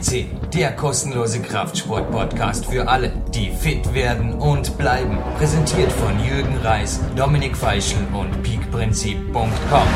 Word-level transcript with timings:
CC, 0.00 0.26
der 0.54 0.72
kostenlose 0.72 1.40
Kraftsport-Podcast 1.40 2.66
für 2.66 2.88
alle, 2.88 3.12
die 3.34 3.50
fit 3.50 3.94
werden 3.94 4.34
und 4.34 4.76
bleiben. 4.78 5.18
Präsentiert 5.38 5.90
von 5.92 6.12
Jürgen 6.24 6.56
Reis, 6.58 7.00
Dominik 7.16 7.56
Feischl 7.56 7.98
und 8.12 8.42
peakprinzip.com. 8.42 9.88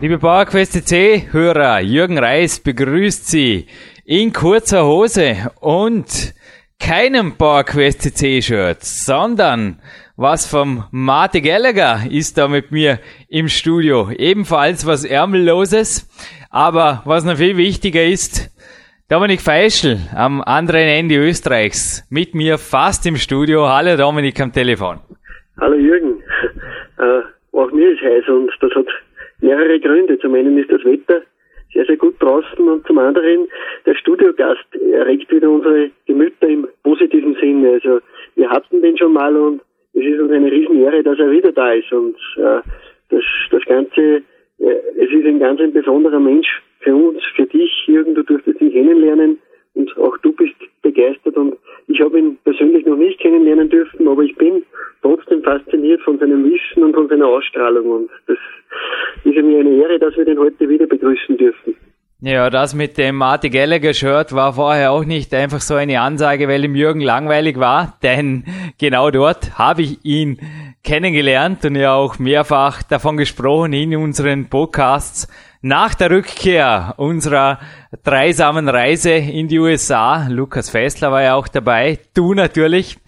Liebe 0.00 0.18
PowerQuest 0.18 0.72
CC-Hörer, 0.72 1.80
Jürgen 1.80 2.18
Reis 2.18 2.58
begrüßt 2.58 3.28
Sie 3.28 3.66
in 4.04 4.32
kurzer 4.32 4.84
Hose 4.84 5.52
und 5.60 6.34
keinem 6.80 7.36
PowerQuest 7.36 8.02
CC-Shirt, 8.02 8.84
sondern 8.84 9.80
was 10.16 10.46
vom 10.46 10.84
Mate 10.90 11.40
Gallagher 11.40 12.00
ist 12.10 12.36
da 12.36 12.48
mit 12.48 12.70
mir 12.70 12.98
im 13.28 13.48
Studio. 13.48 14.08
Ebenfalls 14.16 14.86
was 14.86 15.04
Ärmelloses. 15.04 16.08
Aber 16.50 17.02
was 17.06 17.24
noch 17.24 17.36
viel 17.36 17.56
wichtiger 17.56 18.04
ist, 18.04 18.50
Dominik 19.08 19.40
Feischl 19.40 19.96
am 20.14 20.42
anderen 20.42 20.86
Ende 20.88 21.16
Österreichs 21.16 22.06
mit 22.10 22.34
mir 22.34 22.58
fast 22.58 23.06
im 23.06 23.16
Studio. 23.16 23.68
Hallo 23.68 23.96
Dominik 23.96 24.38
am 24.40 24.52
Telefon. 24.52 24.98
Hallo 25.58 25.76
Jürgen. 25.76 26.22
Äh, 26.98 27.22
auch 27.56 27.72
mir 27.72 27.90
ist 27.90 28.02
heiß 28.02 28.28
und 28.28 28.50
das 28.60 28.70
hat 28.74 28.86
mehrere 29.40 29.80
Gründe. 29.80 30.18
Zum 30.18 30.34
einen 30.34 30.58
ist 30.58 30.70
das 30.70 30.84
Wetter 30.84 31.22
sehr, 31.72 31.86
sehr 31.86 31.96
gut 31.96 32.22
draußen 32.22 32.68
und 32.68 32.86
zum 32.86 32.98
anderen 32.98 33.48
der 33.86 33.94
Studiogast 33.94 34.64
erregt 34.92 35.30
wieder 35.30 35.48
unsere 35.48 35.90
Gemüter 36.06 36.48
im 36.48 36.68
positiven 36.82 37.34
Sinne. 37.40 37.80
Also 37.82 38.00
wir 38.34 38.50
hatten 38.50 38.82
den 38.82 38.96
schon 38.98 39.14
mal 39.14 39.34
und 39.34 39.62
es 39.94 40.04
ist 40.04 40.20
uns 40.20 40.32
eine 40.32 40.50
Riesenehre, 40.50 41.02
dass 41.02 41.18
er 41.18 41.30
wieder 41.30 41.52
da 41.52 41.72
ist 41.72 41.92
und 41.92 42.16
äh, 42.36 42.60
das, 43.10 43.22
das 43.50 43.64
Ganze, 43.64 44.22
äh, 44.58 44.74
es 44.96 45.10
ist 45.10 45.26
ein 45.26 45.38
ganz 45.38 45.60
ein 45.60 45.72
besonderer 45.72 46.20
Mensch 46.20 46.48
für 46.80 46.94
uns, 46.94 47.22
für 47.36 47.46
dich, 47.46 47.70
Jürgen, 47.86 48.14
du 48.14 48.22
durftest 48.22 48.60
ihn 48.60 48.72
kennenlernen 48.72 49.38
und 49.74 49.96
auch 49.98 50.16
du 50.18 50.32
bist 50.32 50.54
begeistert 50.82 51.36
und 51.36 51.56
ich 51.88 52.00
habe 52.00 52.18
ihn 52.18 52.38
persönlich 52.44 52.84
noch 52.86 52.96
nicht 52.96 53.20
kennenlernen 53.20 53.68
dürfen, 53.68 54.08
aber 54.08 54.22
ich 54.22 54.34
bin 54.36 54.62
trotzdem 55.02 55.42
fasziniert 55.42 56.00
von 56.02 56.18
seinem 56.18 56.44
Wissen 56.44 56.82
und 56.82 56.94
von 56.94 57.08
seiner 57.08 57.26
Ausstrahlung 57.26 57.86
und 57.90 58.10
das 58.26 58.38
ist 59.24 59.36
mir 59.36 59.60
eine 59.60 59.76
Ehre, 59.76 59.98
dass 59.98 60.16
wir 60.16 60.24
den 60.24 60.38
heute 60.38 60.68
wieder 60.68 60.86
begrüßen 60.86 61.36
dürfen. 61.36 61.76
Ja, 62.24 62.50
das 62.50 62.72
mit 62.72 62.98
dem 62.98 63.16
Marty 63.16 63.50
Gallagher 63.50 63.94
Shirt 63.94 64.32
war 64.32 64.52
vorher 64.52 64.92
auch 64.92 65.04
nicht 65.04 65.34
einfach 65.34 65.60
so 65.60 65.74
eine 65.74 66.00
Ansage, 66.00 66.46
weil 66.46 66.64
ihm 66.64 66.76
Jürgen 66.76 67.00
langweilig 67.00 67.58
war, 67.58 67.98
denn 68.00 68.44
genau 68.78 69.10
dort 69.10 69.58
habe 69.58 69.82
ich 69.82 70.04
ihn 70.04 70.38
kennengelernt 70.84 71.64
und 71.64 71.74
ja 71.74 71.94
auch 71.94 72.20
mehrfach 72.20 72.84
davon 72.84 73.16
gesprochen 73.16 73.72
in 73.72 73.96
unseren 73.96 74.48
Podcasts. 74.48 75.26
Nach 75.62 75.94
der 75.94 76.12
Rückkehr 76.12 76.94
unserer 76.96 77.58
dreisamen 78.04 78.68
Reise 78.68 79.14
in 79.14 79.48
die 79.48 79.58
USA, 79.58 80.28
Lukas 80.28 80.70
Fessler 80.70 81.10
war 81.10 81.24
ja 81.24 81.34
auch 81.34 81.48
dabei, 81.48 81.98
du 82.14 82.34
natürlich 82.34 82.98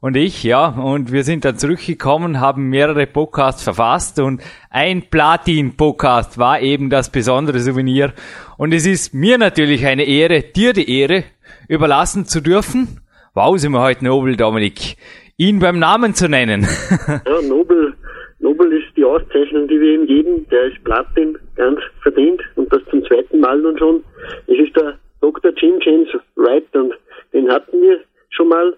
und 0.00 0.16
ich, 0.16 0.44
ja, 0.44 0.68
und 0.68 1.12
wir 1.12 1.24
sind 1.24 1.44
dann 1.44 1.56
zurückgekommen, 1.56 2.40
haben 2.40 2.68
mehrere 2.68 3.06
Podcasts 3.06 3.62
verfasst 3.62 4.20
und 4.20 4.40
ein 4.70 5.02
Platin-Podcast 5.10 6.38
war 6.38 6.60
eben 6.60 6.88
das 6.88 7.10
besondere 7.10 7.58
Souvenir. 7.58 8.12
Und 8.58 8.72
es 8.72 8.86
ist 8.86 9.12
mir 9.12 9.38
natürlich 9.38 9.86
eine 9.86 10.04
Ehre, 10.04 10.42
dir 10.42 10.72
die 10.72 11.00
Ehre 11.00 11.24
überlassen 11.68 12.26
zu 12.26 12.40
dürfen. 12.40 13.00
Wow, 13.34 13.58
sind 13.58 13.72
wir 13.72 13.82
heute 13.82 14.04
Nobel, 14.04 14.36
Dominik, 14.36 14.96
ihn 15.36 15.58
beim 15.58 15.80
Namen 15.80 16.14
zu 16.14 16.28
nennen. 16.28 16.62
ja, 17.08 17.42
Nobel, 17.42 17.94
Nobel 18.38 18.72
ist 18.74 18.96
die 18.96 19.04
Auszeichnung, 19.04 19.66
die 19.66 19.80
wir 19.80 19.94
ihm 19.94 20.06
geben. 20.06 20.46
Der 20.50 20.66
ist 20.66 20.82
Platin 20.84 21.36
ganz 21.56 21.80
verdient 22.02 22.40
und 22.54 22.72
das 22.72 22.82
zum 22.90 23.04
zweiten 23.04 23.40
Mal 23.40 23.58
nun 23.58 23.76
schon. 23.76 24.04
Es 24.46 24.58
ist 24.58 24.76
der 24.76 24.96
Dr. 25.20 25.50
Jim 25.56 25.80
James 25.80 26.08
Wright 26.36 26.64
und 26.74 26.94
den 27.32 27.50
hatten 27.50 27.82
wir 27.82 27.98
schon 28.30 28.48
mal 28.48 28.74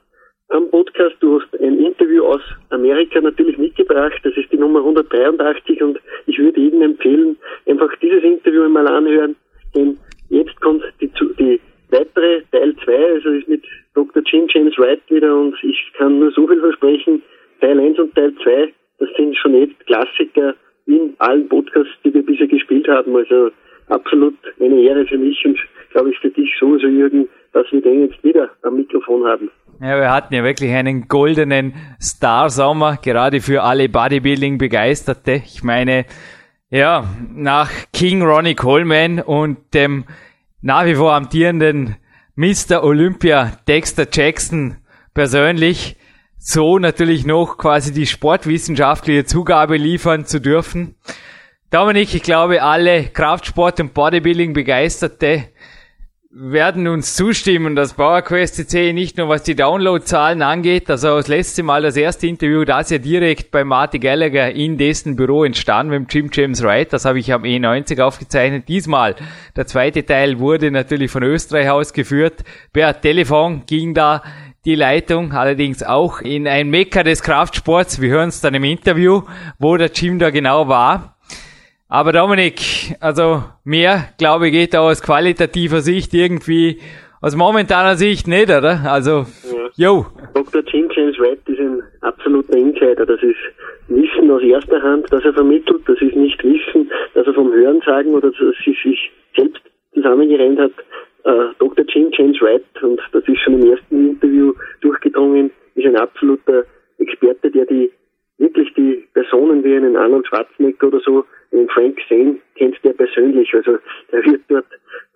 am 0.51 0.69
Podcast. 0.71 1.17
Du 1.21 1.41
hast 1.41 1.61
ein 1.61 1.79
Interview 1.79 2.25
aus 2.25 2.41
Amerika 2.71 3.21
natürlich 3.21 3.57
mitgebracht. 3.59 4.21
Das 4.23 4.37
ist 4.37 4.51
die 4.53 4.57
Nummer 4.57 4.81
183 4.81 5.83
und 5.83 5.99
ich 6.27 6.39
würde 6.39 6.61
jedem 6.61 6.83
empfehlen, 6.83 7.37
einfach 7.67 7.91
dieses 8.03 8.23
Interview 8.23 8.65
einmal 8.65 8.87
anhören, 8.87 9.37
denn 9.75 9.97
jetzt 10.29 10.61
kommt 10.61 10.83
die, 11.01 11.11
die 11.39 11.61
weitere 11.91 12.43
Teil 12.53 12.75
2, 12.85 13.13
also 13.15 13.31
ist 13.31 13.49
mit 13.49 13.65
Dr. 13.95 14.23
Jim 14.27 14.47
James 14.49 14.77
Wright 14.79 15.01
wieder 15.09 15.37
und 15.37 15.55
ich 15.63 15.93
kann 15.97 16.19
nur 16.19 16.31
so 16.33 16.47
viel 16.47 16.61
versprechen, 16.61 17.23
Teil 17.61 17.79
1 17.79 17.99
und 17.99 18.15
Teil 18.15 18.35
2, 18.43 18.73
das 18.99 19.09
sind 19.17 19.37
schon 19.37 19.55
jetzt 19.55 19.79
Klassiker 19.87 20.55
in 20.87 21.15
allen 21.19 21.49
Podcasts, 21.49 21.93
die 22.05 22.13
wir 22.13 22.25
bisher 22.25 22.47
gespielt 22.47 22.89
haben. 22.89 23.15
Also 23.15 23.51
absolut 23.89 24.37
eine 24.61 24.81
Ehre 24.81 25.07
für 25.07 25.19
mich 25.19 25.45
und 25.45 25.59
glaube 25.91 26.11
ich 26.11 26.19
für 26.19 26.31
dich 26.31 26.51
sowieso, 26.59 26.87
Jürgen, 26.87 27.29
dass 27.53 27.71
wir 27.73 27.81
den 27.81 28.07
jetzt 28.07 28.23
wieder 28.23 28.51
am 28.63 28.77
Mikrofon 28.77 29.25
haben. 29.25 29.51
Ja, 29.81 29.99
wir 29.99 30.11
hatten 30.31 30.37
ja 30.37 30.45
wirklich 30.45 30.73
einen 30.73 31.09
goldenen 31.09 31.75
Star-Sommer, 32.01 32.99
gerade 32.99 33.41
für 33.41 33.65
alle 33.65 33.89
Bodybuilding-Begeisterte. 33.89 35.43
Ich 35.45 35.65
meine, 35.65 36.05
ja, 36.71 37.13
nach 37.35 37.69
King 37.93 38.23
Ronnie 38.23 38.55
Coleman 38.55 39.19
und 39.19 39.75
dem 39.75 40.05
nach 40.61 40.85
wie 40.85 40.95
vor 40.95 41.15
amtierenden 41.15 41.97
Mr. 42.37 42.85
Olympia 42.85 43.59
Dexter 43.67 44.07
Jackson 44.09 44.77
persönlich 45.15 45.97
so 46.39 46.79
natürlich 46.79 47.27
noch 47.27 47.59
quasi 47.59 47.93
die 47.93 48.07
sportwissenschaftliche 48.07 49.25
Zugabe 49.25 49.79
liefern 49.79 50.27
zu 50.27 50.41
dürfen. 50.41 50.95
Dominik, 51.71 52.15
ich 52.15 52.23
glaube, 52.23 52.63
alle 52.63 53.03
Kraftsport- 53.09 53.81
und 53.81 53.95
Bodybuilding-Begeisterte 53.95 55.49
werden 56.33 56.87
uns 56.87 57.17
zustimmen, 57.17 57.75
dass 57.75 57.95
PowerQuest 57.95 58.55
CC 58.55 58.93
nicht 58.93 59.19
nur 59.19 59.29
was 59.29 59.43
die 59.43 59.57
Downloadzahlen 59.57 60.43
angeht, 60.43 60.89
also 60.89 61.17
das 61.17 61.27
letzte 61.27 61.65
Mal 61.65 61.83
das 61.83 61.97
erste 61.97 62.29
Interview, 62.29 62.65
das 62.65 62.91
ja 62.91 62.99
direkt 62.99 63.51
bei 63.51 63.65
Marty 63.65 63.99
Gallagher 63.99 64.53
in 64.53 64.79
dessen 64.79 65.17
Büro 65.17 65.43
entstanden, 65.43 66.03
mit 66.03 66.15
Jim 66.15 66.31
James 66.33 66.63
Wright, 66.63 66.93
das 66.93 67.05
habe 67.05 67.19
ich 67.19 67.33
am 67.33 67.43
E90 67.43 68.01
aufgezeichnet. 68.01 68.69
Diesmal, 68.69 69.17
der 69.57 69.67
zweite 69.67 70.07
Teil 70.07 70.39
wurde 70.39 70.71
natürlich 70.71 71.11
von 71.11 71.25
Österreich 71.25 71.69
ausgeführt. 71.69 72.45
Per 72.73 73.01
Telefon 73.01 73.65
ging 73.67 73.93
da 73.93 74.23
die 74.65 74.77
Leitung, 74.77 75.33
allerdings 75.33 75.83
auch 75.83 76.21
in 76.21 76.47
ein 76.47 76.71
Mecker 76.71 77.03
des 77.03 77.25
Kraftsports. 77.25 78.01
Wir 78.01 78.11
hören 78.11 78.29
es 78.29 78.41
dann 78.41 78.55
im 78.55 78.63
Interview, 78.63 79.23
wo 79.59 79.77
der 79.77 79.91
Jim 79.91 80.21
da 80.21 80.31
genau 80.31 80.69
war. 80.69 81.17
Aber 81.93 82.13
Dominik, 82.13 82.95
also 83.01 83.43
mehr, 83.65 84.11
glaube 84.17 84.47
ich, 84.47 84.53
geht 84.53 84.75
da 84.75 84.79
aus 84.79 85.03
qualitativer 85.03 85.81
Sicht 85.81 86.15
irgendwie, 86.15 86.79
aus 87.21 87.35
momentaner 87.35 87.97
Sicht 87.97 88.29
nicht, 88.29 88.49
oder? 88.49 88.79
Also, 88.87 89.27
jo. 89.75 90.07
Dr. 90.33 90.63
Jim 90.69 90.89
James 90.95 91.19
White 91.19 91.51
ist 91.51 91.59
ein 91.59 91.83
absoluter 92.03 92.57
Insider. 92.57 93.05
Das 93.05 93.21
ist 93.25 93.35
Wissen 93.89 94.31
aus 94.31 94.41
erster 94.41 94.81
Hand, 94.81 95.07
das 95.11 95.25
er 95.25 95.33
vermittelt. 95.33 95.83
Das 95.89 96.01
ist 96.01 96.15
nicht 96.15 96.41
Wissen, 96.45 96.89
das 97.15 97.27
er 97.27 97.35
vom 97.35 97.53
Hören 97.53 97.83
sagen 97.85 98.15
oder 98.15 98.31
dass 98.31 98.41
er 98.41 98.53
sich 98.65 99.11
selbst 99.37 99.61
zusammengerennt 99.93 100.61
hat. 100.61 100.73
Äh, 101.25 101.53
Dr. 101.59 101.85
Jim 101.89 102.11
James 102.13 102.41
White, 102.41 102.87
und 102.87 103.01
das 103.11 103.25
ist 103.27 103.41
schon 103.41 103.61
im 103.61 103.69
ersten 103.69 104.11
Interview 104.11 104.55
durchgedrungen, 104.81 105.51
ist 105.75 105.87
ein 105.87 105.97
absoluter 105.97 106.63
Experte, 106.99 107.51
der 107.51 107.67
die 107.67 107.91
wirklich 108.41 108.73
die 108.75 109.07
Personen 109.13 109.63
wie 109.63 109.77
einen 109.77 109.97
Arnold 109.97 110.27
Schwarzenegger 110.27 110.89
oder 110.89 111.01
so 111.01 111.25
den 111.53 111.69
Frank 111.69 111.99
Zane 112.09 112.37
kennt 112.57 112.83
der 112.83 112.95
persönlich. 112.95 113.55
Also 113.55 113.79
der 114.11 114.25
wird 114.25 114.43
dort 114.49 114.67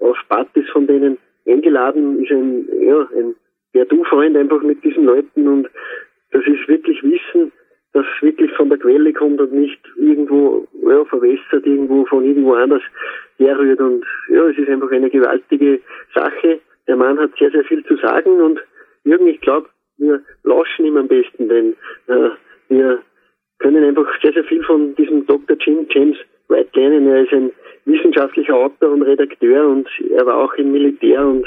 auf 0.00 0.16
Partys 0.28 0.68
von 0.70 0.86
denen 0.86 1.18
eingeladen, 1.46 2.22
ist 2.22 2.30
ein, 2.30 2.68
ja, 2.80 3.08
ein 3.16 3.34
der 3.74 3.86
Du-Freund 3.86 4.36
einfach 4.36 4.62
mit 4.62 4.84
diesen 4.84 5.04
Leuten 5.04 5.48
und 5.48 5.68
das 6.30 6.44
ist 6.46 6.68
wirklich 6.68 7.02
Wissen, 7.02 7.50
das 7.92 8.04
wirklich 8.20 8.52
von 8.52 8.68
der 8.68 8.78
Quelle 8.78 9.12
kommt 9.12 9.40
und 9.40 9.52
nicht 9.52 9.80
irgendwo 9.96 10.66
ja, 10.86 11.04
verwässert, 11.04 11.66
irgendwo 11.66 12.04
von 12.06 12.24
irgendwo 12.24 12.54
anders 12.54 12.82
herrührt. 13.38 13.80
Und 13.80 14.04
ja, 14.28 14.46
es 14.48 14.58
ist 14.58 14.68
einfach 14.68 14.90
eine 14.90 15.10
gewaltige 15.10 15.80
Sache. 16.14 16.60
Der 16.86 16.96
Mann 16.96 17.18
hat 17.18 17.30
sehr, 17.38 17.50
sehr 17.50 17.64
viel 17.64 17.84
zu 17.84 17.96
sagen 17.96 18.40
und 18.40 18.60
Jürgen, 19.04 19.26
ich 19.26 19.40
glaube, 19.40 19.68
wir 19.98 20.20
lauschen 20.42 20.86
ihm 20.86 20.96
am 20.96 21.08
besten, 21.08 21.48
denn 21.48 21.74
äh, 22.08 22.30
wir 22.68 23.02
können 23.58 23.84
einfach 23.84 24.06
sehr, 24.22 24.32
sehr 24.32 24.44
viel 24.44 24.62
von 24.64 24.94
diesem 24.96 25.26
Dr. 25.26 25.56
Jim 25.60 25.86
James 25.90 26.16
White 26.48 26.78
lernen. 26.78 27.06
Er 27.08 27.22
ist 27.22 27.32
ein 27.32 27.50
wissenschaftlicher 27.86 28.54
Autor 28.54 28.92
und 28.92 29.02
Redakteur 29.02 29.68
und 29.68 29.88
er 30.10 30.24
war 30.26 30.44
auch 30.44 30.54
im 30.54 30.72
Militär 30.72 31.26
und 31.26 31.46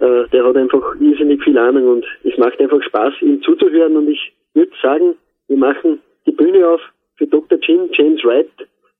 äh, 0.00 0.28
der 0.32 0.44
hat 0.44 0.56
einfach 0.56 0.94
irrsinnig 1.00 1.42
viel 1.42 1.58
Ahnung 1.58 1.88
und 1.88 2.06
es 2.24 2.36
macht 2.38 2.58
einfach 2.60 2.82
Spaß, 2.82 3.14
ihm 3.20 3.42
zuzuhören 3.42 3.96
und 3.96 4.08
ich 4.08 4.32
würde 4.54 4.72
sagen, 4.82 5.14
wir 5.48 5.56
machen 5.56 6.00
die 6.26 6.32
Bühne 6.32 6.68
auf 6.68 6.80
für 7.16 7.26
Dr. 7.26 7.58
Jim 7.62 7.88
James 7.92 8.24
Wright. 8.24 8.50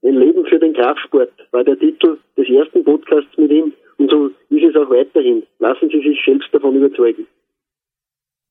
Ein 0.03 0.19
Leben 0.19 0.45
für 0.45 0.59
den 0.59 0.75
Kraftsport 0.75 1.33
war 1.53 1.65
der 1.65 1.79
Titel 1.79 2.19
des 2.37 2.49
ersten 2.49 2.85
Podcasts 2.85 3.37
mit 3.39 3.51
ihm 3.51 3.73
und 3.97 4.11
so 4.11 4.31
ist 4.51 4.65
es 4.65 4.77
auch 4.77 4.91
weiterhin. 4.91 5.43
Lassen 5.59 5.89
Sie 5.89 6.01
sich 6.01 6.23
selbst 6.25 6.53
davon 6.53 6.77
überzeugen. 6.77 7.27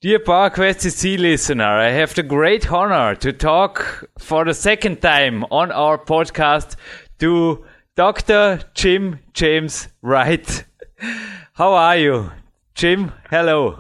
Dear 0.04 0.20
PowerQuest 0.20 0.84
CC 0.84 1.18
listener, 1.18 1.64
I 1.64 1.92
have 1.92 2.14
the 2.14 2.24
great 2.24 2.70
honor 2.70 3.16
to 3.16 3.32
talk 3.32 4.10
for 4.20 4.44
the 4.44 4.54
second 4.54 5.02
time 5.02 5.46
on 5.46 5.72
our 5.72 5.98
podcast 5.98 6.76
to 7.20 7.64
Dr. 7.96 8.60
Jim 8.74 9.20
James 9.32 9.88
Wright. 10.02 10.66
How 11.54 11.72
are 11.72 11.96
you? 11.96 12.32
Jim, 12.76 13.14
hello. 13.30 13.80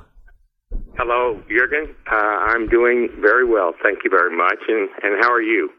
Hello, 0.95 1.43
Jürgen. 1.49 1.93
Uh, 2.09 2.15
I'm 2.15 2.69
doing 2.69 3.09
very 3.19 3.43
well. 3.43 3.73
Thank 3.83 4.05
you 4.05 4.09
very 4.09 4.33
much. 4.33 4.59
And, 4.69 4.87
and 5.03 5.21
how 5.21 5.29
are 5.29 5.41
you? 5.41 5.71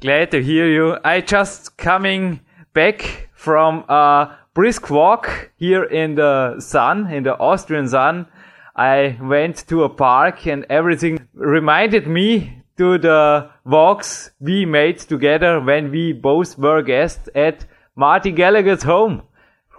Glad 0.00 0.30
to 0.30 0.42
hear 0.42 0.70
you. 0.70 0.96
I 1.04 1.20
just 1.20 1.76
coming 1.76 2.40
back 2.72 3.28
from 3.34 3.84
a 3.90 4.38
brisk 4.54 4.88
walk 4.88 5.50
here 5.56 5.84
in 5.84 6.14
the 6.14 6.58
sun, 6.60 7.12
in 7.12 7.24
the 7.24 7.38
Austrian 7.38 7.88
sun. 7.88 8.26
I 8.76 9.18
went 9.20 9.66
to 9.68 9.84
a 9.84 9.88
park 9.88 10.46
and 10.46 10.64
everything 10.70 11.26
reminded 11.34 12.06
me 12.06 12.62
to 12.76 12.98
the 12.98 13.50
walks 13.64 14.30
we 14.40 14.64
made 14.64 14.98
together 14.98 15.60
when 15.60 15.90
we 15.90 16.12
both 16.12 16.58
were 16.58 16.82
guests 16.82 17.28
at 17.34 17.66
Marty 17.96 18.32
Gallagher's 18.32 18.82
home. 18.82 19.22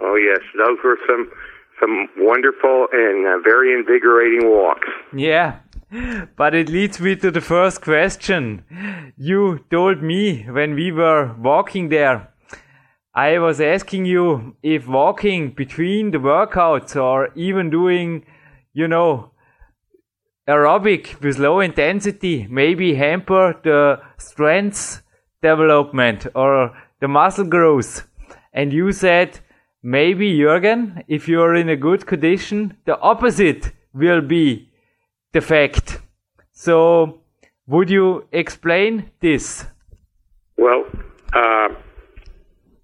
Oh 0.00 0.16
yes, 0.16 0.40
those 0.56 0.78
were 0.84 0.98
some 1.06 1.30
some 1.80 2.08
wonderful 2.18 2.86
and 2.92 3.26
uh, 3.26 3.38
very 3.42 3.72
invigorating 3.72 4.48
walks. 4.48 4.88
Yeah, 5.12 5.58
but 6.36 6.54
it 6.54 6.68
leads 6.68 7.00
me 7.00 7.16
to 7.16 7.30
the 7.30 7.40
first 7.40 7.82
question. 7.82 8.64
You 9.16 9.64
told 9.70 10.02
me 10.02 10.44
when 10.44 10.74
we 10.74 10.92
were 10.92 11.34
walking 11.38 11.88
there, 11.88 12.28
I 13.14 13.38
was 13.38 13.60
asking 13.60 14.06
you 14.06 14.56
if 14.62 14.86
walking 14.86 15.50
between 15.50 16.12
the 16.12 16.18
workouts 16.18 16.96
or 16.96 17.30
even 17.34 17.68
doing, 17.68 18.24
you 18.72 18.88
know, 18.88 19.32
aerobic 20.48 21.20
with 21.20 21.38
low 21.38 21.60
intensity 21.60 22.46
maybe 22.50 22.94
hamper 22.94 23.54
the 23.62 24.00
strength 24.18 25.02
development 25.40 26.26
or 26.34 26.76
the 27.00 27.08
muscle 27.08 27.44
growth. 27.44 28.08
And 28.52 28.72
you 28.72 28.92
said, 28.92 29.40
maybe 29.82 30.36
Jürgen, 30.38 31.04
if 31.08 31.28
you're 31.28 31.54
in 31.54 31.68
a 31.68 31.76
good 31.76 32.06
condition, 32.06 32.76
the 32.84 32.98
opposite 33.00 33.72
will 33.92 34.20
be 34.20 34.70
the 35.32 35.40
fact. 35.40 36.00
So, 36.52 37.20
would 37.66 37.90
you 37.90 38.28
explain 38.32 39.10
this? 39.20 39.64
Well, 40.56 40.84
uh, 41.32 41.68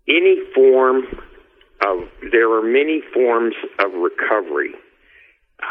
any 0.09 0.39
form 0.55 1.03
of, 1.87 1.99
there 2.33 2.51
are 2.53 2.63
many 2.63 3.03
forms 3.13 3.55
of 3.79 3.93
recovery, 3.93 4.75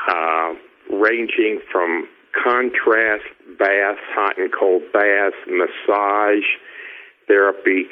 uh, 0.10 0.54
ranging 0.92 1.60
from 1.72 2.08
contrast 2.44 3.24
baths, 3.60 4.00
hot 4.14 4.38
and 4.38 4.52
cold 4.58 4.84
baths, 4.94 5.36
massage 5.48 6.46
therapy, 7.28 7.86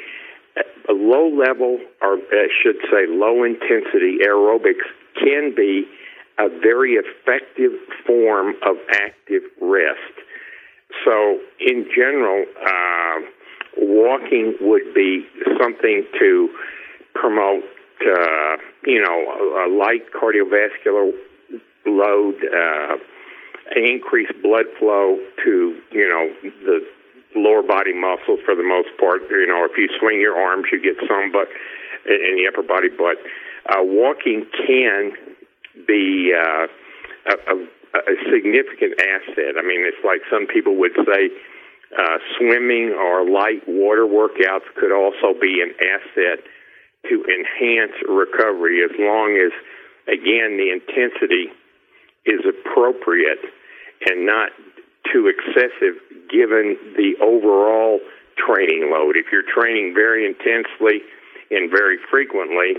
a 0.88 0.94
low 0.94 1.28
level, 1.28 1.80
or 2.02 2.18
I 2.32 2.48
should 2.64 2.78
say 2.92 3.08
low 3.08 3.44
intensity 3.44 4.20
aerobics 4.26 4.88
can 5.16 5.54
be 5.56 5.86
a 6.38 6.50
very 6.50 6.94
effective 6.94 7.72
form 8.06 8.56
of 8.66 8.76
active 8.92 9.44
rest. 9.62 10.16
So, 11.04 11.40
in 11.60 11.88
general, 11.96 12.46
uh, 12.66 13.22
walking 13.78 14.56
would 14.62 14.94
be 14.94 15.26
something 15.60 16.06
to 16.20 16.50
promote, 17.14 17.64
uh, 18.02 18.58
you 18.86 19.02
know, 19.02 19.66
a, 19.66 19.68
a, 19.68 19.76
light 19.76 20.04
cardiovascular 20.14 21.12
load, 21.86 22.36
uh, 22.44 22.98
increase 23.76 24.30
blood 24.42 24.66
flow 24.80 25.18
to, 25.44 25.80
you 25.92 26.08
know, 26.08 26.50
the 26.66 26.86
lower 27.36 27.64
body 27.64 27.94
muscles 27.94 28.40
for 28.46 28.56
the 28.56 28.64
most 28.64 28.90
part. 29.00 29.22
You 29.30 29.48
know, 29.48 29.66
if 29.66 29.78
you 29.78 29.90
swing 30.00 30.22
your 30.22 30.38
arms, 30.40 30.66
you 30.72 30.82
get 30.82 30.98
some, 31.08 31.32
but 31.32 31.48
in 32.06 32.38
the 32.38 32.48
upper 32.48 32.64
body. 32.64 32.90
But 32.90 33.18
uh, 33.70 33.84
walking 33.84 34.46
can 34.68 35.14
be 35.88 36.34
uh, 36.34 36.68
a, 37.28 37.34
a, 37.34 37.56
a 37.98 38.16
significant 38.32 39.00
asset. 39.02 39.58
I 39.58 39.62
mean, 39.62 39.84
it's 39.86 40.04
like 40.06 40.22
some 40.30 40.48
people 40.48 40.76
would 40.78 40.96
say. 41.06 41.30
Uh, 41.96 42.18
swimming 42.36 42.92
or 42.92 43.24
light 43.30 43.62
water 43.68 44.04
workouts 44.04 44.66
could 44.76 44.92
also 44.92 45.40
be 45.40 45.62
an 45.62 45.72
asset 45.80 46.44
to 47.08 47.24
enhance 47.24 47.94
recovery 48.10 48.84
as 48.84 48.92
long 49.00 49.38
as, 49.38 49.54
again, 50.12 50.58
the 50.58 50.74
intensity 50.74 51.48
is 52.26 52.42
appropriate 52.46 53.40
and 54.08 54.26
not 54.26 54.50
too 55.12 55.28
excessive 55.28 55.96
given 56.30 56.78
the 56.98 57.14
overall 57.22 58.00
training 58.38 58.90
load. 58.92 59.16
If 59.16 59.28
you're 59.32 59.46
training 59.46 59.94
very 59.94 60.26
intensely 60.26 61.02
and 61.52 61.70
very 61.70 61.98
frequently, 62.10 62.76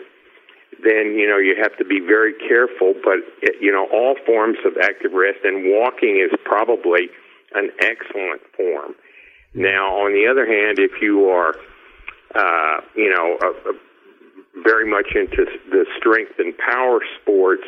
then 0.82 1.16
you 1.16 1.26
know 1.26 1.38
you 1.38 1.56
have 1.60 1.76
to 1.78 1.84
be 1.84 2.00
very 2.00 2.34
careful. 2.34 2.94
But 3.02 3.20
you 3.60 3.72
know 3.72 3.86
all 3.92 4.16
forms 4.26 4.58
of 4.66 4.76
active 4.82 5.12
rest 5.12 5.38
and 5.44 5.64
walking 5.64 6.20
is 6.20 6.36
probably 6.44 7.08
an 7.54 7.70
excellent 7.80 8.42
form. 8.56 8.94
Now, 9.54 10.04
on 10.04 10.12
the 10.12 10.28
other 10.28 10.44
hand, 10.44 10.78
if 10.78 11.00
you 11.00 11.28
are, 11.30 11.54
uh, 12.34 12.80
you 12.94 13.08
know, 13.08 13.38
a, 13.40 13.70
a 13.70 13.72
very 14.62 14.88
much 14.88 15.14
into 15.14 15.46
the 15.70 15.86
strength 15.96 16.38
and 16.38 16.56
power 16.58 17.00
sports, 17.20 17.64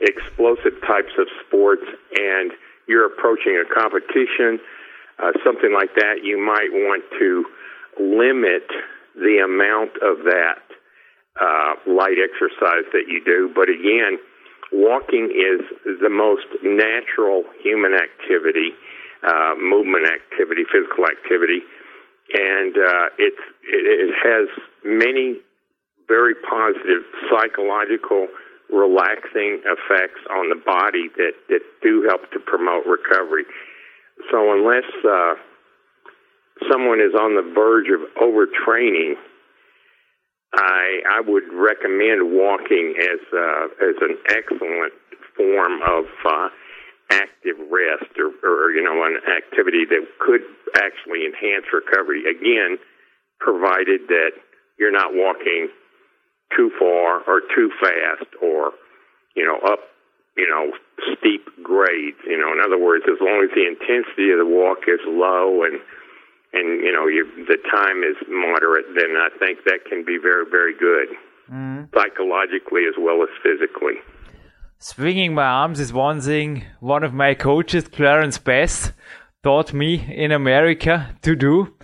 explosive 0.00 0.80
types 0.86 1.12
of 1.18 1.26
sports, 1.46 1.84
and 2.16 2.52
you're 2.86 3.06
approaching 3.06 3.60
a 3.60 3.66
competition, 3.68 4.60
uh, 5.18 5.32
something 5.44 5.72
like 5.74 5.94
that, 5.96 6.22
you 6.22 6.38
might 6.38 6.70
want 6.72 7.02
to 7.18 7.44
limit 7.98 8.66
the 9.14 9.42
amount 9.42 9.90
of 9.98 10.24
that 10.24 10.62
uh, 11.40 11.74
light 11.86 12.18
exercise 12.22 12.86
that 12.92 13.06
you 13.08 13.22
do. 13.24 13.50
But 13.54 13.68
again, 13.68 14.18
walking 14.72 15.30
is 15.34 15.66
the 16.00 16.10
most 16.10 16.46
natural 16.62 17.44
human 17.62 17.94
activity, 17.94 18.72
uh, 19.26 19.54
movement 19.58 20.06
activity, 20.06 20.62
physical 20.70 21.04
activity, 21.06 21.62
and 22.32 22.76
uh, 22.76 23.06
it, 23.18 23.34
it 23.64 24.14
has 24.22 24.48
many 24.84 25.40
very 26.06 26.34
positive 26.34 27.02
psychological 27.30 28.28
relaxing 28.70 29.60
effects 29.64 30.20
on 30.30 30.50
the 30.50 30.60
body 30.60 31.08
that, 31.16 31.32
that 31.48 31.60
do 31.82 32.06
help 32.08 32.30
to 32.32 32.40
promote 32.40 32.84
recovery. 32.86 33.44
So 34.30 34.52
unless 34.52 34.88
uh, 35.04 35.34
someone 36.70 37.00
is 37.00 37.14
on 37.14 37.36
the 37.36 37.46
verge 37.54 37.88
of 37.88 38.02
overtraining, 38.20 39.14
I 40.54 41.00
I 41.08 41.20
would 41.20 41.44
recommend 41.52 42.32
walking 42.32 42.94
as 42.98 43.20
uh, 43.32 43.64
as 43.84 43.96
an 44.00 44.16
excellent 44.28 44.92
form 45.36 45.80
of 45.86 46.04
uh, 46.24 46.48
active 47.10 47.56
rest 47.70 48.16
or, 48.18 48.32
or 48.42 48.70
you 48.72 48.82
know 48.82 49.04
an 49.04 49.20
activity 49.28 49.84
that 49.88 50.04
could 50.18 50.42
actually 50.76 51.26
enhance 51.26 51.66
recovery. 51.72 52.24
Again, 52.24 52.78
provided 53.40 54.08
that 54.08 54.32
you're 54.78 54.92
not 54.92 55.12
walking 55.12 55.68
too 56.56 56.70
far 56.78 57.22
or 57.26 57.40
too 57.54 57.70
fast 57.80 58.28
or, 58.42 58.72
you 59.34 59.44
know, 59.44 59.58
up, 59.66 59.80
you 60.36 60.48
know, 60.48 60.72
steep 61.16 61.46
grades. 61.62 62.18
You 62.26 62.38
know, 62.38 62.52
in 62.52 62.60
other 62.64 62.78
words, 62.78 63.04
as 63.08 63.18
long 63.20 63.42
as 63.42 63.50
the 63.54 63.66
intensity 63.66 64.30
of 64.30 64.38
the 64.38 64.46
walk 64.46 64.88
is 64.88 65.00
low 65.06 65.62
and 65.64 65.80
and 66.52 66.82
you 66.82 66.92
know 66.92 67.06
you, 67.06 67.26
the 67.46 67.58
time 67.70 68.02
is 68.02 68.16
moderate, 68.28 68.86
then 68.94 69.16
I 69.16 69.28
think 69.38 69.64
that 69.64 69.84
can 69.88 70.04
be 70.04 70.18
very 70.20 70.44
very 70.50 70.74
good, 70.74 71.08
mm. 71.50 71.88
psychologically 71.94 72.82
as 72.88 72.94
well 72.98 73.22
as 73.22 73.28
physically. 73.42 74.00
Swinging 74.78 75.34
my 75.34 75.44
arms 75.44 75.80
is 75.80 75.92
one 75.92 76.20
thing. 76.20 76.64
One 76.80 77.02
of 77.02 77.12
my 77.12 77.34
coaches, 77.34 77.88
Clarence 77.88 78.38
Bass, 78.38 78.92
taught 79.42 79.74
me 79.74 80.06
in 80.14 80.30
America 80.30 81.14
to 81.22 81.36
do, 81.36 81.74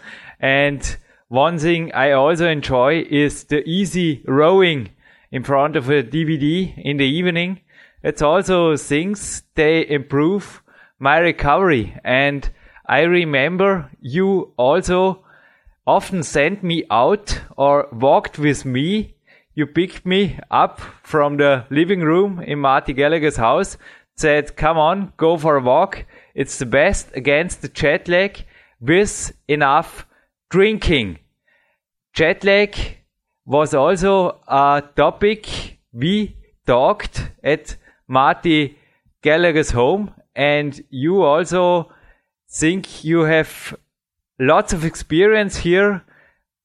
and 0.41 0.97
one 1.35 1.59
thing 1.59 1.93
I 1.93 2.13
also 2.13 2.49
enjoy 2.49 3.05
is 3.11 3.45
the 3.45 3.69
easy 3.69 4.23
rowing 4.25 4.91
in 5.33 5.43
front 5.43 5.75
of 5.75 5.91
a 5.91 6.05
DVD 6.05 6.73
in 6.79 6.99
the 6.99 7.07
evening. 7.07 7.61
It's 8.05 8.23
also 8.23 8.77
things 8.77 9.43
they 9.57 9.85
improve 9.89 10.63
my 11.01 11.19
recovery. 11.19 11.99
And 12.05 12.49
I 12.87 13.01
remember 13.01 13.91
you 14.01 14.53
also 14.57 15.25
often 15.85 16.23
sent 16.23 16.63
me 16.63 16.85
out 16.89 17.41
or 17.57 17.89
walked 17.91 18.39
with 18.39 18.65
me. 18.65 19.17
You 19.55 19.67
picked 19.67 20.07
me 20.07 20.39
up 20.53 20.79
from 21.03 21.39
the 21.39 21.65
living 21.69 22.03
room 22.03 22.39
in 22.39 22.61
Marty 22.61 22.93
Gallagher's 22.93 23.39
house, 23.39 23.77
said, 24.15 24.55
come 24.55 24.79
on, 24.79 25.13
go 25.17 25.37
for 25.37 25.57
a 25.57 25.63
walk. 25.63 26.07
It's 26.37 26.59
the 26.61 26.67
best 26.67 27.11
against 27.17 27.61
the 27.61 27.69
jet 27.69 28.07
lag 28.07 28.45
with 28.81 29.33
enough 29.49 30.07
drinking. 30.49 31.19
Jet 32.15 32.45
lag 32.45 32.77
was 33.45 33.75
also 33.75 34.41
a 34.47 34.85
topic 34.95 35.79
we 35.93 36.37
talked 36.65 37.29
at 37.43 37.75
Marty 38.07 38.79
Gallagher's 39.21 39.73
home, 39.73 40.15
and 40.37 40.81
you 40.91 41.23
also 41.23 41.91
think 42.49 43.03
you 43.03 43.23
have 43.23 43.77
lots 44.39 44.73
of 44.73 44.85
experience 44.85 45.57
here 45.57 46.05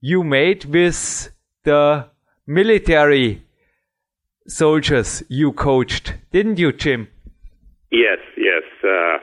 you 0.01 0.23
made 0.23 0.65
with 0.65 1.31
the 1.63 2.05
military 2.45 3.43
soldiers 4.47 5.23
you 5.29 5.51
coached, 5.51 6.13
didn't 6.31 6.59
you, 6.59 6.71
Jim? 6.71 7.07
Yes, 7.91 8.19
yes. 8.37 8.63
Uh, 8.83 9.17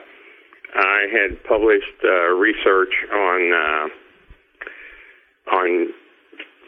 I 0.75 1.05
had 1.09 1.41
published 1.45 2.03
uh, 2.03 2.33
research 2.35 2.93
on 3.13 3.53
uh, 3.53 3.87
on 5.55 5.93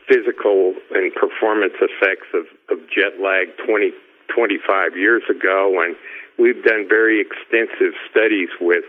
physical 0.09 0.73
and 0.91 1.13
performance 1.13 1.77
effects 1.77 2.27
of, 2.33 2.49
of 2.73 2.81
jet 2.89 3.21
lag 3.21 3.53
20, 3.65 3.93
25 4.33 4.97
years 4.97 5.23
ago, 5.29 5.77
and 5.85 5.95
we've 6.37 6.63
done 6.63 6.89
very 6.89 7.21
extensive 7.21 7.93
studies 8.09 8.49
with 8.59 8.83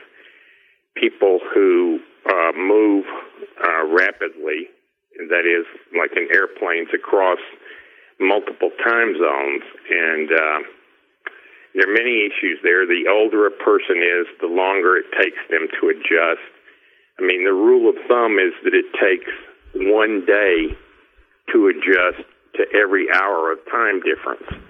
people 0.96 1.38
who 1.52 2.00
uh, 2.26 2.52
move 2.56 3.04
uh, 3.62 3.84
rapidly, 3.92 4.72
that 5.28 5.44
is, 5.44 5.66
like 5.92 6.16
in 6.16 6.28
airplanes 6.34 6.88
across 6.94 7.38
multiple 8.18 8.70
time 8.84 9.14
zones, 9.16 9.62
and 9.90 10.28
uh, 10.32 10.60
there 11.74 11.88
are 11.88 11.94
many 11.94 12.26
issues 12.26 12.58
there. 12.62 12.86
The 12.86 13.08
older 13.08 13.46
a 13.46 13.50
person 13.50 14.02
is, 14.02 14.26
the 14.40 14.50
longer 14.50 14.96
it 14.96 15.06
takes 15.16 15.38
them 15.48 15.68
to 15.80 15.88
adjust. 15.88 16.44
I 17.18 17.22
mean, 17.22 17.44
the 17.44 17.52
rule 17.52 17.88
of 17.88 17.96
thumb 18.08 18.38
is 18.38 18.52
that 18.64 18.74
it 18.74 18.88
takes 18.96 19.30
one 19.74 20.24
day 20.26 20.76
to 21.52 21.68
adjust 21.68 22.26
to 22.54 22.64
every 22.76 23.06
hour 23.12 23.52
of 23.52 23.58
time 23.70 24.00
difference. 24.02 24.64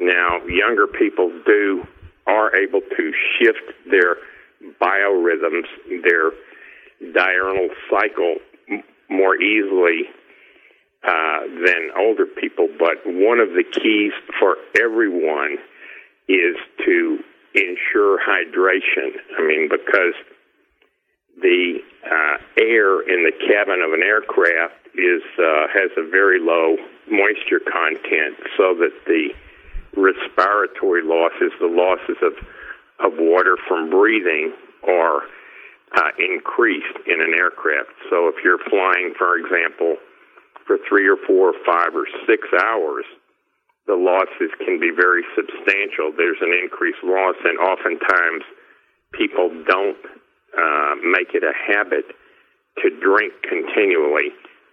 Now, 0.00 0.44
younger 0.46 0.86
people 0.86 1.30
do 1.46 1.84
are 2.26 2.54
able 2.56 2.80
to 2.80 3.12
shift 3.38 3.72
their 3.90 4.16
biorhythms, 4.80 5.66
their 6.02 6.32
diurnal 7.12 7.68
cycle 7.90 8.36
more 9.08 9.36
easily 9.36 10.08
uh, 11.06 11.40
than 11.66 11.90
older 11.98 12.26
people. 12.26 12.68
But 12.78 12.98
one 13.04 13.40
of 13.40 13.50
the 13.50 13.64
keys 13.64 14.12
for 14.38 14.56
everyone 14.80 15.56
is 16.28 16.56
to 16.84 17.18
ensure 17.54 18.18
hydration. 18.20 19.16
I 19.38 19.46
mean, 19.46 19.68
because 19.68 20.14
the 21.40 21.78
uh, 22.04 22.36
air 22.58 23.00
in 23.00 23.24
the 23.24 23.32
cabin 23.32 23.80
of 23.82 23.92
an 23.92 24.02
aircraft 24.02 24.79
is 24.94 25.22
uh, 25.38 25.66
has 25.72 25.90
a 25.96 26.08
very 26.08 26.40
low 26.40 26.76
moisture 27.10 27.60
content, 27.60 28.36
so 28.56 28.74
that 28.78 28.92
the 29.06 29.30
respiratory 29.96 31.02
losses, 31.02 31.52
the 31.60 31.70
losses 31.70 32.18
of 32.22 32.34
of 33.00 33.18
water 33.18 33.56
from 33.68 33.90
breathing, 33.90 34.52
are 34.86 35.22
uh, 35.96 36.10
increased 36.18 36.98
in 37.06 37.20
an 37.20 37.34
aircraft. 37.38 37.90
So 38.10 38.28
if 38.28 38.44
you're 38.44 38.62
flying, 38.68 39.14
for 39.16 39.36
example, 39.36 39.96
for 40.66 40.78
three 40.88 41.08
or 41.08 41.16
four 41.26 41.50
or 41.50 41.58
five 41.66 41.96
or 41.96 42.06
six 42.26 42.46
hours, 42.62 43.04
the 43.86 43.96
losses 43.96 44.52
can 44.62 44.78
be 44.78 44.90
very 44.94 45.24
substantial. 45.34 46.12
There's 46.14 46.38
an 46.40 46.54
increased 46.54 47.02
loss, 47.02 47.36
and 47.42 47.58
oftentimes 47.58 48.44
people 49.12 49.50
don't 49.66 49.98
uh, 50.54 50.94
make 51.02 51.34
it 51.34 51.42
a 51.42 51.54
habit 51.54 52.04
to 52.82 52.90
drink 53.00 53.32
continually 53.42 54.30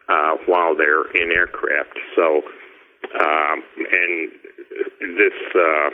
uh, 0.09 0.35
while 0.45 0.75
they're 0.75 1.09
in 1.11 1.31
aircraft. 1.31 1.97
So, 2.15 2.41
um, 3.19 3.63
and 3.77 4.31
this 5.17 5.37
uh, 5.55 5.89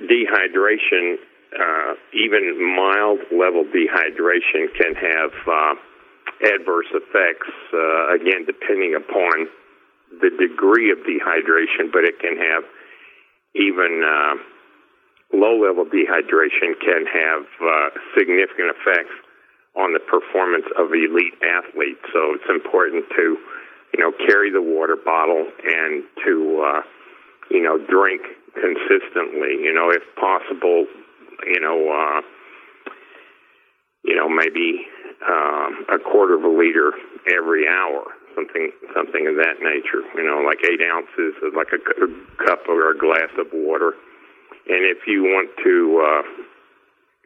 dehydration, 0.00 1.16
uh, 1.58 1.94
even 2.12 2.74
mild 2.76 3.20
level 3.32 3.64
dehydration, 3.64 4.72
can 4.76 4.94
have 4.94 5.32
uh, 5.46 5.74
adverse 6.54 6.88
effects. 6.92 7.50
Uh, 7.72 8.14
again, 8.14 8.44
depending 8.46 8.94
upon 8.94 9.48
the 10.20 10.30
degree 10.30 10.90
of 10.90 10.98
dehydration, 10.98 11.92
but 11.92 12.04
it 12.04 12.18
can 12.20 12.36
have 12.36 12.64
even 13.54 14.02
uh, 14.04 14.34
low 15.36 15.60
level 15.60 15.84
dehydration 15.84 16.78
can 16.80 17.04
have 17.06 17.44
uh, 17.60 17.88
significant 18.16 18.72
effects 18.76 19.14
on 19.78 19.94
the 19.94 20.02
performance 20.02 20.66
of 20.76 20.90
elite 20.90 21.38
athletes. 21.40 22.02
So 22.12 22.34
it's 22.34 22.50
important 22.50 23.06
to, 23.16 23.38
you 23.94 23.98
know, 24.02 24.12
carry 24.26 24.50
the 24.50 24.62
water 24.62 24.96
bottle 24.96 25.46
and 25.46 26.04
to, 26.26 26.34
uh, 26.66 26.82
you 27.50 27.62
know, 27.62 27.78
drink 27.78 28.22
consistently. 28.54 29.62
You 29.62 29.72
know, 29.72 29.90
if 29.90 30.02
possible, 30.18 30.86
you 31.46 31.60
know, 31.60 31.78
uh, 31.88 32.20
you 34.04 34.16
know, 34.16 34.28
maybe 34.28 34.86
um, 35.22 35.86
a 35.94 35.98
quarter 35.98 36.34
of 36.34 36.44
a 36.44 36.50
liter 36.50 36.92
every 37.30 37.66
hour, 37.68 38.02
something 38.34 38.70
something 38.94 39.26
of 39.26 39.36
that 39.36 39.62
nature. 39.62 40.02
You 40.14 40.24
know, 40.26 40.42
like 40.42 40.58
eight 40.66 40.82
ounces, 40.82 41.38
of 41.42 41.54
like 41.54 41.70
a, 41.70 41.80
a 42.02 42.08
cup 42.44 42.66
or 42.68 42.90
a 42.90 42.98
glass 42.98 43.30
of 43.38 43.46
water 43.52 43.94
and 44.68 44.84
if 44.84 45.08
you 45.08 45.24
want 45.24 45.48
to 45.64 45.74
uh, 46.04 46.22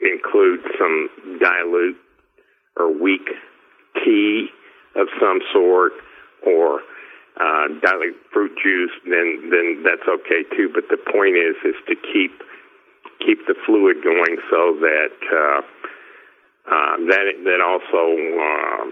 include 0.00 0.60
some 0.78 1.10
dilute 1.42 1.98
or 2.76 2.92
weak 2.92 3.28
tea 4.04 4.48
of 4.96 5.08
some 5.20 5.40
sort, 5.52 5.92
or 6.46 6.80
uh, 7.40 7.68
dilute 7.80 8.16
fruit 8.32 8.52
juice, 8.62 8.92
then 9.04 9.48
then 9.50 9.82
that's 9.84 10.06
okay 10.08 10.44
too. 10.56 10.68
But 10.72 10.84
the 10.90 11.00
point 11.00 11.36
is 11.36 11.56
is 11.64 11.78
to 11.88 11.96
keep 11.96 12.32
keep 13.24 13.46
the 13.46 13.54
fluid 13.64 14.02
going 14.02 14.36
so 14.50 14.76
that 14.80 15.16
uh, 15.32 15.60
uh, 16.62 16.94
that 17.08 17.24
that 17.42 17.60
also 17.64 18.02
uh, 18.14 18.82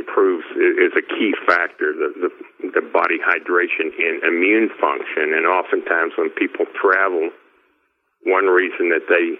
improves 0.00 0.44
is 0.56 0.92
a 0.96 1.04
key 1.04 1.34
factor 1.46 1.92
the, 1.92 2.10
the 2.18 2.30
the 2.74 2.84
body 2.92 3.18
hydration 3.22 3.92
and 3.94 4.24
immune 4.24 4.70
function. 4.80 5.34
And 5.34 5.46
oftentimes 5.46 6.12
when 6.16 6.30
people 6.30 6.66
travel 6.80 7.30
one 8.24 8.46
reason 8.46 8.90
that 8.90 9.06
they 9.08 9.38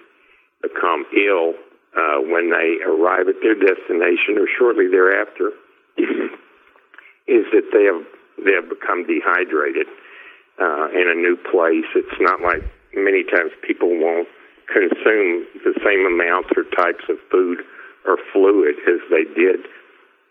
become 0.63 1.05
ill 1.17 1.55
uh, 1.99 2.23
when 2.23 2.51
they 2.51 2.79
arrive 2.87 3.27
at 3.27 3.43
their 3.43 3.59
destination 3.59 4.39
or 4.39 4.47
shortly 4.47 4.87
thereafter 4.87 5.51
is 7.27 7.45
that 7.51 7.67
they 7.75 7.85
have 7.91 8.07
they 8.39 8.55
have 8.55 8.71
become 8.71 9.03
dehydrated 9.03 9.91
uh, 10.63 10.87
in 10.95 11.11
a 11.11 11.17
new 11.19 11.35
place. 11.51 11.91
It's 11.99 12.21
not 12.21 12.41
like 12.41 12.63
many 12.95 13.27
times 13.27 13.51
people 13.67 13.91
won't 13.91 14.29
consume 14.71 15.43
the 15.67 15.75
same 15.83 16.07
amounts 16.07 16.55
or 16.55 16.63
types 16.79 17.03
of 17.11 17.19
food 17.31 17.67
or 18.07 18.17
fluid 18.33 18.79
as 18.87 19.03
they 19.11 19.27
did 19.35 19.67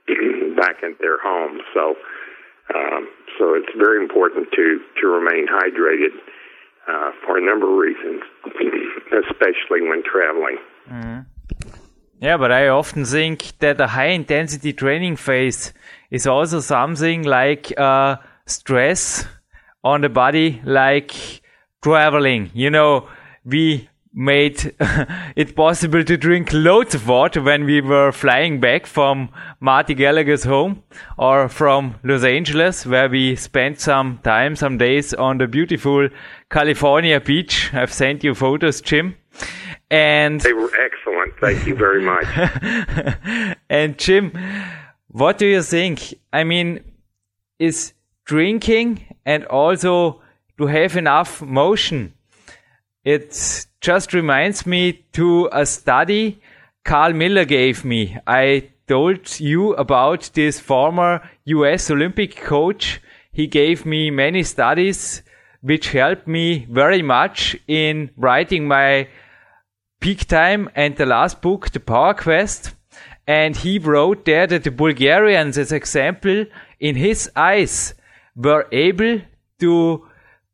back 0.55 0.79
at 0.87 0.95
their 1.03 1.19
home. 1.19 1.59
So, 1.73 1.99
um, 2.71 3.11
so 3.37 3.59
it's 3.59 3.73
very 3.75 3.99
important 3.99 4.47
to 4.55 4.79
to 5.01 5.07
remain 5.07 5.47
hydrated 5.51 6.15
uh, 6.87 7.11
for 7.25 7.37
a 7.37 7.43
number 7.43 7.67
of 7.67 7.75
reasons, 7.75 8.23
especially 9.27 9.83
when 9.83 10.01
traveling. 10.07 10.57
Mm. 10.87 11.25
Yeah, 12.19 12.37
but 12.37 12.51
I 12.51 12.69
often 12.69 13.05
think 13.05 13.53
that 13.59 13.79
a 13.79 13.87
high 13.87 14.07
intensity 14.07 14.73
training 14.73 15.17
phase 15.17 15.71
is 16.09 16.25
also 16.25 16.59
something 16.61 17.23
like 17.23 17.77
uh, 17.77 18.17
stress 18.47 19.25
on 19.83 20.01
the 20.01 20.09
body, 20.09 20.61
like 20.65 21.41
traveling. 21.83 22.49
You 22.55 22.71
know, 22.71 23.07
we 23.45 23.87
made 24.13 24.73
it 25.35 25.55
possible 25.55 26.03
to 26.03 26.17
drink 26.17 26.49
loads 26.51 26.95
of 26.95 27.07
water 27.07 27.39
when 27.39 27.65
we 27.65 27.81
were 27.81 28.11
flying 28.11 28.59
back 28.59 28.87
from 28.87 29.29
Marty 29.59 29.93
Gallagher's 29.93 30.43
home 30.43 30.81
or 31.19 31.47
from 31.47 31.95
Los 32.03 32.23
Angeles, 32.23 32.85
where 32.85 33.09
we 33.09 33.35
spent 33.35 33.79
some 33.79 34.19
time, 34.23 34.55
some 34.55 34.79
days 34.79 35.13
on 35.13 35.37
the 35.37 35.47
beautiful 35.47 36.09
California 36.49 37.21
beach. 37.21 37.71
I've 37.75 37.93
sent 37.93 38.23
you 38.23 38.33
photos, 38.33 38.81
Jim. 38.81 39.15
And 39.91 40.41
they 40.41 40.53
were 40.53 40.71
excellent. 40.83 41.16
Thank 41.39 41.67
you 41.67 41.75
very 41.75 42.01
much. 42.01 42.25
and 43.69 43.97
Jim, 43.97 44.31
what 45.09 45.37
do 45.37 45.45
you 45.45 45.61
think? 45.61 46.15
I 46.33 46.43
mean, 46.43 46.83
is 47.59 47.93
drinking 48.25 49.05
and 49.25 49.45
also 49.45 50.21
to 50.57 50.67
have 50.67 50.97
enough 50.97 51.41
motion 51.41 52.13
it 53.07 53.65
just 53.79 54.13
reminds 54.13 54.65
me 54.65 55.05
to 55.13 55.47
a 55.53 55.65
study 55.65 56.41
Carl 56.83 57.13
Miller 57.13 57.45
gave 57.45 57.85
me. 57.85 58.17
I 58.27 58.69
told 58.85 59.39
you 59.39 59.73
about 59.75 60.29
this 60.33 60.59
former 60.59 61.21
US 61.45 61.89
Olympic 61.89 62.35
coach. 62.35 62.99
He 63.31 63.47
gave 63.47 63.85
me 63.85 64.11
many 64.11 64.43
studies 64.43 65.23
which 65.61 65.93
helped 65.93 66.27
me 66.27 66.65
very 66.69 67.01
much 67.01 67.55
in 67.65 68.09
writing 68.17 68.67
my 68.67 69.07
peak 69.99 70.27
time 70.27 70.69
and 70.75 70.95
the 70.95 71.05
last 71.05 71.41
book, 71.41 71.71
The 71.71 71.79
Power 71.79 72.13
Quest. 72.13 72.73
And 73.27 73.55
he 73.55 73.77
wrote 73.77 74.25
there 74.25 74.47
that 74.47 74.63
the 74.63 74.71
Bulgarians, 74.71 75.57
as 75.57 75.71
example, 75.71 76.45
in 76.79 76.95
his 76.95 77.29
eyes, 77.35 77.93
were 78.35 78.67
able 78.71 79.21
to 79.59 80.07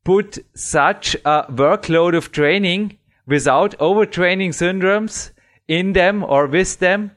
put 0.04 0.40
such 0.56 1.16
a 1.26 1.46
workload 1.52 2.16
of 2.16 2.32
training 2.32 2.98
without 3.28 3.78
overtraining 3.78 4.50
syndromes 4.50 5.32
in 5.68 5.94
them 5.94 6.24
or 6.24 6.48
with 6.48 6.80
them 6.80 7.12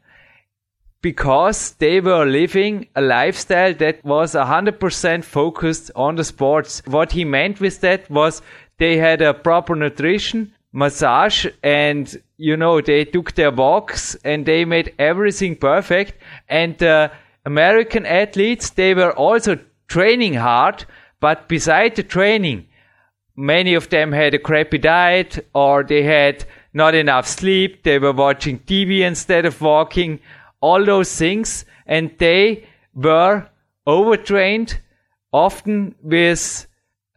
because 1.03 1.73
they 1.75 2.01
were 2.01 2.25
living 2.25 2.89
a 2.97 3.01
lifestyle 3.01 3.73
that 3.75 4.05
was 4.05 4.35
100% 4.35 5.25
focused 5.25 5.91
on 5.95 6.17
the 6.17 6.25
sports. 6.25 6.83
What 6.87 7.13
he 7.13 7.25
meant 7.25 7.61
with 7.61 7.81
that 7.81 8.11
was 8.11 8.43
they 8.79 8.97
had 8.97 9.23
a 9.23 9.35
proper 9.35 9.77
nutrition, 9.77 10.53
massage, 10.77 11.47
and 11.63 12.23
you 12.37 12.57
know, 12.57 12.83
they 12.83 13.05
took 13.07 13.33
their 13.33 13.51
walks 13.51 14.15
and 14.17 14.45
they 14.45 14.65
made 14.67 14.95
everything 14.99 15.57
perfect. 15.57 16.15
And 16.49 16.81
uh, 16.83 17.09
American 17.47 18.05
athletes, 18.05 18.71
they 18.71 18.93
were 18.93 19.13
also 19.13 19.59
training 19.89 20.35
hard, 20.35 20.85
but 21.19 21.49
beside 21.49 21.97
the 21.97 22.03
training, 22.03 22.67
many 23.37 23.73
of 23.73 23.89
them 23.89 24.13
had 24.13 24.35
a 24.35 24.39
crappy 24.39 24.77
diet 24.77 25.49
or 25.55 25.83
they 25.83 26.03
had 26.03 26.45
not 26.75 26.95
enough 26.95 27.27
sleep. 27.27 27.83
They 27.83 27.99
were 27.99 28.13
watching 28.13 28.59
TV 28.59 29.01
instead 29.01 29.47
of 29.47 29.63
walking 29.63 30.21
all 30.61 30.85
those 30.85 31.15
things, 31.17 31.65
and 31.87 32.11
they 32.19 32.67
were 32.95 33.49
overtrained, 33.87 34.79
often 35.33 35.95
with 36.03 36.67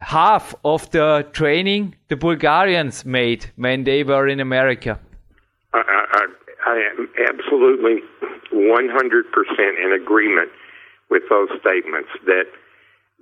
half 0.00 0.54
of 0.64 0.90
the 0.90 1.26
training 1.32 1.94
the 2.08 2.16
Bulgarians 2.16 3.04
made 3.04 3.50
when 3.56 3.84
they 3.84 4.02
were 4.02 4.26
in 4.26 4.40
America. 4.40 4.98
I, 5.72 5.82
I, 6.12 6.26
I 6.66 6.76
am 6.90 7.08
absolutely 7.28 8.02
100% 8.52 9.84
in 9.84 9.92
agreement 9.92 10.50
with 11.10 11.22
those 11.28 11.48
statements 11.60 12.10
that 12.26 12.46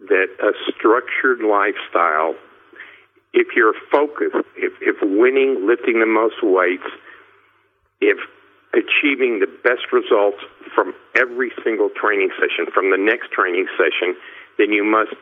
that 0.09 0.29
a 0.39 0.53
structured 0.71 1.41
lifestyle, 1.43 2.35
if 3.35 3.49
you're 3.57 3.75
focused, 3.91 4.47
if, 4.57 4.73
if 4.81 4.97
winning, 5.03 5.67
lifting 5.67 5.99
the 5.99 6.07
most 6.07 6.37
weights, 6.41 6.87
if 8.01 8.17
achieving 8.75 9.41
the 9.41 9.51
best 9.65 9.91
results 9.93 10.39
from 10.73 10.95
every 11.17 11.51
single 11.65 11.91
training 12.01 12.31
session, 12.39 12.71
from 12.73 12.91
the 12.93 12.97
next 12.97 13.33
training 13.33 13.67
session, 13.75 14.15
then 14.57 14.71
you 14.71 14.85
must 14.85 15.15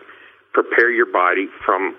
prepare 0.56 0.90
your 0.90 1.12
body 1.12 1.48
from 1.64 1.94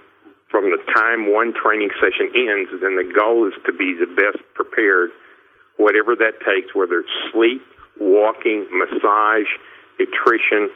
from 0.50 0.72
the 0.72 0.82
time 0.96 1.32
one 1.32 1.54
training 1.54 1.94
session 2.02 2.34
ends. 2.34 2.72
Then 2.82 2.98
the 2.98 3.06
goal 3.06 3.46
is 3.46 3.54
to 3.68 3.74
be 3.74 3.94
the 3.94 4.08
best 4.08 4.42
prepared, 4.56 5.12
whatever 5.76 6.16
that 6.16 6.40
takes, 6.42 6.74
whether 6.74 7.04
it's 7.04 7.18
sleep, 7.30 7.62
walking, 8.00 8.66
massage, 8.72 9.52
nutrition. 10.00 10.72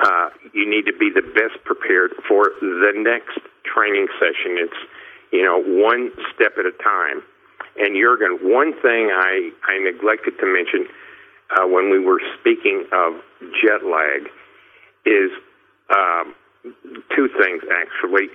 Uh, 0.00 0.30
you 0.54 0.64
need 0.64 0.86
to 0.86 0.96
be 0.96 1.10
the 1.12 1.26
best 1.36 1.60
prepared 1.64 2.12
for 2.24 2.56
the 2.62 2.92
next 2.96 3.36
training 3.68 4.08
session. 4.16 4.56
It's 4.56 4.80
you 5.30 5.44
know 5.44 5.60
one 5.60 6.12
step 6.32 6.56
at 6.56 6.64
a 6.64 6.72
time. 6.80 7.20
And 7.76 7.94
Jurgen, 7.94 8.40
one 8.42 8.72
thing 8.80 9.12
I, 9.12 9.52
I 9.68 9.78
neglected 9.78 10.40
to 10.40 10.46
mention 10.46 10.88
uh, 11.52 11.66
when 11.68 11.90
we 11.90 12.00
were 12.00 12.20
speaking 12.40 12.86
of 12.92 13.20
jet 13.62 13.84
lag 13.86 14.26
is 15.06 15.30
um, 15.94 16.34
two 16.62 17.28
things 17.40 17.62
actually. 17.70 18.28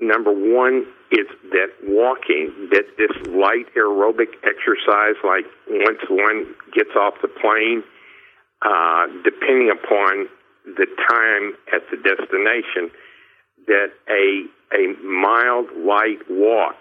Number 0.00 0.30
one 0.30 0.86
is 1.10 1.26
that 1.50 1.70
walking, 1.82 2.70
that 2.70 2.84
this 2.96 3.10
light 3.26 3.66
aerobic 3.76 4.30
exercise, 4.44 5.18
like 5.24 5.44
once 5.68 5.98
one 6.08 6.54
gets 6.72 6.94
off 6.94 7.14
the 7.20 7.28
plane, 7.28 7.82
uh, 8.62 9.06
depending 9.24 9.70
upon 9.70 10.28
the 10.64 10.86
time 11.10 11.54
at 11.74 11.82
the 11.90 11.96
destination, 11.96 12.90
that 13.66 13.90
a 14.08 14.46
a 14.72 14.94
mild 15.02 15.66
light 15.78 16.18
walk 16.28 16.76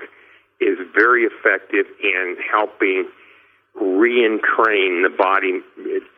is 0.59 0.77
very 0.93 1.23
effective 1.23 1.85
in 2.03 2.35
helping 2.51 3.07
re-entrain 3.79 5.03
the 5.03 5.13
body 5.15 5.61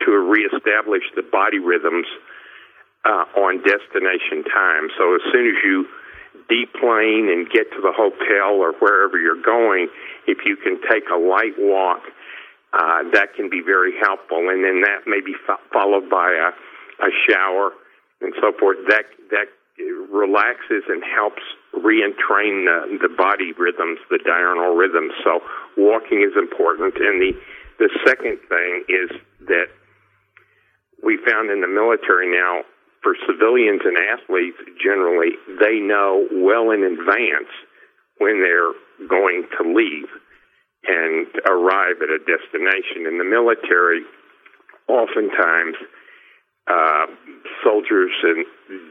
to 0.04 0.10
reestablish 0.10 1.02
the 1.14 1.22
body 1.22 1.58
rhythms 1.58 2.06
uh, 3.04 3.24
on 3.40 3.62
destination 3.62 4.44
time. 4.44 4.88
So 4.98 5.14
as 5.14 5.22
soon 5.32 5.46
as 5.48 5.58
you 5.64 5.86
deplane 6.48 7.30
and 7.30 7.48
get 7.50 7.70
to 7.72 7.80
the 7.80 7.92
hotel 7.94 8.58
or 8.58 8.72
wherever 8.78 9.18
you're 9.18 9.42
going, 9.42 9.88
if 10.26 10.38
you 10.44 10.56
can 10.56 10.80
take 10.90 11.04
a 11.10 11.18
light 11.18 11.54
walk, 11.58 12.02
uh, 12.72 13.02
that 13.12 13.34
can 13.34 13.50
be 13.50 13.62
very 13.64 13.94
helpful. 14.00 14.48
And 14.48 14.64
then 14.64 14.82
that 14.82 15.06
may 15.06 15.20
be 15.20 15.34
fo- 15.46 15.62
followed 15.72 16.08
by 16.08 16.30
a, 16.30 16.50
a 17.04 17.10
shower 17.28 17.72
and 18.20 18.34
so 18.40 18.52
forth. 18.58 18.78
That 18.88 19.06
that 19.30 19.48
relaxes 20.12 20.84
and 20.88 21.02
helps 21.02 21.42
re-entrain 21.72 22.66
the, 22.66 22.98
the 23.00 23.08
body 23.08 23.52
rhythms, 23.56 23.98
the 24.10 24.18
diurnal 24.18 24.76
rhythms. 24.76 25.12
So 25.24 25.40
walking 25.76 26.20
is 26.22 26.36
important. 26.36 26.94
And 26.98 27.20
the, 27.20 27.32
the 27.78 27.90
second 28.06 28.38
thing 28.48 28.84
is 28.88 29.10
that 29.48 29.72
we 31.02 31.18
found 31.24 31.50
in 31.50 31.60
the 31.60 31.68
military 31.68 32.30
now, 32.30 32.62
for 33.02 33.16
civilians 33.26 33.80
and 33.84 33.96
athletes 33.96 34.58
generally, 34.82 35.32
they 35.60 35.80
know 35.80 36.26
well 36.32 36.70
in 36.70 36.84
advance 36.84 37.50
when 38.18 38.42
they're 38.42 38.72
going 39.08 39.48
to 39.56 39.62
leave 39.64 40.08
and 40.86 41.26
arrive 41.48 41.96
at 42.02 42.10
a 42.10 42.20
destination. 42.20 43.08
In 43.08 43.18
the 43.18 43.24
military, 43.24 44.02
oftentimes, 44.88 45.76
uh, 46.66 47.06
soldiers 47.64 48.12
and 48.22 48.44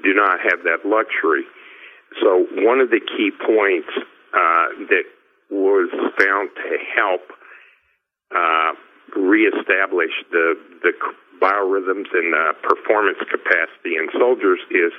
do 0.04 0.14
not 0.14 0.40
have 0.42 0.64
that 0.64 0.86
luxury. 0.86 1.46
So 2.22 2.46
one 2.66 2.80
of 2.80 2.90
the 2.90 3.00
key 3.00 3.32
points 3.32 3.90
uh, 4.34 4.68
that 4.90 5.06
was 5.52 5.90
found 6.20 6.50
to 6.56 6.78
help 6.96 7.22
uh, 8.36 8.74
reestablish 9.20 10.12
the 10.32 10.54
the 10.82 10.94
biorhythms 11.42 12.08
and 12.14 12.34
the 12.34 12.54
performance 12.64 13.18
capacity 13.20 13.96
in 13.98 14.08
soldiers 14.18 14.60
is 14.72 14.92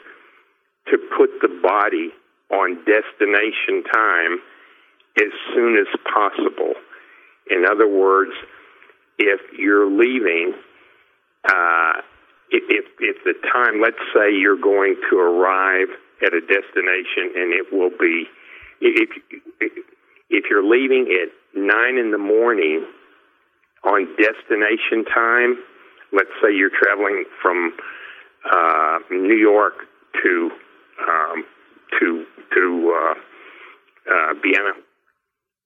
to 0.88 0.98
put 1.16 1.30
the 1.40 1.52
body 1.62 2.10
on 2.50 2.76
destination 2.84 3.84
time 3.92 4.38
as 5.18 5.32
soon 5.54 5.76
as 5.76 5.86
possible. 6.12 6.74
In 7.50 7.64
other 7.70 7.88
words, 7.88 8.32
if 9.18 9.40
you're 9.58 9.90
leaving 9.90 10.54
uh, 11.48 11.92
if 12.50 12.86
if 12.98 13.16
the 13.24 13.34
time, 13.52 13.80
let's 13.80 14.00
say 14.14 14.34
you're 14.34 14.60
going 14.60 14.96
to 15.10 15.16
arrive 15.18 15.88
at 16.22 16.34
a 16.34 16.40
destination 16.40 17.32
and 17.36 17.52
it 17.54 17.72
will 17.72 17.90
be 17.90 18.26
if 18.80 19.10
if 20.30 20.44
you're 20.50 20.64
leaving 20.64 21.08
at 21.22 21.30
nine 21.54 21.98
in 21.98 22.10
the 22.10 22.18
morning 22.18 22.86
on 23.84 24.06
destination 24.16 25.04
time, 25.12 25.56
let's 26.12 26.30
say 26.42 26.54
you're 26.54 26.70
traveling 26.70 27.24
from 27.42 27.72
uh, 28.50 28.98
New 29.10 29.36
York 29.36 29.74
to 30.22 30.50
um, 31.08 31.44
to 31.98 32.24
to 32.54 32.94
uh, 32.96 33.14
uh, 34.10 34.34
Vienna, 34.42 34.72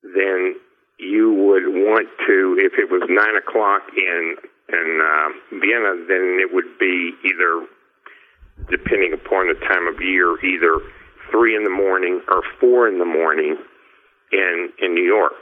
then 0.03 0.55
you 0.99 1.33
would 1.33 1.67
want 1.67 2.09
to, 2.27 2.57
if 2.59 2.75
it 2.79 2.91
was 2.91 3.03
nine 3.09 3.37
o'clock 3.37 3.83
in 3.97 4.37
in 4.69 5.01
uh, 5.03 5.59
Vienna, 5.61 6.05
then 6.09 6.39
it 6.41 6.53
would 6.53 6.79
be 6.79 7.13
either, 7.25 7.67
depending 8.71 9.13
upon 9.13 9.49
the 9.49 9.55
time 9.67 9.87
of 9.87 10.01
year, 10.01 10.39
either 10.45 10.81
three 11.31 11.57
in 11.57 11.65
the 11.65 11.71
morning 11.71 12.23
or 12.29 12.43
four 12.61 12.89
in 12.89 12.99
the 12.99 13.05
morning 13.05 13.57
in 14.33 14.73
in 14.81 14.95
New 14.95 15.05
York. 15.05 15.35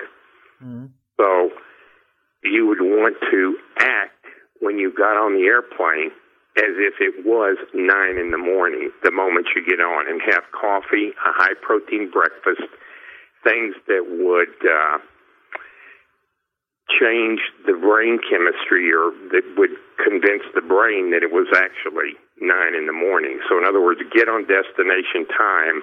Mm-hmm. 0.62 0.86
So 1.18 1.50
you 2.44 2.66
would 2.66 2.80
want 2.80 3.16
to 3.30 3.56
act 3.78 4.21
when 4.62 4.78
you 4.78 4.94
got 4.94 5.18
on 5.18 5.34
the 5.34 5.44
airplane 5.50 6.14
as 6.54 6.78
if 6.78 7.02
it 7.02 7.26
was 7.26 7.58
nine 7.74 8.14
in 8.14 8.30
the 8.30 8.38
morning 8.38 8.94
the 9.02 9.10
moment 9.10 9.50
you 9.56 9.64
get 9.66 9.82
on 9.82 10.06
and 10.06 10.22
have 10.22 10.46
coffee, 10.54 11.10
a 11.10 11.32
high 11.34 11.58
protein 11.60 12.12
breakfast, 12.12 12.62
things 13.42 13.74
that 13.90 14.06
would 14.06 14.54
uh, 14.62 15.02
change 17.00 17.42
the 17.66 17.74
brain 17.74 18.22
chemistry 18.22 18.86
or 18.94 19.10
that 19.34 19.42
would 19.58 19.74
convince 19.98 20.46
the 20.54 20.62
brain 20.62 21.10
that 21.10 21.26
it 21.26 21.34
was 21.34 21.50
actually 21.50 22.14
nine 22.38 22.78
in 22.78 22.86
the 22.86 22.94
morning. 22.94 23.42
So, 23.48 23.58
in 23.58 23.64
other 23.64 23.82
words, 23.82 23.98
get 24.14 24.28
on 24.28 24.46
destination 24.46 25.26
time 25.26 25.82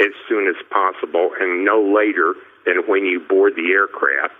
as 0.00 0.10
soon 0.26 0.48
as 0.50 0.58
possible 0.72 1.30
and 1.38 1.62
no 1.62 1.78
later 1.78 2.34
than 2.66 2.82
when 2.90 3.04
you 3.04 3.20
board 3.20 3.54
the 3.54 3.70
aircraft. 3.70 4.34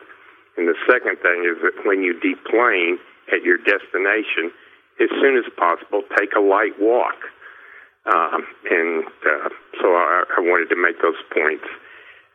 And 0.57 0.67
the 0.67 0.79
second 0.91 1.23
thing 1.23 1.47
is 1.47 1.61
that 1.63 1.87
when 1.87 2.03
you 2.03 2.19
deplane 2.19 2.99
at 3.33 3.43
your 3.43 3.59
destination, 3.59 4.51
as 5.01 5.09
soon 5.21 5.37
as 5.37 5.45
possible, 5.57 6.03
take 6.19 6.33
a 6.37 6.41
light 6.41 6.75
walk. 6.81 7.17
Um, 8.07 8.47
and 8.71 9.05
uh, 9.05 9.49
so 9.81 9.87
I, 9.93 10.25
I 10.37 10.41
wanted 10.41 10.73
to 10.75 10.81
make 10.81 11.01
those 11.03 11.21
points 11.33 11.67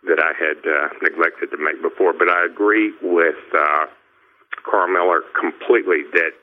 that 0.06 0.20
I 0.20 0.34
had 0.36 0.60
uh, 0.62 0.90
neglected 1.02 1.52
to 1.52 1.58
make 1.58 1.82
before. 1.82 2.14
But 2.14 2.30
I 2.30 2.46
agree 2.46 2.94
with 3.02 3.40
uh, 3.56 3.88
Carl 4.70 4.92
Miller 4.92 5.22
completely 5.40 6.04
that 6.14 6.34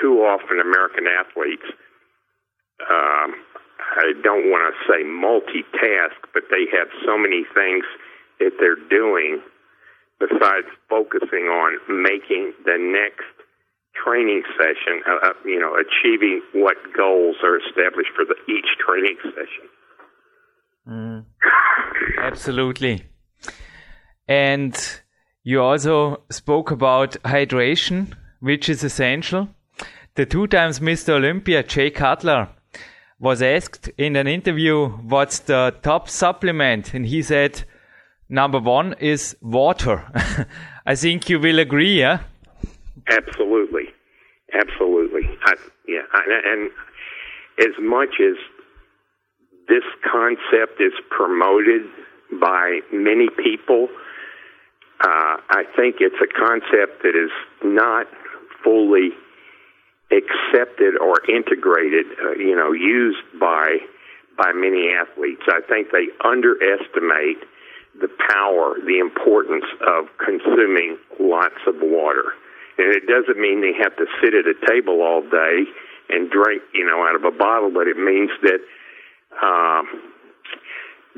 too 0.00 0.22
often 0.22 0.60
American 0.60 1.06
athletes, 1.06 1.66
um, 2.86 3.34
I 3.98 4.12
don't 4.22 4.46
want 4.50 4.62
to 4.70 4.74
say 4.86 5.02
multitask, 5.02 6.14
but 6.32 6.44
they 6.50 6.70
have 6.76 6.88
so 7.04 7.18
many 7.18 7.44
things 7.54 7.84
that 8.38 8.52
they're 8.60 8.78
doing 8.88 9.40
besides 10.20 10.66
focusing 10.88 11.46
on 11.50 11.78
making 11.88 12.52
the 12.64 12.76
next 12.78 13.37
training 14.04 14.42
session, 14.56 15.02
uh, 15.06 15.28
uh, 15.28 15.32
you 15.44 15.58
know, 15.58 15.74
achieving 15.74 16.42
what 16.54 16.76
goals 16.96 17.36
are 17.42 17.58
established 17.58 18.10
for 18.14 18.24
the, 18.24 18.34
each 18.52 18.66
training 18.84 19.16
session. 19.22 19.68
Mm. 20.88 21.24
Absolutely. 22.20 23.04
And 24.26 25.00
you 25.42 25.62
also 25.62 26.22
spoke 26.30 26.70
about 26.70 27.12
hydration, 27.24 28.12
which 28.40 28.68
is 28.68 28.84
essential. 28.84 29.48
The 30.14 30.26
two 30.26 30.46
times 30.46 30.80
Mr. 30.80 31.10
Olympia, 31.10 31.62
Jay 31.62 31.90
Cutler, 31.90 32.48
was 33.20 33.42
asked 33.42 33.88
in 33.96 34.16
an 34.16 34.26
interview 34.26 34.88
what's 34.88 35.40
the 35.40 35.74
top 35.82 36.08
supplement, 36.08 36.94
and 36.94 37.06
he 37.06 37.22
said 37.22 37.64
number 38.28 38.60
one 38.60 38.94
is 39.00 39.36
water. 39.42 40.04
I 40.86 40.94
think 40.94 41.28
you 41.28 41.40
will 41.40 41.58
agree, 41.58 42.00
yeah? 42.00 42.20
Absolutely, 43.08 43.77
absolutely. 44.52 45.28
I, 45.44 45.54
yeah, 45.86 46.02
and, 46.44 46.70
as 47.58 47.74
much 47.80 48.20
as 48.20 48.36
this 49.68 49.82
concept 50.08 50.80
is 50.80 50.92
promoted 51.10 51.82
by 52.40 52.80
many 52.92 53.28
people, 53.42 53.88
uh, 55.00 55.36
I 55.50 55.64
think 55.74 55.96
it's 55.98 56.20
a 56.22 56.26
concept 56.38 57.02
that 57.02 57.16
is 57.16 57.32
not 57.64 58.06
fully 58.62 59.10
accepted 60.10 60.96
or 61.00 61.18
integrated, 61.28 62.06
uh, 62.22 62.32
you 62.32 62.54
know, 62.54 62.72
used 62.72 63.22
by 63.40 63.78
by 64.36 64.52
many 64.52 64.94
athletes. 64.94 65.42
I 65.48 65.60
think 65.68 65.88
they 65.90 66.06
underestimate 66.24 67.42
the 68.00 68.08
power, 68.30 68.76
the 68.86 68.98
importance 69.00 69.64
of 69.82 70.06
consuming 70.24 70.96
lots 71.18 71.58
of 71.66 71.74
water. 71.80 72.32
And 72.78 72.94
it 72.94 73.06
doesn't 73.06 73.40
mean 73.40 73.60
they 73.60 73.74
have 73.82 73.96
to 73.96 74.06
sit 74.22 74.34
at 74.34 74.46
a 74.46 74.54
table 74.70 75.02
all 75.02 75.22
day 75.22 75.66
and 76.08 76.30
drink, 76.30 76.62
you 76.72 76.86
know, 76.86 77.04
out 77.06 77.16
of 77.16 77.24
a 77.24 77.36
bottle, 77.36 77.70
but 77.70 77.86
it 77.86 77.96
means 77.96 78.30
that 78.42 78.60
um, 79.42 79.86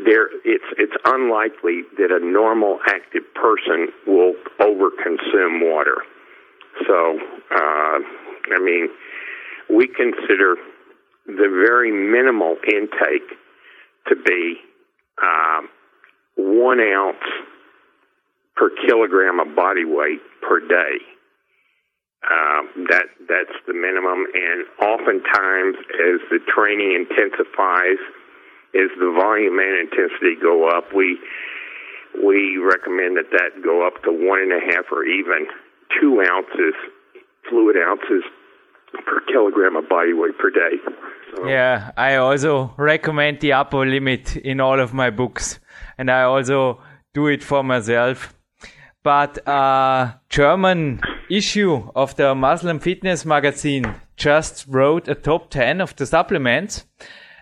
there 0.04 0.28
it's 0.44 0.64
it's 0.78 0.96
unlikely 1.04 1.82
that 1.98 2.10
a 2.10 2.24
normal 2.24 2.78
active 2.86 3.22
person 3.34 3.88
will 4.06 4.34
overconsume 4.60 5.60
water. 5.70 6.02
So 6.86 7.18
uh, 7.54 7.98
I 8.54 8.58
mean, 8.58 8.88
we 9.68 9.86
consider 9.86 10.56
the 11.26 11.48
very 11.66 11.92
minimal 11.92 12.56
intake 12.66 13.36
to 14.08 14.16
be 14.16 14.56
uh, 15.22 15.60
one 16.36 16.80
ounce 16.80 17.16
per 18.56 18.70
kilogram 18.86 19.40
of 19.40 19.54
body 19.54 19.84
weight 19.84 20.20
per 20.40 20.60
day. 20.60 20.98
Uh, 22.22 22.62
that 22.92 23.09
that's 23.28 23.56
the 23.66 23.72
minimum, 23.72 24.28
and 24.37 24.68
oftentimes, 24.76 25.76
as 25.96 26.20
the 26.28 26.38
training 26.52 26.92
intensifies, 26.92 27.96
as 28.76 28.92
the 29.00 29.11
volume 29.16 29.59
and 29.59 29.88
intensity 29.88 30.37
go 30.37 30.68
up, 30.68 30.92
we 30.94 31.18
we 32.22 32.59
recommend 32.59 33.16
that 33.16 33.30
that 33.33 33.62
go 33.64 33.87
up 33.87 34.02
to 34.04 34.12
one 34.12 34.40
and 34.42 34.52
a 34.52 34.61
half 34.61 34.85
or 34.92 35.04
even 35.04 35.46
two 35.98 36.20
ounces 36.20 36.74
fluid 37.48 37.76
ounces 37.76 38.22
per 39.06 39.20
kilogram 39.33 39.76
of 39.76 39.88
body 39.88 40.12
weight 40.12 40.37
per 40.38 40.50
day. 40.50 40.76
So. 41.35 41.46
Yeah, 41.46 41.92
I 41.96 42.16
also 42.16 42.74
recommend 42.76 43.40
the 43.40 43.52
upper 43.52 43.87
limit 43.87 44.37
in 44.37 44.61
all 44.61 44.80
of 44.80 44.92
my 44.92 45.11
books, 45.11 45.61
and 45.96 46.11
I 46.11 46.22
also 46.22 46.83
do 47.14 47.28
it 47.28 47.42
for 47.42 47.62
myself. 47.62 48.35
But 49.02 49.46
uh, 49.48 50.14
German 50.28 51.00
issue 51.30 51.90
of 51.94 52.16
the 52.16 52.34
Muslim 52.34 52.80
Fitness 52.80 53.24
magazine 53.24 53.94
just 54.16 54.66
wrote 54.68 55.08
a 55.08 55.14
top 55.14 55.50
10 55.50 55.80
of 55.80 55.94
the 55.96 56.06
supplements. 56.06 56.84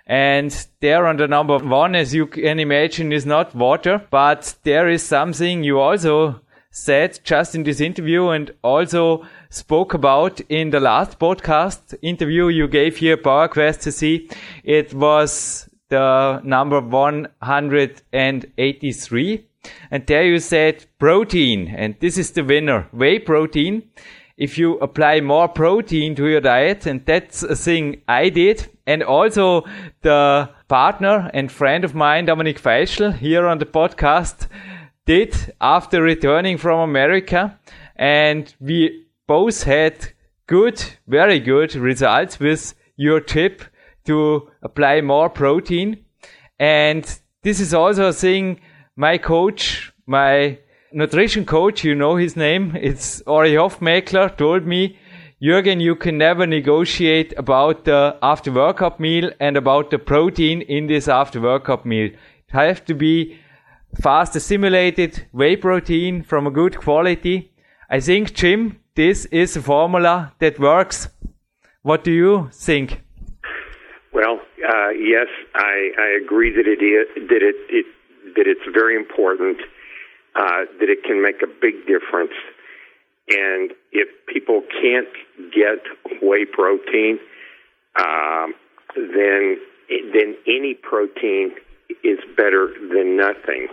And 0.07 0.55
there 0.81 1.07
on 1.07 1.16
the 1.16 1.29
number 1.29 1.59
one, 1.59 1.94
as 1.94 2.14
you 2.14 2.27
can 2.27 2.59
imagine, 2.59 3.12
is 3.12 3.27
not 3.27 3.55
water, 3.55 4.03
but 4.11 4.57
there 4.62 4.88
is 4.88 5.03
something 5.03 5.64
you 5.64 5.81
also 5.81 6.40
said 6.70 7.20
just 7.24 7.55
in 7.55 7.64
this 7.64 7.81
interview 7.81 8.29
and 8.29 8.51
also 8.62 9.27
spoke 9.51 9.94
about 9.94 10.40
in 10.48 10.70
the 10.70 10.81
last 10.81 11.18
podcast 11.18 11.94
interview 12.03 12.48
you 12.48 12.68
gave 12.68 12.98
here, 12.98 13.16
PowerQuest 13.16 13.88
CC. 13.88 14.31
It 14.64 14.92
was 14.94 15.68
the 15.88 16.40
number 16.44 16.81
183. 16.81 19.48
And 19.90 20.07
there 20.07 20.25
you 20.25 20.38
said 20.38 20.87
protein. 20.99 21.68
And 21.68 21.97
this 22.01 22.18
is 22.18 22.33
the 22.33 22.44
winner. 22.44 22.88
Whey 22.92 23.18
protein. 23.18 23.90
If 24.37 24.57
you 24.57 24.79
apply 24.79 25.21
more 25.21 25.49
protein 25.49 26.14
to 26.14 26.29
your 26.29 26.40
diet, 26.40 26.87
and 26.87 27.05
that's 27.05 27.42
a 27.42 27.57
thing 27.57 28.03
I 28.07 28.29
did. 28.29 28.68
And 28.87 29.03
also 29.03 29.64
the 30.03 30.49
partner 30.68 31.31
and 31.35 31.51
friend 31.51 31.85
of 31.85 31.94
mine, 31.94 32.27
Dominik 32.27 32.61
Feischl, 32.61 33.16
here 33.16 33.47
on 33.47 33.59
the 33.59 33.66
podcast, 33.66 34.47
did 35.07 35.35
after 35.61 36.01
returning 36.03 36.57
from 36.57 36.81
America. 36.81 37.59
And 37.97 38.55
we 38.61 39.07
both 39.27 39.64
had 39.64 40.12
good, 40.47 40.83
very 41.09 41.40
good 41.40 41.75
results 41.75 42.38
with 42.38 42.75
your 42.97 43.21
tip 43.21 43.62
to 44.07 44.51
apply 44.62 45.01
more 45.01 45.29
protein. 45.29 46.05
And 46.61 47.05
this 47.42 47.61
is 47.61 47.75
also 47.75 48.09
a 48.09 48.12
thing 48.12 48.61
my 48.99 49.17
coach, 49.17 49.93
my 50.07 50.59
nutrition 50.93 51.47
coach, 51.47 51.85
you 51.85 51.95
know 51.95 52.17
his 52.17 52.35
name, 52.35 52.75
it's 52.75 53.23
Ori 53.29 53.53
Hofmeckler, 53.53 54.37
told 54.37 54.67
me, 54.67 54.99
Jürgen, 55.41 55.81
you 55.81 55.95
can 55.95 56.19
never 56.19 56.49
negotiate 56.49 57.33
about 57.37 57.85
the 57.85 58.17
after 58.23 58.51
workout 58.51 58.99
meal 58.99 59.31
and 59.39 59.57
about 59.57 59.93
the 59.93 60.01
protein 60.01 60.63
in 60.63 60.89
this 60.89 61.07
after 61.07 61.41
workout 61.41 61.87
meal. 61.87 62.07
It 62.07 62.49
has 62.49 62.81
to 62.81 62.95
be 62.95 63.39
fast 64.03 64.35
assimilated 64.35 65.29
whey 65.31 65.55
protein 65.55 66.25
from 66.25 66.49
a 66.49 66.51
good 66.51 66.77
quality. 66.77 67.53
I 67.89 68.01
think, 68.01 68.35
Jim, 68.35 68.81
this 68.97 69.27
is 69.27 69.57
a 69.57 69.63
formula 69.63 70.33
that 70.41 70.59
works. 70.59 71.09
What 71.83 72.03
do 72.03 72.11
you 72.11 72.51
think? 72.53 73.01
Well, 74.13 74.41
uh, 74.69 74.89
yes, 74.89 75.29
I, 75.55 75.91
I 75.97 76.21
agree 76.21 76.51
that 76.51 76.67
it 76.67 76.83
is 76.83 77.29
that 77.29 77.43
it, 77.43 77.55
it 77.71 77.87
that 78.38 78.46
it's 78.46 78.62
very 78.72 78.94
important 78.94 79.59
uh, 80.37 80.70
that 80.79 80.88
it 80.88 81.03
can 81.03 81.20
make 81.20 81.42
a 81.42 81.51
big 81.61 81.87
difference. 81.87 82.33
And 83.29 83.72
if 83.90 84.09
people 84.27 84.62
can't 84.81 85.11
get 85.53 85.83
whey 86.22 86.46
protein, 86.46 87.18
uh, 87.96 88.46
then 88.94 89.59
then 90.14 90.37
any 90.46 90.74
protein 90.74 91.53
is 92.05 92.18
better 92.37 92.72
than 92.94 93.16
nothing. 93.16 93.68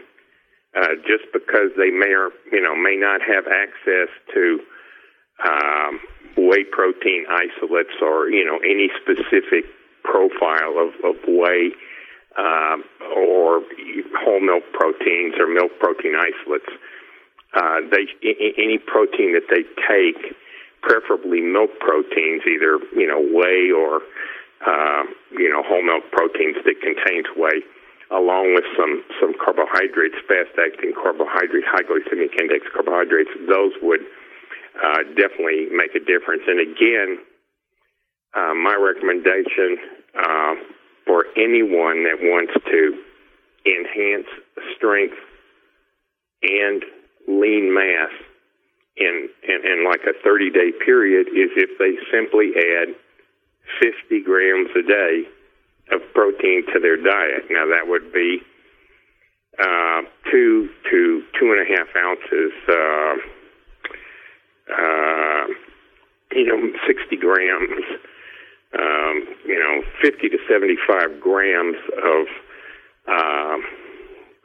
Uh, 0.75 0.95
just 1.07 1.23
because 1.31 1.71
they 1.77 1.91
may 1.91 2.11
or 2.11 2.31
you 2.51 2.61
know 2.61 2.75
may 2.75 2.97
not 2.97 3.21
have 3.21 3.45
access 3.47 4.09
to 4.33 4.59
um, 5.45 5.99
whey 6.35 6.65
protein 6.65 7.25
isolates 7.29 7.95
or 8.01 8.29
you 8.29 8.43
know 8.43 8.57
any 8.57 8.89
specific 8.99 9.65
profile 10.03 10.75
of, 10.77 10.93
of 11.05 11.15
whey 11.27 11.71
um, 12.37 12.83
or 13.15 13.61
whole 14.19 14.39
milk 14.39 14.63
proteins 14.73 15.35
or 15.39 15.47
milk 15.47 15.71
protein 15.79 16.15
isolates. 16.15 16.69
Uh, 17.55 17.79
they 17.87 18.07
any 18.59 18.77
protein 18.77 19.31
that 19.31 19.47
they 19.47 19.63
take, 19.87 20.35
preferably 20.81 21.39
milk 21.39 21.71
proteins, 21.79 22.43
either 22.43 22.79
you 22.91 23.07
know 23.07 23.19
whey 23.19 23.71
or 23.71 24.01
uh, 24.67 25.03
you 25.31 25.47
know 25.47 25.63
whole 25.63 25.83
milk 25.83 26.03
proteins 26.11 26.57
that 26.65 26.75
contains 26.83 27.25
whey, 27.37 27.63
along 28.11 28.53
with 28.53 28.65
some 28.75 29.03
some 29.21 29.33
carbohydrates, 29.39 30.15
fast 30.27 30.51
acting 30.59 30.91
carbohydrates, 30.91 31.67
high 31.71 31.87
glycemic 31.87 32.35
index 32.35 32.67
carbohydrates. 32.75 33.31
Those 33.47 33.71
would 33.81 34.03
uh, 34.83 35.07
definitely 35.15 35.71
make 35.71 35.95
a 35.95 36.03
difference. 36.03 36.43
And 36.47 36.59
again, 36.59 37.23
uh, 38.35 38.53
my 38.53 38.75
recommendation 38.75 39.79
uh, 40.11 40.55
for 41.05 41.25
anyone 41.37 42.03
that 42.03 42.17
wants 42.19 42.53
to 42.53 43.03
enhance 43.65 44.27
strength 44.75 45.17
and 46.41 46.83
lean 47.27 47.73
mass 47.73 48.11
in, 48.97 49.29
in, 49.43 49.65
in 49.65 49.85
like 49.85 50.01
a 50.03 50.13
30 50.23 50.51
day 50.51 50.71
period 50.85 51.27
is 51.27 51.49
if 51.55 51.77
they 51.79 51.97
simply 52.11 52.53
add 52.55 52.95
50 53.81 54.21
grams 54.23 54.69
a 54.75 54.83
day 54.83 55.23
of 55.91 56.01
protein 56.13 56.65
to 56.73 56.79
their 56.79 56.97
diet. 56.97 57.45
Now 57.49 57.65
that 57.67 57.87
would 57.87 58.13
be 58.13 58.41
uh, 59.59 60.01
two 60.31 60.69
to 60.89 61.23
two 61.39 61.53
and 61.53 61.61
a 61.61 61.77
half 61.77 61.87
ounces 61.95 62.51
uh, 62.69 63.15
uh, 64.71 65.47
you 66.31 66.45
know, 66.45 66.77
60 66.87 67.15
grams, 67.17 67.85
um, 68.79 69.27
you 69.45 69.59
know, 69.59 69.83
50 70.01 70.29
to 70.29 70.37
75 70.49 71.19
grams 71.21 71.77
of, 71.95 72.27
uh, 73.07 73.57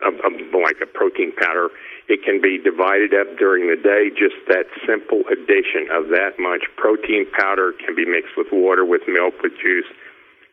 of, 0.07 0.14
of 0.23 0.33
like 0.55 0.79
a 0.83 0.87
protein 0.87 1.33
powder 1.37 1.69
It 2.09 2.23
can 2.25 2.40
be 2.40 2.59
divided 2.59 3.14
up 3.14 3.38
during 3.38 3.69
the 3.69 3.77
day. 3.77 4.11
Just 4.11 4.38
that 4.49 4.66
simple 4.87 5.23
addition 5.31 5.90
of 5.90 6.09
that 6.11 6.38
much 6.38 6.64
protein 6.77 7.27
powder 7.38 7.73
can 7.79 7.95
be 7.95 8.07
mixed 8.07 8.37
with 8.37 8.49
water, 8.53 8.85
with 8.85 9.03
milk, 9.07 9.35
with 9.43 9.53
juice 9.61 9.88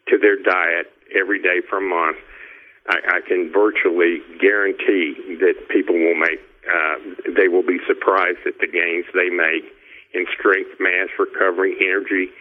to 0.10 0.18
their 0.18 0.38
diet 0.42 0.92
every 1.14 1.42
day 1.42 1.62
for 1.70 1.78
a 1.78 1.88
month. 1.88 2.18
I, 2.88 3.20
I 3.20 3.22
can 3.28 3.52
virtually 3.52 4.22
guarantee 4.40 5.38
that 5.40 5.68
people 5.70 5.96
will 5.96 6.16
make, 6.16 6.40
uh, 6.66 6.96
they 7.36 7.48
will 7.48 7.66
be 7.66 7.80
surprised 7.86 8.46
at 8.48 8.60
the 8.60 8.68
gains 8.68 9.06
they 9.14 9.30
make 9.30 9.66
in 10.14 10.26
strength, 10.34 10.72
mass, 10.80 11.10
recovery, 11.20 11.76
energy. 11.82 12.32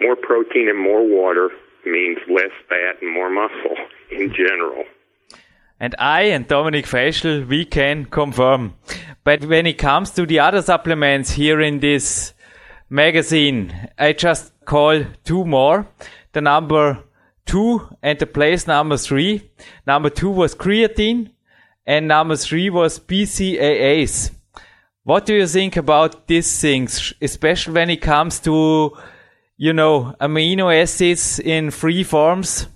More 0.00 0.16
protein 0.16 0.68
and 0.68 0.78
more 0.78 1.06
water 1.06 1.50
means 1.84 2.18
less 2.28 2.52
fat 2.68 3.02
and 3.02 3.12
more 3.12 3.30
muscle 3.30 3.76
in 4.10 4.32
general. 4.32 4.84
And 5.80 5.94
I 5.98 6.22
and 6.22 6.48
Dominik 6.48 6.86
Feischl, 6.86 7.46
we 7.46 7.64
can 7.64 8.04
confirm. 8.06 8.74
But 9.24 9.44
when 9.44 9.66
it 9.66 9.78
comes 9.78 10.10
to 10.12 10.26
the 10.26 10.40
other 10.40 10.62
supplements 10.62 11.30
here 11.30 11.60
in 11.60 11.78
this 11.80 12.32
magazine, 12.90 13.88
I 13.98 14.12
just 14.12 14.52
call 14.64 15.04
two 15.24 15.44
more. 15.44 15.86
The 16.32 16.40
number 16.40 17.04
two 17.46 17.88
and 18.02 18.18
the 18.18 18.26
place 18.26 18.66
number 18.66 18.96
three. 18.96 19.50
Number 19.86 20.10
two 20.10 20.30
was 20.30 20.54
creatine 20.54 21.30
and 21.86 22.08
number 22.08 22.36
three 22.36 22.70
was 22.70 22.98
BCAAs. 22.98 24.32
What 25.04 25.24
do 25.24 25.34
you 25.34 25.46
think 25.46 25.76
about 25.76 26.26
these 26.26 26.60
things, 26.60 27.14
especially 27.22 27.72
when 27.72 27.88
it 27.88 28.02
comes 28.02 28.40
to, 28.40 28.94
you 29.58 29.72
know, 29.72 30.14
amino 30.20 30.72
acids 30.74 31.40
in 31.40 31.70
free 31.70 32.04
forms? 32.04 32.68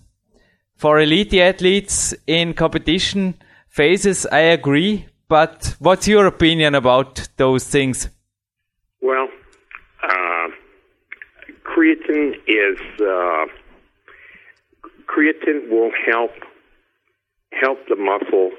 For 0.77 1.01
elite 1.01 1.33
athletes 1.35 2.13
in 2.27 2.55
competition 2.55 3.37
phases, 3.69 4.27
I 4.27 4.41
agree. 4.41 5.07
But 5.29 5.77
what's 5.79 6.09
your 6.09 6.27
opinion 6.27 6.75
about 6.75 7.29
those 7.37 7.65
things? 7.65 8.09
Well, 9.01 9.29
uh, 10.03 10.49
creatine 11.65 12.35
is 12.49 12.79
uh, 13.01 13.47
creatine 15.07 15.71
will 15.71 15.93
help 16.05 16.33
help 17.53 17.79
the 17.89 17.97
muscle 17.97 18.51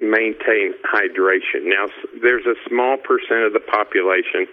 maintain 0.00 0.74
hydration. 0.94 1.64
Now, 1.64 1.86
there's 2.22 2.46
a 2.46 2.54
small 2.68 2.96
percent 2.96 3.42
of 3.44 3.52
the 3.52 3.60
population 3.60 4.46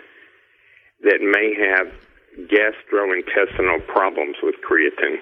that 1.03 1.19
may 1.21 1.53
have 1.53 1.93
gastrointestinal 2.37 3.85
problems 3.87 4.37
with 4.41 4.55
creatine 4.63 5.19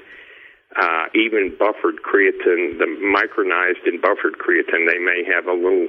uh, 0.78 1.06
even 1.16 1.56
buffered 1.58 1.98
creatine, 2.06 2.78
the 2.78 2.86
micronized 3.02 3.88
and 3.88 4.02
buffered 4.02 4.38
creatine, 4.38 4.86
they 4.86 5.00
may 5.00 5.24
have 5.26 5.48
a 5.48 5.54
little 5.54 5.88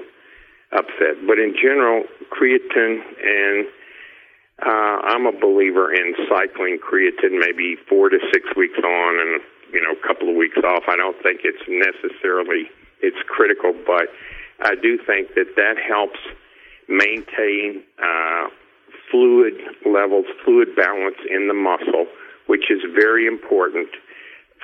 upset. 0.73 1.21
But 1.27 1.39
in 1.39 1.55
general, 1.61 2.05
creatine 2.33 3.03
and 3.21 3.67
uh, 4.65 4.97
I'm 5.05 5.27
a 5.27 5.33
believer 5.33 5.93
in 5.93 6.15
cycling 6.29 6.79
creatine, 6.79 7.39
maybe 7.39 7.77
four 7.89 8.09
to 8.09 8.19
six 8.33 8.49
weeks 8.57 8.79
on 8.79 9.21
and 9.21 9.41
you 9.73 9.81
know 9.81 9.93
a 9.93 10.07
couple 10.07 10.29
of 10.29 10.37
weeks 10.37 10.59
off. 10.65 10.85
I 10.89 10.97
don't 10.97 11.17
think 11.23 11.41
it's 11.45 11.65
necessarily 11.69 12.71
it's 13.01 13.21
critical, 13.29 13.75
but 13.87 14.09
I 14.61 14.75
do 14.75 14.99
think 15.07 15.35
that 15.35 15.57
that 15.57 15.77
helps 15.77 16.21
maintain 16.89 17.83
uh, 18.03 18.49
fluid 19.11 19.55
levels, 19.87 20.27
fluid 20.45 20.75
balance 20.77 21.19
in 21.29 21.49
the 21.49 21.55
muscle, 21.55 22.07
which 22.47 22.71
is 22.71 22.81
very 22.95 23.27
important 23.27 23.89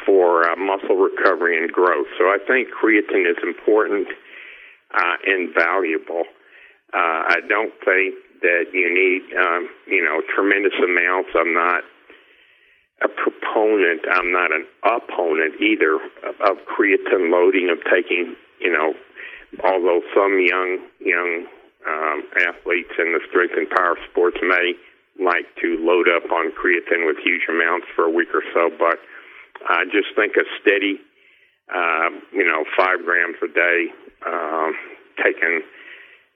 for 0.05 0.49
uh, 0.49 0.57
muscle 0.57 0.97
recovery 0.97 1.57
and 1.57 1.73
growth. 1.73 2.07
So 2.19 2.25
I 2.25 2.39
think 2.47 2.69
creatine 2.69 3.31
is 3.31 3.37
important 3.43 4.09
uh, 4.95 5.17
and 5.27 5.55
valuable. 5.55 6.25
Uh, 6.93 7.27
I 7.29 7.39
don't 7.49 7.73
think 7.85 8.15
that 8.43 8.65
you 8.73 8.89
need, 8.93 9.23
um, 9.37 9.69
you 9.87 10.05
know, 10.05 10.23
tremendous 10.35 10.75
amounts. 10.83 11.31
I'm 11.35 11.55
not 11.55 11.83
a 13.03 13.09
proponent. 13.09 14.03
I'm 14.11 14.33
not 14.33 14.53
an 14.53 14.67
opponent 14.85 15.61
either 15.61 15.97
of, 15.97 16.35
of 16.41 16.57
creatine 16.65 17.31
loading 17.31 17.69
of 17.71 17.79
taking, 17.91 18.37
you 18.61 18.73
know, 18.73 18.95
although 19.65 20.01
some 20.15 20.41
young 20.41 20.79
young 21.01 21.47
um, 21.87 22.23
athletes 22.49 22.93
in 22.99 23.15
the 23.15 23.21
strength 23.29 23.55
and 23.57 23.71
power 23.71 23.97
sports 24.11 24.37
may 24.43 24.75
like 25.23 25.47
to 25.63 25.79
load 25.81 26.09
up 26.13 26.31
on 26.31 26.53
creatine 26.53 27.07
with 27.07 27.17
huge 27.25 27.47
amounts 27.49 27.87
for 27.95 28.05
a 28.05 28.11
week 28.11 28.29
or 28.35 28.43
so, 28.53 28.71
but 28.79 28.99
I 29.69 29.85
just 29.87 30.13
think 30.15 30.37
a 30.37 30.45
steady, 30.61 31.01
uh, 31.73 32.11
you 32.33 32.45
know, 32.45 32.65
five 32.77 33.01
grams 33.05 33.37
a 33.43 33.49
day 33.49 33.89
uh, 34.27 34.71
taken 35.23 35.63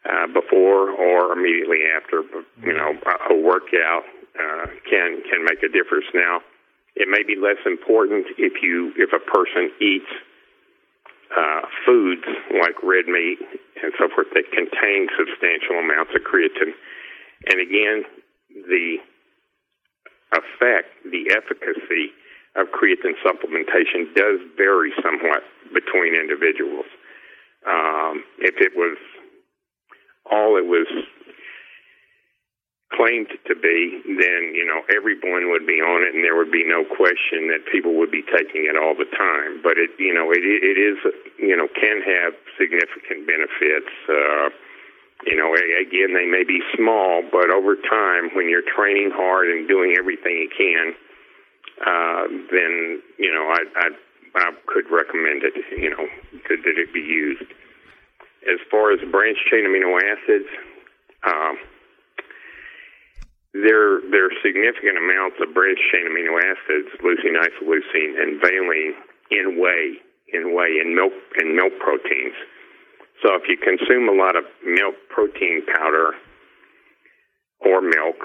uh, 0.09 0.27
before 0.33 0.91
or 0.91 1.33
immediately 1.33 1.85
after, 1.85 2.23
you 2.65 2.73
know, 2.73 2.97
a, 2.97 3.35
a 3.35 3.37
workout 3.37 4.05
uh, 4.39 4.67
can 4.89 5.21
can 5.29 5.45
make 5.45 5.63
a 5.63 5.69
difference. 5.69 6.07
Now, 6.15 6.41
it 6.97 7.09
may 7.09 7.23
be 7.23 7.37
less 7.37 7.61
important 7.67 8.27
if 8.39 8.63
you 8.63 8.93
if 8.97 9.13
a 9.13 9.21
person 9.21 9.71
eats 9.81 10.09
uh, 11.37 11.62
foods 11.87 12.27
like 12.61 12.75
red 12.83 13.07
meat 13.07 13.38
and 13.83 13.93
so 13.99 14.09
forth 14.14 14.29
that 14.35 14.45
contain 14.53 15.09
substantial 15.16 15.79
amounts 15.79 16.12
of 16.14 16.23
creatine. 16.23 16.75
And 17.51 17.61
again, 17.61 18.05
the 18.69 18.99
effect, 20.33 20.90
the 21.05 21.31
efficacy 21.33 22.12
of 22.57 22.69
creatine 22.75 23.16
supplementation 23.25 24.14
does 24.14 24.40
vary 24.57 24.93
somewhat 25.03 25.43
between 25.73 26.14
individuals. 26.14 26.87
Um, 27.66 28.25
if 28.38 28.57
it 28.59 28.73
was 28.75 28.99
all 30.31 30.57
it 30.57 30.66
was 30.66 30.87
claimed 32.92 33.31
to 33.46 33.55
be, 33.55 34.03
then 34.05 34.55
you 34.55 34.66
know 34.66 34.83
everyone 34.94 35.50
would 35.50 35.66
be 35.66 35.79
on 35.81 36.03
it, 36.03 36.14
and 36.14 36.24
there 36.24 36.37
would 36.37 36.53
be 36.53 36.64
no 36.64 36.85
question 36.85 37.48
that 37.48 37.64
people 37.70 37.94
would 37.98 38.11
be 38.11 38.22
taking 38.22 38.66
it 38.66 38.76
all 38.76 38.94
the 38.94 39.09
time. 39.16 39.62
But 39.62 39.79
it, 39.79 39.90
you 39.98 40.14
know, 40.14 40.31
it 40.31 40.42
it 40.42 40.79
is 40.79 40.98
you 41.38 41.57
know 41.57 41.68
can 41.72 42.03
have 42.03 42.35
significant 42.59 43.26
benefits. 43.26 43.92
Uh, 44.09 44.50
you 45.29 45.37
know, 45.37 45.53
again, 45.53 46.16
they 46.16 46.24
may 46.24 46.44
be 46.44 46.64
small, 46.74 47.20
but 47.31 47.53
over 47.53 47.76
time, 47.76 48.33
when 48.33 48.48
you're 48.48 48.64
training 48.64 49.12
hard 49.12 49.53
and 49.53 49.68
doing 49.68 49.94
everything 49.98 50.33
you 50.33 50.48
can 50.48 50.96
uh, 51.81 52.29
then 52.53 53.00
you 53.18 53.33
know 53.33 53.48
I, 53.48 53.64
I 53.76 53.88
I 54.35 54.53
could 54.66 54.85
recommend 54.90 55.42
it. 55.44 55.55
You 55.72 55.90
know, 55.90 56.07
could 56.44 56.61
that 56.64 56.76
it 56.76 56.92
be 56.92 57.00
used. 57.00 57.50
As 58.48 58.59
far 58.70 58.92
as 58.92 59.00
branched 59.11 59.44
chain 59.50 59.64
amino 59.64 60.00
acids, 60.00 60.48
um, 61.24 61.59
there 63.53 64.01
there 64.11 64.31
are 64.31 64.37
significant 64.43 64.97
amounts 64.99 65.37
of 65.43 65.55
branched 65.55 65.83
chain 65.91 66.07
amino 66.07 66.39
acids, 66.39 66.91
leucine, 67.03 67.35
isoleucine, 67.35 68.15
and 68.21 68.41
valine 68.41 68.95
in 69.31 69.59
whey, 69.59 69.99
in 70.33 70.55
whey, 70.55 70.79
in 70.79 70.95
milk, 70.95 71.13
and 71.37 71.57
milk 71.57 71.73
proteins. 71.81 72.39
So 73.23 73.35
if 73.35 73.49
you 73.49 73.59
consume 73.59 74.09
a 74.09 74.17
lot 74.17 74.37
of 74.37 74.45
milk 74.65 74.95
protein 75.11 75.63
powder 75.67 76.15
or 77.61 77.83
milk, 77.83 78.17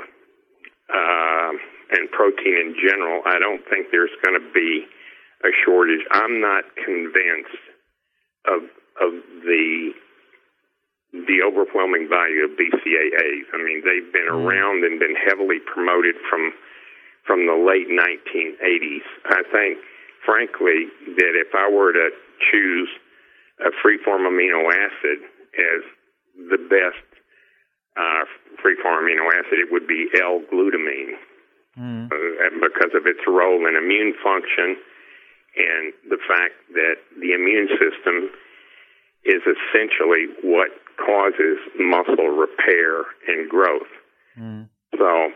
uh, 0.94 1.52
and 1.92 2.10
protein 2.12 2.56
in 2.56 2.76
general, 2.82 3.22
I 3.26 3.38
don't 3.40 3.62
think 3.70 3.88
there's 3.92 4.14
going 4.24 4.40
to 4.40 4.48
be 4.54 4.86
a 5.44 5.50
shortage. 5.66 6.02
I'm 6.12 6.42
not 6.42 6.64
convinced 6.76 7.62
of 8.48 8.64
of 9.02 9.12
the 9.44 9.92
the 11.14 11.40
overwhelming 11.46 12.08
value 12.10 12.44
of 12.44 12.58
BCAAs. 12.58 13.46
I 13.54 13.58
mean, 13.62 13.84
they've 13.86 14.12
been 14.12 14.28
mm-hmm. 14.28 14.48
around 14.48 14.84
and 14.84 15.00
been 15.00 15.16
heavily 15.16 15.60
promoted 15.60 16.16
from 16.30 16.54
from 17.26 17.50
the 17.50 17.58
late 17.58 17.90
1980s. 17.90 19.06
I 19.26 19.42
think, 19.50 19.82
frankly, 20.24 20.94
that 21.18 21.34
if 21.34 21.56
I 21.58 21.66
were 21.74 21.92
to 21.92 22.10
choose 22.52 22.90
a 23.66 23.72
free-form 23.82 24.30
amino 24.30 24.70
acid 24.70 25.26
as 25.58 25.82
the 26.38 26.62
best 26.70 27.02
uh, 27.98 28.30
free-form 28.62 29.06
amino 29.06 29.26
acid, 29.34 29.58
it 29.58 29.72
would 29.72 29.88
be 29.88 30.06
L-glutamine 30.22 31.18
mm. 31.80 32.06
uh, 32.06 32.50
because 32.62 32.94
of 32.94 33.08
its 33.08 33.26
role 33.26 33.66
in 33.66 33.76
immune 33.76 34.14
function 34.22 34.78
and 35.56 35.94
the 36.10 36.20
fact 36.28 36.54
that 36.76 37.00
the 37.16 37.32
immune 37.32 37.72
system 37.80 38.30
is 39.24 39.42
essentially 39.48 40.28
what 40.44 40.70
causes 40.98 41.58
muscle 41.80 42.30
repair 42.36 43.04
and 43.28 43.50
growth. 43.50 43.92
Mm. 44.38 44.70
So 44.98 45.32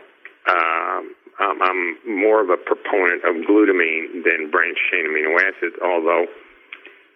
um, 1.40 1.56
I'm 1.62 1.96
more 2.04 2.42
of 2.42 2.50
a 2.50 2.56
proponent 2.56 3.24
of 3.24 3.48
glutamine 3.48 4.24
than 4.24 4.50
branched 4.50 4.84
chain 4.92 5.08
amino 5.08 5.36
acids, 5.40 5.76
although 5.80 6.26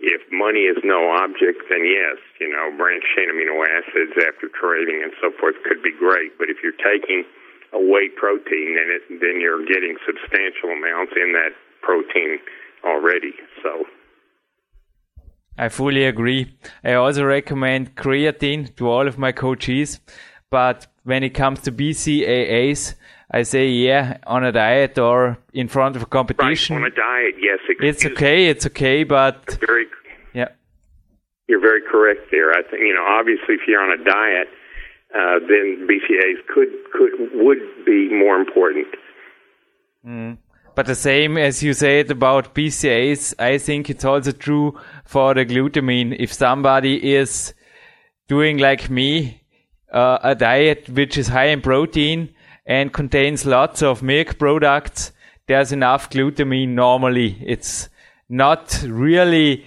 if 0.00 0.20
money 0.32 0.68
is 0.68 0.76
no 0.84 1.12
object, 1.16 1.64
then 1.70 1.84
yes, 1.84 2.20
you 2.40 2.48
know, 2.48 2.72
branched 2.76 3.06
chain 3.16 3.28
amino 3.28 3.64
acids 3.64 4.16
after 4.20 4.48
training 4.48 5.04
and 5.04 5.12
so 5.20 5.32
forth 5.40 5.56
could 5.64 5.82
be 5.82 5.92
great. 5.92 6.36
But 6.38 6.48
if 6.48 6.60
you're 6.62 6.76
taking 6.76 7.24
a 7.72 7.80
whey 7.80 8.08
protein, 8.08 8.76
then 8.76 8.88
it 8.92 9.02
then 9.20 9.40
you're 9.40 9.64
getting 9.64 9.96
substantial 10.04 10.72
amounts 10.72 11.12
in 11.16 11.32
that 11.32 11.52
protein 11.82 12.40
already. 12.84 13.34
So. 13.62 13.84
I 15.56 15.68
fully 15.68 16.04
agree. 16.04 16.56
I 16.82 16.94
also 16.94 17.24
recommend 17.24 17.94
creatine 17.94 18.74
to 18.76 18.88
all 18.88 19.06
of 19.06 19.18
my 19.18 19.32
coaches, 19.32 20.00
but 20.50 20.86
when 21.04 21.22
it 21.22 21.30
comes 21.30 21.60
to 21.60 21.72
BCAAs, 21.72 22.94
I 23.30 23.42
say 23.42 23.68
yeah 23.68 24.18
on 24.26 24.44
a 24.44 24.52
diet 24.52 24.98
or 24.98 25.38
in 25.52 25.68
front 25.68 25.96
of 25.96 26.02
a 26.02 26.06
competition. 26.06 26.76
Right, 26.76 26.84
on 26.84 26.92
a 26.92 26.94
diet, 26.94 27.34
yes. 27.40 27.58
It's 27.80 28.04
okay, 28.04 28.46
it's 28.46 28.66
okay, 28.66 29.04
but 29.04 29.58
very 29.60 29.86
yeah, 30.34 30.48
you're 31.48 31.60
very 31.60 31.82
correct 31.82 32.30
there. 32.30 32.52
I 32.52 32.62
think 32.62 32.82
you 32.82 32.94
know 32.94 33.04
obviously 33.06 33.54
if 33.54 33.62
you're 33.66 33.82
on 33.82 33.92
a 33.98 34.04
diet, 34.04 34.48
uh, 35.14 35.38
then 35.48 35.86
BCAAs 35.88 36.46
could 36.52 36.68
could 36.92 37.12
would 37.34 37.62
be 37.86 38.08
more 38.12 38.36
important. 38.36 38.86
Mm. 40.06 40.38
But 40.74 40.86
the 40.86 40.94
same 40.94 41.38
as 41.38 41.62
you 41.62 41.72
said 41.72 42.10
about 42.10 42.54
BCAAs, 42.54 43.34
I 43.38 43.58
think 43.58 43.90
it's 43.90 44.04
also 44.04 44.32
true 44.32 44.78
for 45.04 45.34
the 45.34 45.46
glutamine. 45.46 46.16
If 46.18 46.32
somebody 46.32 47.14
is 47.14 47.54
doing 48.28 48.58
like 48.58 48.90
me, 48.90 49.42
uh, 49.92 50.18
a 50.22 50.34
diet 50.34 50.88
which 50.88 51.16
is 51.16 51.28
high 51.28 51.46
in 51.46 51.60
protein 51.60 52.34
and 52.66 52.92
contains 52.92 53.46
lots 53.46 53.82
of 53.82 54.02
milk 54.02 54.38
products, 54.38 55.12
there's 55.46 55.70
enough 55.70 56.10
glutamine 56.10 56.70
normally. 56.70 57.38
It's 57.46 57.88
not 58.28 58.82
really 58.84 59.64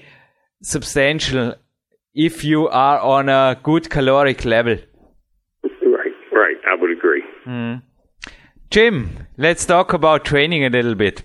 substantial 0.62 1.56
if 2.14 2.44
you 2.44 2.68
are 2.68 3.00
on 3.00 3.30
a 3.30 3.58
good 3.64 3.90
caloric 3.90 4.44
level. 4.44 4.78
Right, 5.64 6.18
right. 6.34 6.58
I 6.68 6.76
would 6.82 6.92
agree. 6.92 7.24
Mm. 7.46 7.82
Jim, 8.70 9.28
let's 9.38 9.66
talk 9.66 9.94
about 9.94 10.26
training 10.26 10.66
a 10.66 10.70
little 10.70 10.94
bit. 10.94 11.24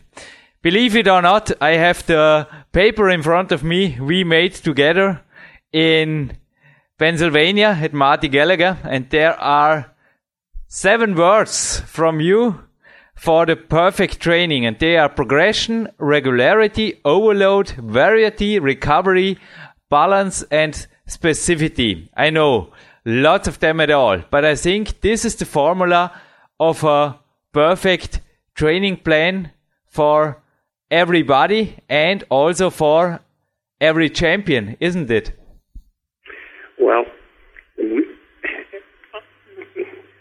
Believe 0.63 0.95
it 0.95 1.09
or 1.09 1.21
not, 1.21 1.51
I 1.61 1.71
have 1.71 2.07
the 2.07 2.47
paper 2.71 3.11
in 3.11 3.21
front 3.23 3.51
of 3.51 3.65
me 3.65 3.99
we 4.01 4.23
made 4.23 4.55
together 4.55 5.21
in 5.73 6.37
Pennsylvania 7.01 7.77
at 7.83 7.93
Marty 7.93 8.29
Gallagher, 8.29 8.79
and 8.85 9.11
there 9.11 9.39
are 9.41 9.93
seven 10.69 11.17
words 11.17 11.81
from 11.81 12.21
you 12.21 12.63
for 13.17 13.45
the 13.45 13.57
perfect 13.57 14.21
training, 14.21 14.65
and 14.65 14.79
they 14.79 14.97
are 14.97 15.09
progression, 15.09 15.89
regularity, 15.99 17.01
overload, 17.05 17.71
variety, 17.71 18.61
recovery, 18.61 19.37
balance, 19.91 20.45
and 20.53 20.87
specificity. 21.09 22.09
I 22.17 22.31
know 22.31 22.73
lots 23.05 23.49
of 23.49 23.59
them 23.59 23.81
at 23.81 23.91
all, 23.91 24.23
but 24.31 24.45
I 24.45 24.55
think 24.55 25.01
this 25.01 25.25
is 25.25 25.35
the 25.35 25.45
formula 25.45 26.13
of 26.61 26.85
a 26.85 27.19
perfect 27.53 28.21
training 28.55 28.97
plan 28.97 29.53
for 29.87 30.43
everybody 30.91 31.79
and 31.89 32.25
also 32.31 32.71
for 32.71 33.21
every 33.81 34.09
champion, 34.09 34.77
isn't 34.81 35.11
it? 35.11 35.33
Well, 36.79 37.05
we, 37.79 38.07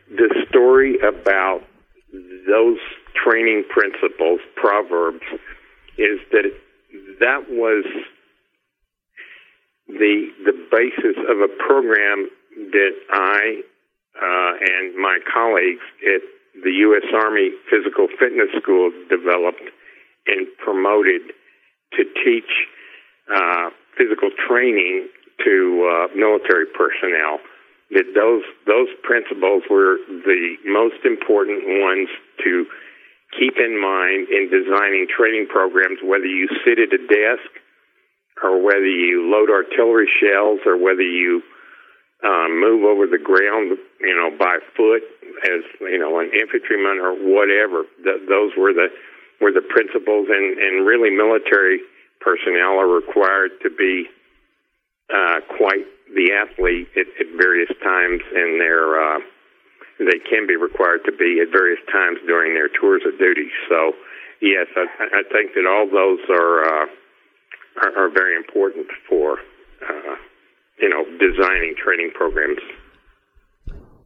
the 0.09 0.45
story 0.49 0.97
about 0.99 1.61
those 2.47 2.77
training 3.23 3.63
principles, 3.69 4.39
proverbs, 4.55 5.23
is 5.97 6.19
that 6.31 6.51
that 7.19 7.45
was 7.49 7.85
the 9.87 10.27
the 10.45 10.53
basis 10.71 11.17
of 11.29 11.37
a 11.39 11.47
program 11.67 12.29
that 12.71 12.91
I 13.11 13.61
uh, 14.15 14.53
and 14.59 14.95
my 14.95 15.19
colleagues 15.31 15.83
at 16.03 16.21
the 16.53 16.71
U.S. 16.91 17.07
Army 17.13 17.51
Physical 17.69 18.07
Fitness 18.19 18.51
School 18.61 18.91
developed 19.09 19.63
and 20.27 20.47
promoted 20.63 21.33
to 21.97 22.03
teach 22.23 22.51
uh, 23.33 23.69
physical 23.97 24.29
training 24.47 25.07
to 25.43 25.55
uh, 25.87 26.15
military 26.15 26.65
personnel. 26.65 27.39
That 27.91 28.15
those 28.15 28.43
those 28.67 28.87
principles 29.03 29.63
were 29.69 29.97
the 30.07 30.55
most 30.63 31.03
important 31.03 31.63
ones 31.83 32.07
to 32.43 32.65
keep 33.37 33.59
in 33.59 33.75
mind 33.79 34.31
in 34.31 34.47
designing 34.47 35.07
training 35.11 35.47
programs. 35.51 35.99
Whether 36.03 36.27
you 36.27 36.47
sit 36.63 36.79
at 36.79 36.95
a 36.95 37.03
desk, 37.03 37.51
or 38.43 38.63
whether 38.63 38.87
you 38.87 39.27
load 39.27 39.51
artillery 39.51 40.07
shells, 40.07 40.59
or 40.65 40.77
whether 40.79 41.03
you 41.03 41.43
um, 42.23 42.60
move 42.60 42.86
over 42.86 43.07
the 43.07 43.17
ground, 43.17 43.77
you 43.99 44.15
know, 44.15 44.29
by 44.38 44.60
foot 44.77 45.01
as 45.43 45.65
you 45.81 45.97
know 45.97 46.19
an 46.19 46.29
infantryman 46.34 46.99
or 47.01 47.13
whatever. 47.17 47.86
Th- 48.03 48.21
those 48.29 48.51
were 48.57 48.73
the 48.73 48.89
were 49.39 49.51
the 49.51 49.65
principles, 49.65 50.27
and 50.29 50.57
and 50.60 50.86
really 50.86 51.10
military 51.10 51.81
personnel 52.19 52.77
are 52.77 52.88
required 52.88 53.51
to 53.63 53.69
be 53.69 54.05
uh, 55.10 55.41
quite 55.57 55.86
the 56.13 56.31
athlete 56.31 56.88
at, 56.95 57.07
at 57.19 57.27
various 57.38 57.71
times 57.84 58.21
in 58.36 58.60
their. 58.60 59.01
Uh, 59.01 59.19
they 59.99 60.17
can 60.17 60.47
be 60.47 60.55
required 60.55 61.01
to 61.05 61.12
be 61.12 61.41
at 61.41 61.51
various 61.51 61.79
times 61.91 62.17
during 62.25 62.55
their 62.55 62.69
tours 62.69 63.03
of 63.05 63.19
duty. 63.19 63.49
So, 63.69 63.93
yes, 64.41 64.65
I, 64.75 65.21
I 65.21 65.23
think 65.31 65.53
that 65.53 65.65
all 65.69 65.86
those 65.86 66.19
are 66.29 66.65
uh, 66.65 66.88
are, 67.81 68.05
are 68.05 68.10
very 68.10 68.36
important 68.36 68.88
for. 69.10 69.39
Uh, 69.81 70.15
you 70.81 70.89
know, 70.89 71.03
designing 71.19 71.75
training 71.81 72.11
programs. 72.13 72.59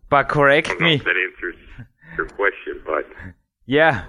But 0.09 0.29
correct 0.29 0.79
me. 0.79 0.97
that 0.97 1.15
answers 1.15 1.55
your 2.17 2.27
question, 2.27 2.81
but. 2.85 3.05
Yeah, 3.65 4.05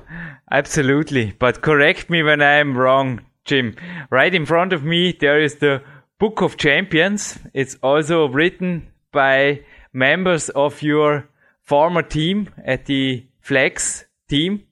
absolutely. 0.50 1.33
But 1.38 1.62
correct 1.62 2.11
me 2.11 2.22
when 2.22 2.42
I 2.42 2.57
am 2.57 2.76
wrong, 2.76 3.22
Jim. 3.44 3.74
Right 4.11 4.35
in 4.35 4.44
front 4.44 4.72
of 4.72 4.85
me, 4.85 5.16
there 5.18 5.40
is 5.40 5.57
the 5.57 5.83
Book 6.18 6.42
of 6.42 6.57
Champions. 6.57 7.38
It's 7.55 7.76
also 7.83 8.29
written 8.29 8.88
by 9.12 9.62
members 9.92 10.50
of 10.50 10.83
your 10.83 11.29
former 11.62 12.02
team 12.02 12.50
at 12.64 12.87
the 12.87 13.26
Flex 13.40 14.05
team. 14.29 14.62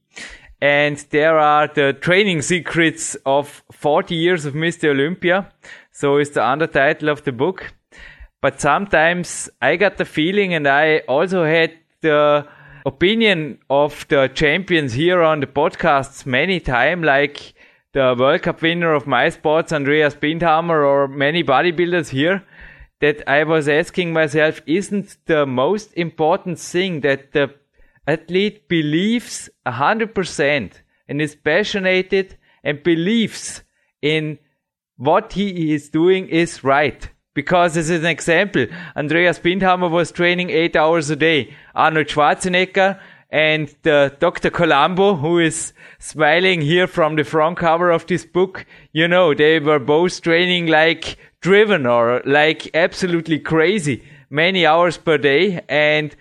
And 0.60 0.96
there 1.10 1.38
are 1.38 1.68
the 1.68 1.92
training 1.92 2.42
secrets 2.42 3.16
of 3.26 3.62
40 3.72 4.14
years 4.14 4.44
of 4.44 4.54
Mr. 4.54 4.90
Olympia. 4.90 5.52
So 5.92 6.18
is 6.18 6.30
the 6.30 6.40
undertitle 6.40 7.10
of 7.10 7.24
the 7.24 7.32
book. 7.32 7.74
But 8.44 8.60
sometimes 8.60 9.48
I 9.62 9.76
got 9.76 9.96
the 9.96 10.04
feeling, 10.04 10.52
and 10.52 10.68
I 10.68 10.98
also 11.08 11.46
had 11.46 11.72
the 12.02 12.46
opinion 12.84 13.58
of 13.70 14.06
the 14.08 14.28
champions 14.34 14.92
here 14.92 15.22
on 15.22 15.40
the 15.40 15.46
podcasts 15.46 16.26
many 16.26 16.60
times, 16.60 17.06
like 17.06 17.54
the 17.94 18.14
World 18.18 18.42
Cup 18.42 18.60
winner 18.60 18.92
of 18.92 19.06
my 19.06 19.30
sports, 19.30 19.72
Andreas 19.72 20.14
Bindhammer, 20.14 20.86
or 20.86 21.08
many 21.08 21.42
bodybuilders 21.42 22.10
here, 22.10 22.44
that 23.00 23.26
I 23.26 23.44
was 23.44 23.66
asking 23.66 24.12
myself, 24.12 24.60
isn't 24.66 25.16
the 25.24 25.46
most 25.46 25.94
important 25.94 26.58
thing 26.58 27.00
that 27.00 27.32
the 27.32 27.54
athlete 28.06 28.68
believes 28.68 29.48
100% 29.64 30.72
and 31.08 31.22
is 31.22 31.34
passionate 31.34 32.36
and 32.62 32.82
believes 32.82 33.62
in 34.02 34.38
what 34.98 35.32
he 35.32 35.72
is 35.72 35.88
doing 35.88 36.28
is 36.28 36.62
right. 36.62 37.08
Because 37.34 37.76
as 37.76 37.90
an 37.90 38.06
example, 38.06 38.66
Andreas 38.96 39.38
Bindhammer 39.38 39.90
was 39.90 40.12
training 40.12 40.50
eight 40.50 40.76
hours 40.76 41.10
a 41.10 41.16
day. 41.16 41.54
Arnold 41.74 42.06
Schwarzenegger 42.06 43.00
and 43.34 43.68
uh, 43.68 43.72
the 43.82 44.16
Dr. 44.20 44.50
Columbu, 44.50 45.20
who 45.20 45.40
is 45.40 45.72
smiling 45.98 46.60
here 46.60 46.86
from 46.86 47.16
the 47.16 47.24
front 47.24 47.58
cover 47.58 47.90
of 47.90 48.06
this 48.06 48.24
book, 48.24 48.64
you 48.92 49.08
know, 49.08 49.34
they 49.34 49.58
were 49.58 49.80
both 49.80 50.22
training 50.22 50.68
like 50.68 51.18
driven 51.40 51.84
or 51.84 52.22
like 52.24 52.70
absolutely 52.74 53.40
crazy, 53.40 54.04
many 54.30 54.64
hours 54.64 54.96
per 54.96 55.18
day 55.18 55.60
and 55.68 56.14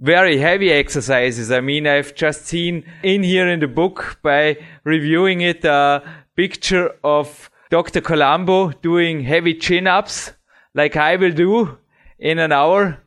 very 0.00 0.36
heavy 0.36 0.70
exercises. 0.70 1.50
I 1.50 1.60
mean, 1.60 1.86
I've 1.86 2.14
just 2.14 2.44
seen 2.44 2.84
in 3.02 3.22
here 3.22 3.48
in 3.48 3.60
the 3.60 3.66
book 3.66 4.18
by 4.22 4.58
reviewing 4.84 5.40
it 5.40 5.64
a 5.64 6.02
picture 6.36 6.94
of 7.02 7.50
Dr. 7.70 8.02
Columbu 8.02 8.80
doing 8.82 9.22
heavy 9.22 9.54
chin 9.54 9.86
ups 9.86 10.32
like 10.78 10.96
I 10.96 11.16
will 11.16 11.32
do 11.32 11.76
in 12.18 12.38
an 12.38 12.52
hour. 12.52 12.98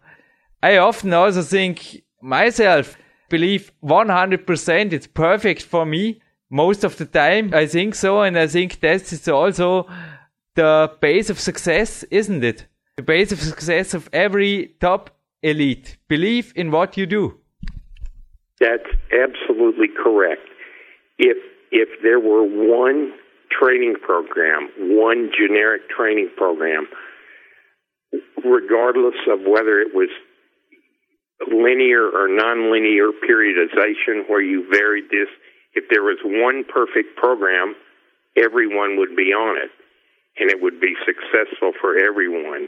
I 0.62 0.78
often 0.78 1.14
also 1.14 1.42
think 1.42 2.04
myself, 2.22 2.98
believe 3.30 3.72
100% 3.84 4.94
it's 4.94 5.08
perfect 5.08 5.64
for 5.64 5.86
me. 5.86 6.22
Most 6.50 6.84
of 6.84 6.98
the 6.98 7.06
time, 7.06 7.54
I 7.54 7.66
think 7.66 7.96
so. 7.96 8.22
And 8.22 8.38
I 8.38 8.48
think 8.48 8.82
that 8.82 9.02
is 9.14 9.28
also 9.28 9.88
the 10.56 10.92
base 11.00 11.30
of 11.30 11.40
success, 11.40 12.04
isn't 12.12 12.44
it? 12.44 12.68
The 12.98 13.04
base 13.04 13.32
of 13.32 13.40
success 13.40 13.94
of 13.94 14.10
every 14.12 14.76
top 14.82 15.10
elite. 15.42 15.98
Believe 16.10 16.52
in 16.56 16.72
what 16.72 16.98
you 16.98 17.06
do. 17.06 17.40
That's 18.60 18.92
absolutely 19.26 19.88
correct. 20.04 20.48
If 21.18 21.38
if 21.72 21.90
there 22.04 22.20
were 22.20 22.44
one 22.44 23.14
training 23.50 23.96
program, 24.02 24.70
one 24.78 25.32
generic 25.40 25.90
training 25.90 26.30
program 26.36 26.86
regardless 28.46 29.16
of 29.30 29.40
whether 29.42 29.80
it 29.80 29.94
was 29.94 30.10
linear 31.52 32.06
or 32.06 32.30
nonlinear 32.30 33.12
periodization 33.28 34.30
where 34.30 34.42
you 34.42 34.68
varied 34.72 35.06
this. 35.12 35.30
If 35.74 35.86
there 35.90 36.04
was 36.04 36.18
one 36.24 36.64
perfect 36.66 37.16
program, 37.18 37.76
everyone 38.38 38.98
would 38.98 39.16
be 39.16 39.34
on 39.34 39.58
it. 39.58 39.72
and 40.40 40.50
it 40.50 40.62
would 40.62 40.80
be 40.80 40.96
successful 41.06 41.74
for 41.80 41.98
everyone. 41.98 42.68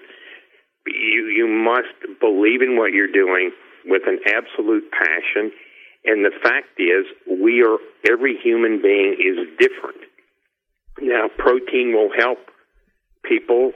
You 0.85 1.27
you 1.27 1.47
must 1.47 2.19
believe 2.19 2.61
in 2.61 2.77
what 2.77 2.91
you're 2.91 3.11
doing 3.11 3.51
with 3.85 4.03
an 4.05 4.19
absolute 4.27 4.91
passion. 4.91 5.51
And 6.05 6.25
the 6.25 6.31
fact 6.43 6.79
is, 6.79 7.05
we 7.41 7.63
are 7.63 7.77
every 8.11 8.37
human 8.43 8.81
being 8.81 9.15
is 9.19 9.47
different. 9.57 10.01
Now, 11.01 11.29
protein 11.37 11.93
will 11.93 12.11
help 12.17 12.39
people. 13.23 13.71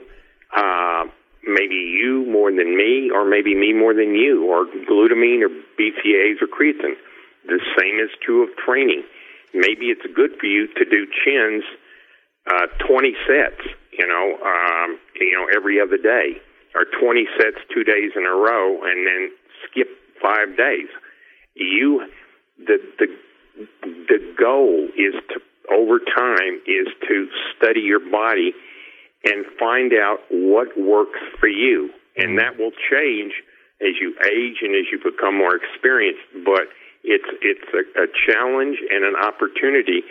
Uh, 0.54 1.04
maybe 1.44 1.74
you 1.74 2.26
more 2.30 2.50
than 2.50 2.76
me, 2.76 3.10
or 3.12 3.24
maybe 3.24 3.54
me 3.54 3.72
more 3.72 3.94
than 3.94 4.14
you, 4.14 4.46
or 4.46 4.66
glutamine, 4.66 5.42
or 5.42 5.50
BCAAs, 5.78 6.42
or 6.42 6.48
creatine. 6.48 6.96
The 7.46 7.60
same 7.78 7.98
is 7.98 8.10
true 8.22 8.42
of 8.42 8.50
training. 8.56 9.04
Maybe 9.54 9.86
it's 9.86 10.04
good 10.14 10.32
for 10.38 10.46
you 10.46 10.66
to 10.66 10.84
do 10.84 11.06
chins 11.24 11.64
uh, 12.50 12.66
20 12.86 13.14
sets, 13.26 13.60
you 13.92 14.06
know, 14.06 14.38
um, 14.44 14.98
you 15.20 15.32
know, 15.32 15.46
every 15.54 15.80
other 15.80 15.98
day, 15.98 16.40
or 16.74 16.84
20 17.00 17.26
sets 17.36 17.58
two 17.74 17.84
days 17.84 18.12
in 18.16 18.24
a 18.24 18.34
row, 18.34 18.82
and 18.84 19.06
then 19.06 19.30
skip 19.68 19.88
five 20.22 20.56
days. 20.56 20.88
You, 21.54 22.06
the 22.58 22.78
the 22.98 23.06
the 24.08 24.34
goal 24.38 24.88
is 24.96 25.14
to 25.30 25.40
over 25.72 25.98
time 25.98 26.60
is 26.66 26.88
to 27.08 27.28
study 27.56 27.80
your 27.80 28.00
body 28.00 28.54
and 29.28 29.44
find 29.58 29.92
out 29.92 30.18
what 30.30 30.68
works 30.78 31.20
for 31.38 31.48
you, 31.48 31.90
and 32.16 32.38
that 32.38 32.58
will 32.58 32.72
change 32.90 33.32
as 33.80 33.94
you 34.00 34.14
age 34.24 34.58
and 34.62 34.74
as 34.74 34.86
you 34.90 34.98
become 34.98 35.36
more 35.36 35.54
experienced. 35.54 36.24
But 36.44 36.68
it's 37.04 37.28
it's 37.42 37.68
a, 37.76 37.84
a 38.02 38.06
challenge 38.26 38.78
and 38.90 39.04
an 39.04 39.14
opportunity 39.16 40.02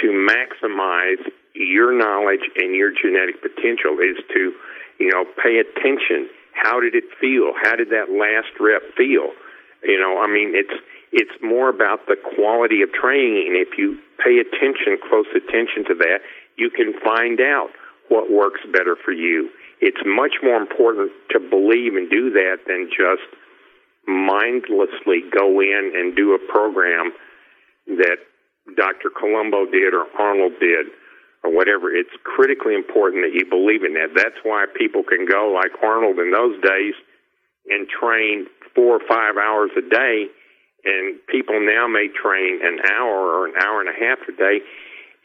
to 0.00 0.06
maximize 0.14 1.20
your 1.54 1.92
knowledge 1.96 2.46
and 2.56 2.74
your 2.74 2.92
genetic 2.92 3.42
potential 3.42 3.98
is 3.98 4.16
to, 4.32 4.52
you 4.98 5.10
know, 5.10 5.24
pay 5.42 5.58
attention. 5.58 6.28
How 6.52 6.80
did 6.80 6.94
it 6.94 7.04
feel? 7.20 7.52
How 7.62 7.76
did 7.76 7.90
that 7.90 8.10
last 8.10 8.54
rep 8.60 8.82
feel? 8.96 9.34
You 9.82 9.98
know, 9.98 10.22
I 10.22 10.26
mean, 10.26 10.54
it's 10.54 10.74
it's 11.12 11.42
more 11.42 11.68
about 11.68 12.06
the 12.06 12.16
quality 12.16 12.82
of 12.82 12.92
training, 12.92 13.56
if 13.56 13.78
you 13.78 13.98
pay 14.22 14.38
attention, 14.38 14.98
close 15.08 15.26
attention 15.32 15.84
to 15.88 15.94
that, 15.94 16.20
you 16.56 16.68
can 16.68 16.92
find 17.00 17.40
out 17.40 17.70
what 18.08 18.30
works 18.30 18.60
better 18.72 18.96
for 18.96 19.12
you. 19.12 19.50
It's 19.80 20.00
much 20.04 20.42
more 20.42 20.56
important 20.56 21.12
to 21.30 21.38
believe 21.38 21.94
and 21.94 22.10
do 22.10 22.30
that 22.30 22.66
than 22.66 22.90
just 22.90 23.28
mindlessly 24.06 25.22
go 25.30 25.60
in 25.60 25.92
and 25.94 26.16
do 26.16 26.34
a 26.34 26.40
program 26.50 27.12
that 27.86 28.18
Dr. 28.76 29.10
Columbu 29.10 29.70
did 29.70 29.94
or 29.94 30.06
Arnold 30.18 30.52
did 30.60 30.86
or 31.44 31.54
whatever. 31.54 31.90
It's 31.94 32.12
critically 32.24 32.74
important 32.74 33.24
that 33.24 33.32
you 33.32 33.46
believe 33.48 33.84
in 33.84 33.94
that. 33.94 34.16
That's 34.16 34.40
why 34.42 34.66
people 34.76 35.02
can 35.02 35.26
go 35.26 35.52
like 35.54 35.72
Arnold 35.82 36.18
in 36.18 36.32
those 36.32 36.60
days 36.62 36.94
and 37.68 37.88
train 37.88 38.46
four 38.74 38.96
or 38.96 39.04
five 39.08 39.36
hours 39.36 39.70
a 39.76 39.84
day, 39.88 40.26
and 40.84 41.18
people 41.28 41.60
now 41.60 41.86
may 41.86 42.08
train 42.08 42.60
an 42.62 42.80
hour 42.90 43.28
or 43.36 43.46
an 43.46 43.54
hour 43.60 43.80
and 43.80 43.88
a 43.88 43.98
half 43.98 44.18
a 44.28 44.32
day, 44.32 44.60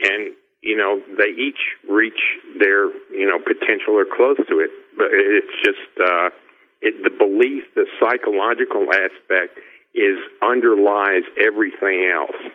and 0.03 0.35
you 0.63 0.77
know 0.77 1.01
they 1.17 1.29
each 1.29 1.59
reach 1.89 2.39
their 2.57 2.87
you 3.11 3.27
know 3.27 3.37
potential 3.37 3.93
or 3.93 4.05
close 4.05 4.37
to 4.37 4.59
it. 4.59 4.71
But 4.97 5.07
it's 5.11 5.55
just 5.63 5.91
uh, 5.99 6.29
it, 6.81 7.03
the 7.03 7.11
belief, 7.11 7.63
the 7.75 7.85
psychological 7.99 8.87
aspect, 8.91 9.59
is 9.93 10.17
underlies 10.41 11.23
everything 11.37 12.11
else. 12.15 12.53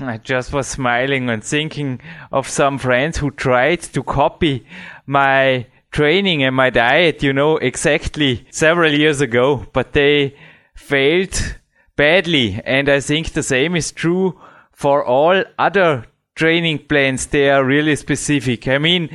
I 0.00 0.18
just 0.18 0.52
was 0.52 0.66
smiling 0.66 1.28
and 1.30 1.44
thinking 1.44 2.00
of 2.32 2.48
some 2.48 2.78
friends 2.78 3.18
who 3.18 3.30
tried 3.30 3.82
to 3.82 4.02
copy 4.02 4.66
my 5.06 5.66
training 5.92 6.42
and 6.42 6.56
my 6.56 6.70
diet, 6.70 7.22
you 7.22 7.32
know, 7.32 7.58
exactly 7.58 8.46
several 8.50 8.92
years 8.92 9.20
ago, 9.20 9.66
but 9.72 9.92
they 9.92 10.34
failed 10.74 11.58
badly. 11.94 12.60
And 12.64 12.88
I 12.88 13.00
think 13.00 13.32
the 13.32 13.42
same 13.42 13.76
is 13.76 13.92
true 13.92 14.40
for 14.72 15.04
all 15.04 15.44
other 15.58 16.06
training 16.34 16.86
plans. 16.88 17.26
They 17.26 17.50
are 17.50 17.64
really 17.64 17.96
specific. 17.96 18.68
I 18.68 18.78
mean, 18.78 19.10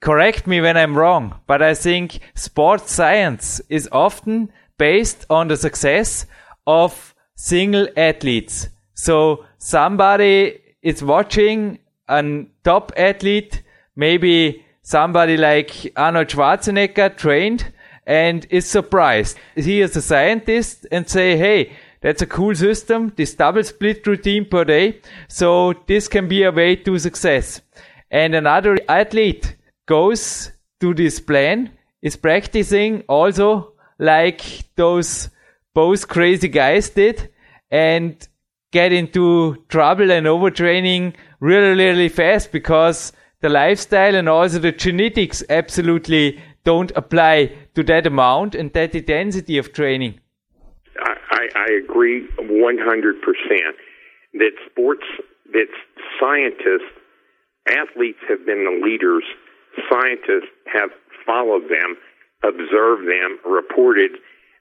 correct 0.00 0.46
me 0.46 0.60
when 0.60 0.76
I'm 0.76 0.96
wrong, 0.96 1.40
but 1.46 1.62
I 1.62 1.74
think 1.74 2.20
sports 2.34 2.92
science 2.92 3.60
is 3.68 3.88
often 3.92 4.52
based 4.78 5.26
on 5.28 5.48
the 5.48 5.56
success 5.56 6.26
of 6.66 7.14
single 7.36 7.88
athletes. 7.96 8.68
So 8.94 9.44
somebody 9.58 10.60
is 10.82 11.02
watching 11.02 11.78
a 12.08 12.46
top 12.64 12.92
athlete, 12.96 13.62
maybe 13.96 14.64
somebody 14.82 15.36
like 15.36 15.92
Arnold 15.96 16.28
Schwarzenegger 16.28 17.16
trained 17.16 17.72
and 18.06 18.46
is 18.50 18.66
surprised. 18.66 19.38
He 19.54 19.80
is 19.80 19.96
a 19.96 20.02
scientist 20.02 20.86
and 20.90 21.08
say, 21.08 21.36
hey, 21.36 21.72
that's 22.00 22.22
a 22.22 22.26
cool 22.26 22.54
system, 22.54 23.12
this 23.16 23.34
double 23.34 23.62
split 23.62 24.06
routine 24.06 24.46
per 24.46 24.64
day. 24.64 25.00
So 25.28 25.74
this 25.86 26.08
can 26.08 26.28
be 26.28 26.42
a 26.44 26.50
way 26.50 26.76
to 26.76 26.98
success. 26.98 27.60
And 28.10 28.34
another 28.34 28.78
athlete 28.88 29.56
goes 29.86 30.52
to 30.80 30.94
this 30.94 31.20
plan, 31.20 31.70
is 32.02 32.16
practicing 32.16 33.02
also 33.08 33.74
like 33.98 34.42
those 34.76 35.28
both 35.74 36.08
crazy 36.08 36.48
guys 36.48 36.88
did 36.90 37.30
and 37.70 38.26
get 38.72 38.92
into 38.92 39.64
trouble 39.68 40.10
and 40.10 40.26
overtraining 40.26 41.14
really, 41.40 41.74
really 41.74 42.08
fast 42.08 42.52
because 42.52 43.12
the 43.40 43.48
lifestyle 43.48 44.14
and 44.14 44.28
also 44.28 44.58
the 44.58 44.72
genetics 44.72 45.42
absolutely 45.50 46.40
don't 46.64 46.92
apply 46.96 47.52
to 47.74 47.82
that 47.82 48.06
amount 48.06 48.54
and 48.54 48.72
that 48.72 48.94
intensity 48.94 49.58
of 49.58 49.72
training. 49.72 50.20
I, 51.02 51.48
I 51.54 51.70
agree 51.82 52.26
100% 52.38 52.50
that 54.34 54.52
sports, 54.70 55.04
that 55.52 55.68
scientists, 56.18 56.90
athletes 57.68 58.18
have 58.28 58.44
been 58.46 58.64
the 58.64 58.84
leaders, 58.84 59.24
scientists 59.90 60.50
have 60.72 60.90
followed 61.26 61.64
them, 61.68 61.96
observed 62.42 63.06
them, 63.06 63.38
reported 63.44 64.12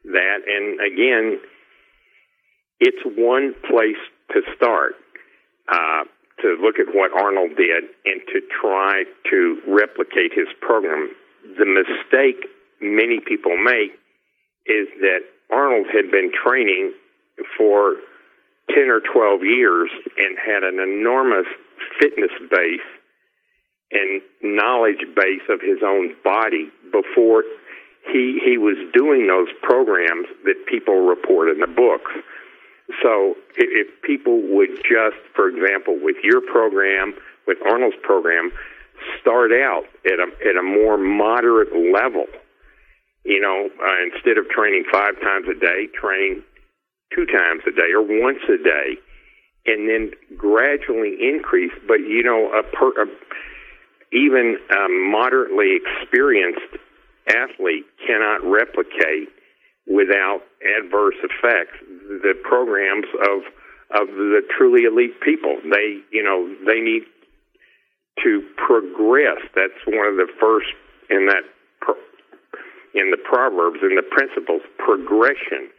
that, 0.05 0.39
and 0.47 0.79
again, 0.81 1.39
it's 2.79 3.01
one 3.17 3.53
place 3.69 3.99
to 4.31 4.41
start. 4.55 4.93
Uh, 5.67 6.03
to 6.41 6.55
look 6.61 6.79
at 6.79 6.93
what 6.95 7.11
Arnold 7.11 7.55
did 7.57 7.83
and 8.05 8.21
to 8.31 8.39
try 8.61 9.03
to 9.29 9.61
replicate 9.67 10.31
his 10.33 10.47
program. 10.61 11.11
The 11.57 11.65
mistake 11.65 12.47
many 12.81 13.19
people 13.19 13.57
make 13.57 13.91
is 14.65 14.87
that 15.01 15.19
Arnold 15.51 15.87
had 15.91 16.11
been 16.11 16.31
training 16.31 16.93
for 17.57 17.95
10 18.69 18.89
or 18.89 19.01
12 19.01 19.43
years 19.43 19.89
and 20.17 20.37
had 20.37 20.63
an 20.63 20.79
enormous 20.79 21.47
fitness 21.99 22.31
base 22.51 22.85
and 23.91 24.21
knowledge 24.43 25.01
base 25.15 25.41
of 25.49 25.61
his 25.61 25.79
own 25.83 26.15
body 26.23 26.69
before 26.91 27.43
he 28.07 28.39
he 28.43 28.57
was 28.57 28.77
doing 28.93 29.27
those 29.27 29.49
programs 29.61 30.27
that 30.45 30.55
people 30.67 31.05
report 31.05 31.49
in 31.49 31.59
the 31.59 31.67
books. 31.67 32.11
So 33.03 33.35
if 33.55 33.87
people 34.01 34.41
would 34.41 34.75
just, 34.77 35.17
for 35.35 35.47
example, 35.47 35.99
with 36.01 36.15
your 36.23 36.41
program, 36.41 37.13
with 37.45 37.57
Arnold's 37.65 37.97
program, 38.01 38.51
start 39.19 39.51
out 39.51 39.83
at 40.05 40.19
a 40.19 40.27
at 40.47 40.55
a 40.57 40.63
more 40.63 40.97
moderate 40.97 41.73
level. 41.73 42.25
You 43.23 43.41
know, 43.41 43.69
uh, 43.83 43.95
instead 44.13 44.37
of 44.37 44.49
training 44.49 44.85
five 44.91 45.19
times 45.21 45.45
a 45.49 45.59
day, 45.59 45.87
train 45.93 46.43
two 47.13 47.25
times 47.25 47.61
a 47.67 47.71
day 47.71 47.91
or 47.93 48.01
once 48.01 48.39
a 48.47 48.61
day, 48.61 48.97
and 49.65 49.89
then 49.89 50.11
gradually 50.37 51.17
increase. 51.21 51.73
But 51.87 51.99
you 51.99 52.23
know, 52.23 52.51
a, 52.53 52.63
per, 52.63 53.03
a 53.03 53.07
even 54.11 54.57
a 54.71 54.87
moderately 54.89 55.77
experienced 55.77 56.79
athlete 57.29 57.85
cannot 58.05 58.43
replicate 58.43 59.29
without 59.85 60.41
adverse 60.77 61.15
effects 61.23 61.77
the 62.07 62.33
programs 62.43 63.05
of 63.25 63.41
of 63.91 64.07
the 64.07 64.41
truly 64.55 64.83
elite 64.83 65.19
people. 65.21 65.57
They, 65.63 65.97
you 66.11 66.23
know, 66.23 66.47
they 66.65 66.79
need 66.79 67.03
to 68.23 68.41
progress. 68.55 69.41
That's 69.55 69.81
one 69.87 70.05
of 70.07 70.15
the 70.17 70.27
first 70.39 70.67
in 71.09 71.25
that 71.25 71.43
in 72.93 73.11
the 73.11 73.17
proverbs 73.17 73.79
in 73.81 73.95
the 73.95 74.03
principles 74.03 74.61
progression. 74.77 75.69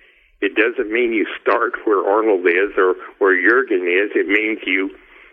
It 0.40 0.56
doesn't 0.56 0.90
mean 0.90 1.12
you 1.12 1.26
start 1.40 1.72
where 1.84 2.00
Arnold 2.00 2.46
is 2.46 2.72
or 2.78 2.94
where 3.18 3.36
Jurgen 3.36 3.84
is. 3.84 4.10
It 4.14 4.26
means 4.26 4.58
you, 4.64 4.90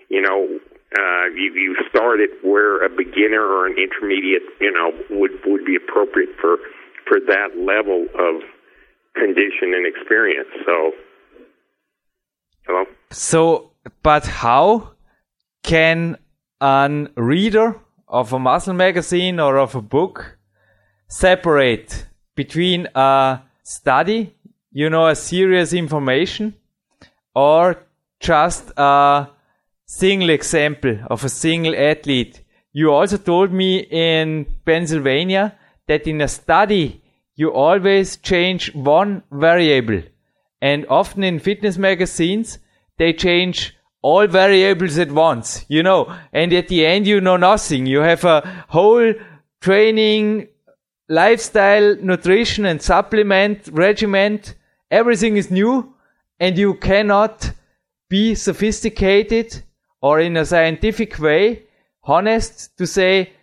you 0.10 0.22
know, 0.22 0.60
uh, 0.98 1.26
you, 1.36 1.54
you 1.54 1.76
start 1.90 2.20
at 2.20 2.30
where 2.44 2.84
a 2.84 2.90
beginner 2.90 3.42
or 3.42 3.68
an 3.68 3.76
intermediate, 3.78 4.44
you 4.60 4.72
know, 4.72 4.92
would 5.10 5.32
would 5.46 5.66
be 5.66 5.76
appropriate 5.76 6.30
for 6.40 6.58
for 7.08 7.20
that 7.28 7.56
level 7.58 8.08
of 8.20 8.42
condition 9.16 9.74
and 9.74 9.86
experience. 9.88 10.50
So, 10.66 10.92
hello. 12.66 12.86
So, 13.12 13.72
but 14.04 14.26
how 14.26 14.94
can 15.64 16.18
an 16.62 17.10
reader 17.16 17.80
of 18.08 18.34
a 18.34 18.40
muscle 18.40 18.74
magazine 18.74 19.40
or 19.40 19.58
of 19.58 19.76
a 19.76 19.82
book 19.82 20.37
separate 21.08 22.06
between 22.36 22.88
a 22.96 23.42
study, 23.64 24.36
you 24.72 24.90
know, 24.90 25.08
a 25.08 25.16
serious 25.16 25.74
information, 25.74 26.54
or 27.36 27.84
just 28.20 28.72
a 28.78 29.28
single 29.86 30.30
example 30.30 30.98
of 31.10 31.24
a 31.24 31.30
single 31.30 31.76
athlete. 31.76 32.44
You 32.74 32.92
also 32.92 33.18
told 33.18 33.52
me 33.52 33.80
in 33.80 34.46
Pennsylvania 34.66 35.58
that 35.88 36.08
in 36.08 36.22
a 36.22 36.28
study 36.28 37.02
you 37.36 37.52
always 37.54 38.18
change 38.18 38.74
one 38.74 39.24
variable. 39.32 40.02
And 40.62 40.86
often 40.90 41.24
in 41.24 41.40
fitness 41.40 41.78
magazines, 41.78 42.60
they 42.98 43.14
change 43.14 43.76
all 44.02 44.28
variables 44.28 44.98
at 44.98 45.12
once, 45.12 45.66
you 45.68 45.84
know, 45.84 46.14
and 46.34 46.52
at 46.54 46.68
the 46.68 46.86
end 46.86 47.08
you 47.08 47.22
know 47.22 47.38
nothing. 47.38 47.86
You 47.86 48.00
have 48.00 48.24
a 48.26 48.66
whole 48.70 49.14
training, 49.62 50.48
lifestyle, 51.10 51.96
nutrition 52.02 52.66
and 52.66 52.82
supplement 52.82 53.70
regiment. 53.72 54.56
Everything 54.92 55.38
is 55.38 55.52
new 55.52 55.94
and 56.40 56.58
you 56.58 56.76
cannot 56.76 57.52
be 58.10 58.36
sophisticated 58.36 59.64
or 60.02 60.20
in 60.20 60.38
a 60.38 60.46
scientific 60.46 61.20
way 61.20 61.64
honest 62.04 62.78
to 62.78 62.88
say 62.88 63.34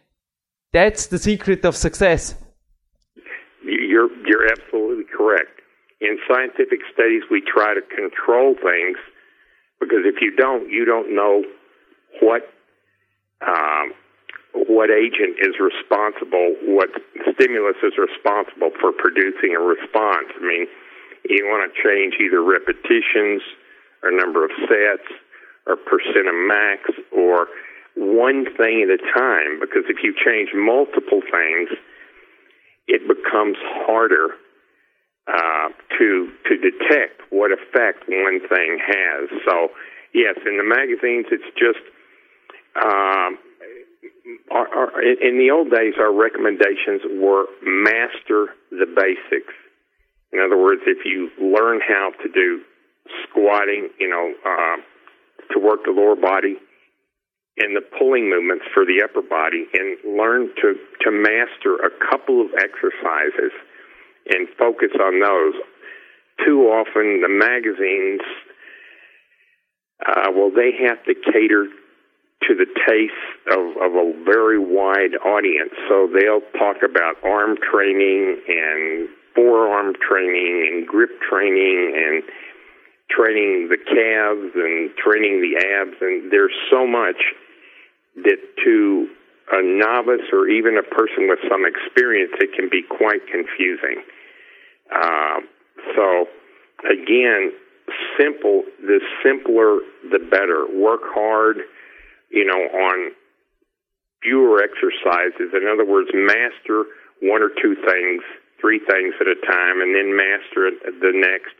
that's 0.73 1.07
the 1.07 1.19
secret 1.19 1.65
of 1.65 1.77
success. 1.77 2.35
You're 3.63 4.11
you're 4.27 4.47
absolutely 4.51 5.05
correct. 5.05 5.61
In 6.01 6.19
scientific 6.29 6.81
studies, 6.93 7.23
we 7.31 7.41
try 7.41 7.75
to 7.75 7.81
control 7.81 8.55
things 8.55 8.99
because 9.81 10.05
if 10.05 10.17
you 10.21 10.35
don't, 10.35 10.71
you 10.71 10.85
don't 10.85 11.15
know 11.15 11.45
what 12.21 12.43
um, 13.47 13.93
what 14.55 14.91
agent 14.91 15.37
is 15.43 15.59
responsible, 15.59 16.55
what 16.63 16.91
stimulus 17.35 17.77
is 17.83 17.99
responsible 17.99 18.71
for 18.81 18.93
producing 18.93 19.55
a 19.55 19.61
response. 19.61 20.31
I 20.31 20.43
mean, 20.43 20.67
you 21.29 21.45
want 21.47 21.67
to 21.67 21.73
change 21.83 22.15
either 22.23 22.43
repetitions 22.43 23.43
or 24.03 24.11
number 24.13 24.45
of 24.45 24.51
sets 24.71 25.11
or 25.67 25.77
percent 25.77 26.29
of 26.29 26.35
max 26.35 26.87
or 27.11 27.49
one 27.97 28.47
thing 28.57 28.87
at 28.87 28.91
a 28.91 29.01
time 29.17 29.59
because 29.61 29.85
if 29.89 30.03
you 30.03 30.15
change 30.15 30.51
multiple 30.55 31.23
things, 31.23 31.71
it 32.87 33.03
becomes 33.09 33.57
harder 33.87 34.35
uh, 35.27 35.69
to 35.99 36.31
to 36.47 36.57
detect 36.59 37.23
what 37.31 37.51
effect 37.51 38.05
one 38.09 38.41
thing 38.49 38.79
has. 38.87 39.31
So 39.49 39.71
yes, 40.13 40.37
in 40.47 40.59
the 40.59 40.65
magazines, 40.65 41.27
it's 41.33 41.49
just 41.57 41.81
um, 42.77 43.39
our, 44.51 44.69
our, 44.69 45.03
in 45.03 45.39
the 45.39 45.51
old 45.51 45.71
days, 45.71 45.95
our 45.99 46.13
recommendations 46.13 47.03
were 47.21 47.47
master 47.63 48.55
the 48.71 48.87
basics. 48.87 49.55
In 50.33 50.41
other 50.41 50.59
words, 50.59 50.83
if 50.87 51.05
you 51.05 51.31
learn 51.41 51.81
how 51.87 52.11
to 52.23 52.29
do 52.29 52.63
squatting, 53.23 53.91
you 53.99 54.09
know, 54.09 54.35
uh, 54.45 54.77
to 55.53 55.61
work 55.61 55.85
the 55.85 55.93
lower 55.93 56.17
body 56.17 56.57
and 57.59 57.77
the 57.77 57.83
pulling 57.99 58.29
movements 58.29 58.65
for 58.75 58.85
the 58.85 59.03
upper 59.05 59.23
body 59.23 59.67
and 59.75 60.19
learn 60.19 60.49
to, 60.61 60.75
to 61.03 61.11
master 61.11 61.77
a 61.77 61.91
couple 62.11 62.41
of 62.41 62.49
exercises 62.59 63.53
and 64.29 64.49
focus 64.59 64.91
on 65.01 65.21
those. 65.21 65.55
Too 66.45 66.67
often, 66.67 67.23
the 67.23 67.31
magazines, 67.31 68.21
uh, 70.05 70.33
well, 70.35 70.51
they 70.51 70.73
have 70.85 70.99
to 71.05 71.15
cater 71.15 71.69
to 72.49 72.55
the 72.55 72.67
taste 72.87 73.13
of, 73.51 73.77
of 73.81 73.93
a 73.95 74.13
very 74.25 74.59
wide 74.59 75.17
audience. 75.25 75.73
So 75.89 76.09
they'll 76.13 76.45
talk 76.59 76.83
about 76.83 77.17
arm 77.25 77.57
training 77.61 78.41
and 78.49 79.09
forearm 79.35 79.95
training 80.01 80.71
and 80.71 80.87
grip 80.87 81.11
training 81.29 81.93
and 81.97 82.23
training 83.11 83.69
the 83.69 83.79
calves 83.79 84.53
and 84.55 84.91
training 84.97 85.41
the 85.43 85.57
abs. 85.59 85.97
And 86.01 86.31
there's 86.31 86.55
so 86.71 86.87
much 86.87 87.21
that 88.25 88.39
to 88.65 89.09
a 89.53 89.63
novice 89.63 90.27
or 90.33 90.49
even 90.49 90.79
a 90.79 90.83
person 90.83 91.29
with 91.29 91.39
some 91.51 91.67
experience, 91.67 92.33
it 92.41 92.51
can 92.57 92.69
be 92.71 92.83
quite 92.83 93.21
confusing. 93.31 94.03
Uh, 94.95 95.41
so, 95.95 96.27
again, 96.91 97.53
simple, 98.19 98.63
the 98.81 99.01
simpler, 99.23 99.81
the 100.11 100.19
better. 100.31 100.67
Work 100.73 101.03
hard, 101.13 101.59
you 102.35 102.45
know, 102.45 102.59
on 102.59 103.15
fewer 104.23 104.59
exercises. 104.59 105.55
In 105.55 105.71
other 105.71 105.87
words, 105.87 106.11
master 106.13 106.85
one 107.23 107.43
or 107.43 107.51
two 107.63 107.79
things, 107.87 108.23
three 108.61 108.81
things 108.91 109.15
at 109.21 109.31
a 109.31 109.39
time, 109.47 109.81
and 109.81 109.95
then 109.95 110.17
master 110.17 110.75
the 110.83 111.15
next. 111.15 111.55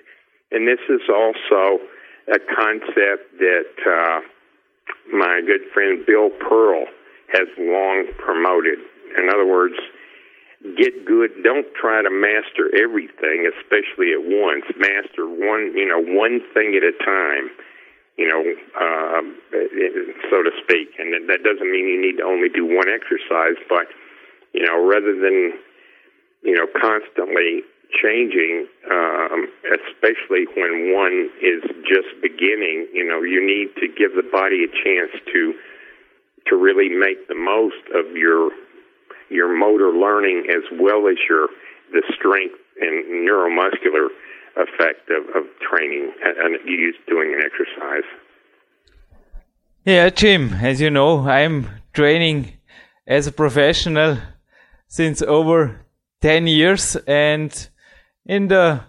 And 0.51 0.67
this 0.67 0.83
is 0.91 1.01
also 1.09 1.79
a 2.27 2.39
concept 2.43 3.39
that 3.39 3.75
uh, 3.87 4.21
my 5.15 5.41
good 5.47 5.63
friend 5.73 6.05
Bill 6.07 6.31
Pearl 6.43 6.87
has 7.33 7.49
long 7.59 8.07
promoted. 8.19 8.79
In 9.19 9.29
other 9.29 9.47
words, 9.47 9.75
get 10.77 11.05
good. 11.05 11.31
Don't 11.45 11.67
try 11.79 12.03
to 12.03 12.11
master 12.11 12.73
everything, 12.75 13.47
especially 13.47 14.13
at 14.17 14.25
once. 14.25 14.65
Master 14.77 15.29
one, 15.29 15.73
you 15.77 15.87
know, 15.87 16.01
one 16.01 16.41
thing 16.53 16.75
at 16.75 16.83
a 16.83 16.97
time. 17.05 17.51
You 18.17 18.29
know, 18.29 18.43
uh, 18.79 19.23
so 20.31 20.43
to 20.43 20.51
speak. 20.63 20.95
And 20.99 21.29
that 21.29 21.43
doesn't 21.43 21.71
mean 21.71 21.89
you 21.89 22.01
need 22.01 22.19
to 22.19 22.25
only 22.25 22.49
do 22.49 22.65
one 22.65 22.87
exercise, 22.89 23.59
but 23.69 23.87
you 24.53 24.63
know, 24.63 24.79
rather 24.87 25.15
than 25.15 25.59
you 26.43 26.55
know 26.55 26.67
constantly 26.79 27.63
changing, 28.03 28.67
um, 28.91 29.47
especially 29.67 30.47
when 30.57 30.95
one 30.95 31.31
is 31.43 31.63
just 31.87 32.09
beginning. 32.23 32.87
You 32.93 33.05
know, 33.07 33.23
you 33.23 33.45
need 33.45 33.75
to 33.81 33.89
give 33.89 34.15
the 34.15 34.27
body 34.31 34.65
a 34.65 34.71
chance 34.71 35.11
to 35.33 35.55
to 36.47 36.57
really 36.57 36.89
make 36.89 37.29
the 37.29 37.35
most 37.35 37.83
of 37.95 38.17
your 38.17 38.51
your 39.31 39.51
motor 39.57 39.91
learning 39.91 40.47
as 40.51 40.63
well 40.79 41.09
as 41.09 41.17
your 41.29 41.49
the 41.93 42.03
strength 42.15 42.59
and 42.81 43.27
neuromuscular 43.29 44.09
effect 44.57 45.11
of, 45.11 45.25
of 45.37 45.49
training 45.61 46.13
and 46.23 46.59
use 46.69 46.97
doing 47.09 47.35
an 47.35 47.41
exercise. 47.45 48.09
Yeah, 49.85 50.11
Jim, 50.11 50.55
as 50.55 50.81
you 50.81 50.91
know, 50.91 51.29
I'm 51.29 51.69
training 51.93 52.55
as 53.07 53.27
a 53.27 53.33
professional 53.33 54.19
since 54.89 55.21
over 55.23 55.85
10 56.23 56.47
years 56.47 56.97
and 57.07 57.69
in 58.25 58.49
the 58.49 58.81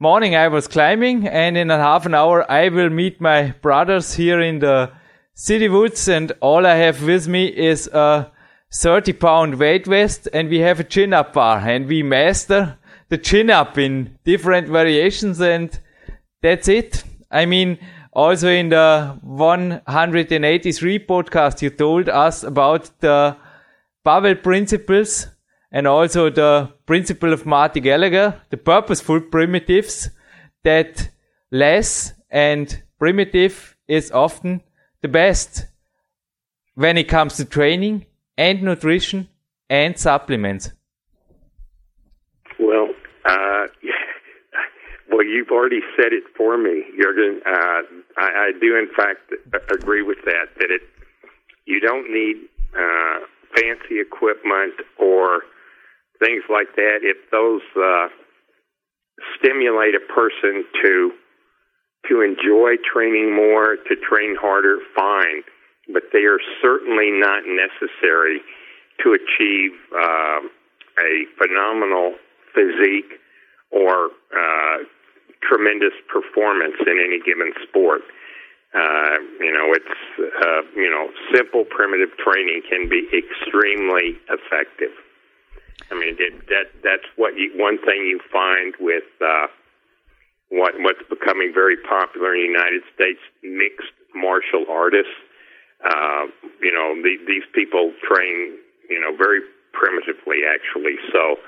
morning 0.00 0.34
I 0.34 0.48
was 0.48 0.66
climbing 0.66 1.28
and 1.28 1.56
in 1.56 1.70
a 1.70 1.78
half 1.78 2.06
an 2.06 2.14
hour 2.14 2.50
I 2.50 2.68
will 2.68 2.90
meet 2.90 3.20
my 3.20 3.52
brothers 3.62 4.14
here 4.14 4.40
in 4.40 4.58
the 4.58 4.90
city 5.34 5.68
woods 5.68 6.08
and 6.08 6.32
all 6.40 6.66
I 6.66 6.74
have 6.76 7.02
with 7.02 7.28
me 7.28 7.46
is 7.46 7.86
a 7.88 8.32
30 8.72 9.12
pound 9.12 9.58
weight 9.58 9.86
vest 9.86 10.28
and 10.32 10.48
we 10.48 10.58
have 10.60 10.80
a 10.80 10.84
chin 10.84 11.12
up 11.12 11.32
bar 11.34 11.58
and 11.58 11.86
we 11.86 12.02
master 12.02 12.78
the 13.10 13.18
chin 13.18 13.50
up 13.50 13.76
in 13.76 14.18
different 14.24 14.68
variations 14.68 15.40
and 15.40 15.78
that's 16.42 16.68
it. 16.68 17.04
I 17.30 17.44
mean, 17.44 17.78
also 18.12 18.48
in 18.48 18.70
the 18.70 19.18
183 19.22 20.98
podcast 21.00 21.60
you 21.60 21.70
told 21.70 22.08
us 22.08 22.42
about 22.42 22.90
the 23.00 23.36
Pavel 24.04 24.34
principles 24.36 25.26
and 25.70 25.86
also 25.86 26.30
the 26.30 26.72
principle 26.86 27.32
of 27.32 27.46
Marty 27.46 27.80
Gallagher, 27.80 28.40
the 28.50 28.56
purposeful 28.56 29.20
primitives, 29.20 30.10
that 30.64 31.10
less 31.50 32.14
and 32.30 32.82
primitive 32.98 33.76
is 33.86 34.10
often 34.10 34.62
the 35.02 35.08
best 35.08 35.66
when 36.74 36.96
it 36.96 37.08
comes 37.08 37.36
to 37.36 37.44
training 37.44 38.06
and 38.36 38.62
nutrition 38.62 39.28
and 39.68 39.98
supplements. 39.98 40.72
Uh, 43.30 43.66
well, 45.10 45.24
you've 45.24 45.50
already 45.50 45.80
said 45.96 46.12
it 46.12 46.24
for 46.36 46.58
me, 46.58 46.82
Jurgen. 47.00 47.40
Uh, 47.46 47.82
I, 48.18 48.50
I, 48.50 48.52
do, 48.60 48.76
in 48.76 48.88
fact, 48.96 49.32
agree 49.70 50.02
with 50.02 50.18
that. 50.24 50.50
That 50.58 50.70
it 50.70 50.82
you 51.66 51.80
don't 51.80 52.10
need 52.12 52.36
uh, 52.74 53.20
fancy 53.54 54.00
equipment 54.00 54.74
or 54.98 55.42
things 56.18 56.42
like 56.50 56.74
that, 56.76 57.00
if 57.02 57.16
those 57.30 57.62
uh, 57.76 58.08
stimulate 59.38 59.94
a 59.94 60.12
person 60.12 60.64
to 60.82 61.12
to 62.08 62.22
enjoy 62.22 62.80
training 62.80 63.34
more, 63.36 63.76
to 63.76 63.94
train 64.08 64.34
harder, 64.40 64.78
fine. 64.96 65.42
But 65.92 66.04
they 66.12 66.24
are 66.24 66.40
certainly 66.62 67.10
not 67.12 67.42
necessary 67.44 68.40
to 69.04 69.12
achieve 69.12 69.72
uh, 69.94 70.40
a 70.98 71.24
phenomenal 71.36 72.14
physique 72.54 73.19
or 73.70 74.10
uh, 74.34 74.78
tremendous 75.42 75.94
performance 76.08 76.76
in 76.86 76.98
any 76.98 77.20
given 77.24 77.52
sport. 77.66 78.02
Uh, 78.72 79.18
you 79.40 79.50
know, 79.50 79.74
it's 79.74 79.98
uh, 80.18 80.62
you 80.76 80.88
know, 80.88 81.10
simple 81.34 81.64
primitive 81.64 82.16
training 82.18 82.62
can 82.68 82.88
be 82.88 83.08
extremely 83.10 84.14
effective. 84.30 84.94
I 85.90 85.94
mean, 85.98 86.14
it, 86.18 86.46
that 86.46 86.70
that's 86.84 87.08
what 87.16 87.34
you, 87.36 87.50
one 87.56 87.78
thing 87.78 88.06
you 88.06 88.20
find 88.30 88.74
with 88.78 89.10
uh, 89.20 89.48
what 90.50 90.74
what's 90.78 91.02
becoming 91.10 91.50
very 91.52 91.76
popular 91.82 92.34
in 92.34 92.42
the 92.42 92.46
United 92.46 92.82
States 92.94 93.18
mixed 93.42 93.90
martial 94.14 94.66
artists. 94.70 95.18
Uh, 95.82 96.30
you 96.62 96.70
know, 96.70 96.94
the, 97.02 97.18
these 97.26 97.46
people 97.52 97.92
train 98.06 98.54
you 98.88 99.00
know 99.00 99.16
very 99.16 99.40
primitively 99.72 100.46
actually, 100.46 100.94
so 101.10 101.42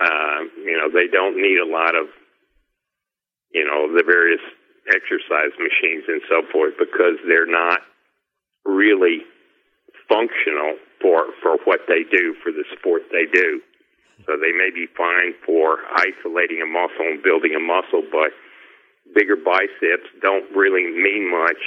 uh, 0.00 0.40
you 0.56 0.76
know 0.76 0.88
they 0.92 1.06
don't 1.06 1.36
need 1.36 1.58
a 1.58 1.68
lot 1.68 1.94
of 1.94 2.06
you 3.52 3.64
know 3.64 3.92
the 3.92 4.02
various 4.04 4.42
exercise 4.88 5.54
machines 5.58 6.04
and 6.08 6.22
so 6.28 6.42
forth 6.50 6.74
because 6.78 7.20
they're 7.28 7.46
not 7.46 7.80
really 8.64 9.22
functional 10.08 10.76
for 11.00 11.26
for 11.42 11.58
what 11.64 11.80
they 11.88 12.02
do 12.10 12.34
for 12.42 12.52
the 12.52 12.64
sport 12.78 13.02
they 13.10 13.26
do. 13.32 13.60
So 14.26 14.38
they 14.38 14.54
may 14.54 14.70
be 14.70 14.86
fine 14.96 15.34
for 15.44 15.82
isolating 15.98 16.62
a 16.62 16.68
muscle 16.68 17.10
and 17.10 17.22
building 17.22 17.58
a 17.58 17.60
muscle, 17.60 18.06
but 18.06 18.30
bigger 19.14 19.34
biceps 19.34 20.06
don't 20.22 20.46
really 20.54 20.86
mean 20.86 21.26
much 21.26 21.58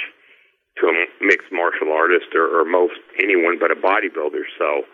to 0.80 0.88
a 0.88 0.92
mixed 1.20 1.52
martial 1.52 1.92
artist 1.92 2.32
or, 2.34 2.48
or 2.48 2.64
most 2.64 2.96
anyone 3.20 3.58
but 3.60 3.70
a 3.70 3.76
bodybuilder. 3.76 4.44
So, 4.58 4.88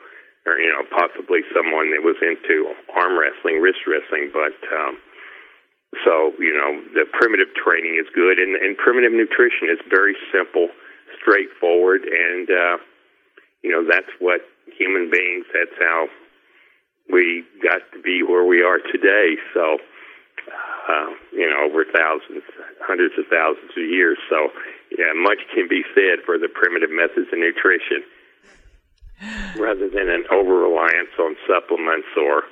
or 0.47 0.59
you 0.59 0.71
know, 0.71 0.83
possibly 0.91 1.41
someone 1.55 1.91
that 1.95 2.03
was 2.03 2.19
into 2.23 2.75
arm 2.95 3.19
wrestling, 3.19 3.61
wrist 3.61 3.87
wrestling, 3.87 4.31
but. 4.33 4.57
Um, 4.71 4.99
so, 6.05 6.33
you 6.41 6.57
know, 6.57 6.81
the 6.97 7.05
primitive 7.13 7.53
training 7.53 8.01
is 8.01 8.09
good, 8.15 8.39
and, 8.41 8.57
and 8.57 8.77
primitive 8.81 9.13
nutrition 9.13 9.69
is 9.69 9.77
very 9.93 10.17
simple, 10.33 10.69
straightforward, 11.21 12.09
and, 12.09 12.49
uh, 12.49 12.77
you 13.61 13.69
know, 13.71 13.85
that's 13.85 14.09
what 14.19 14.41
human 14.73 15.11
beings, 15.13 15.45
that's 15.53 15.77
how 15.79 16.09
we 17.13 17.45
got 17.63 17.85
to 17.93 18.01
be 18.01 18.23
where 18.23 18.45
we 18.45 18.63
are 18.63 18.79
today. 18.79 19.37
So, 19.53 19.79
uh, 20.89 21.13
you 21.31 21.45
know, 21.45 21.69
over 21.69 21.85
thousands, 21.85 22.43
hundreds 22.81 23.15
of 23.19 23.29
thousands 23.29 23.71
of 23.77 23.85
years. 23.85 24.19
So, 24.31 24.49
yeah, 24.97 25.13
much 25.15 25.45
can 25.55 25.69
be 25.69 25.85
said 25.95 26.25
for 26.25 26.39
the 26.39 26.49
primitive 26.49 26.91
methods 26.91 27.29
of 27.33 27.39
nutrition 27.39 28.03
rather 29.59 29.89
than 29.89 30.09
an 30.09 30.25
over 30.31 30.55
reliance 30.55 31.15
on 31.19 31.37
supplements 31.47 32.09
or, 32.17 32.43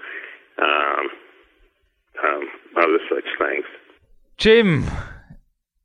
um, 0.62 1.08
um, 2.22 2.42
other 2.76 2.98
such 3.08 3.24
things. 3.38 3.64
Jim, 4.36 4.86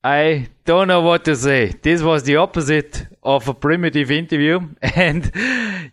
I 0.03 0.49
don't 0.65 0.87
know 0.87 1.01
what 1.01 1.25
to 1.25 1.35
say. 1.35 1.73
This 1.81 2.03
was 2.03 2.23
the 2.23 2.35
opposite 2.35 3.07
of 3.23 3.47
a 3.47 3.53
primitive 3.53 4.11
interview, 4.11 4.59
and 4.81 5.31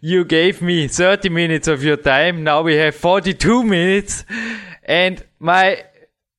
you 0.00 0.24
gave 0.24 0.60
me 0.60 0.86
30 0.86 1.30
minutes 1.30 1.66
of 1.66 1.82
your 1.82 1.96
time. 1.96 2.44
Now 2.44 2.62
we 2.62 2.74
have 2.76 2.94
42 2.94 3.62
minutes, 3.62 4.24
and 4.84 5.24
my 5.38 5.84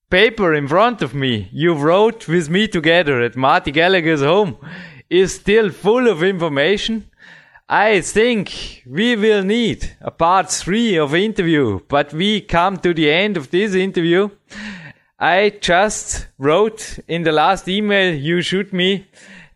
paper 0.10 0.54
in 0.54 0.68
front 0.68 1.01
of 1.01 1.16
me, 1.16 1.49
you 1.51 1.74
wrote 1.74 2.28
with 2.28 2.47
me 2.47 2.68
together 2.68 3.20
at 3.22 3.36
Marty 3.36 3.72
Gallagher's 3.72 4.22
home, 4.22 4.58
is 5.10 5.34
still 5.34 5.72
full 5.72 6.08
of 6.08 6.22
information. 6.22 7.10
I 7.70 8.01
think 8.01 8.84
we 8.86 9.16
will 9.16 9.43
need 9.43 9.95
a 10.01 10.11
part 10.11 10.51
three 10.51 10.97
of 10.97 11.16
interview, 11.16 11.80
but 11.88 12.11
we 12.14 12.41
come 12.41 12.76
to 12.78 12.93
the 12.93 13.09
end 13.09 13.38
of 13.38 13.51
this 13.51 13.74
interview. 13.74 14.30
I 15.18 15.57
just 15.61 16.28
wrote 16.38 16.99
in 17.07 17.24
the 17.24 17.32
last 17.32 17.70
email 17.70 18.14
you 18.14 18.41
shoot 18.41 18.74
me 18.74 19.07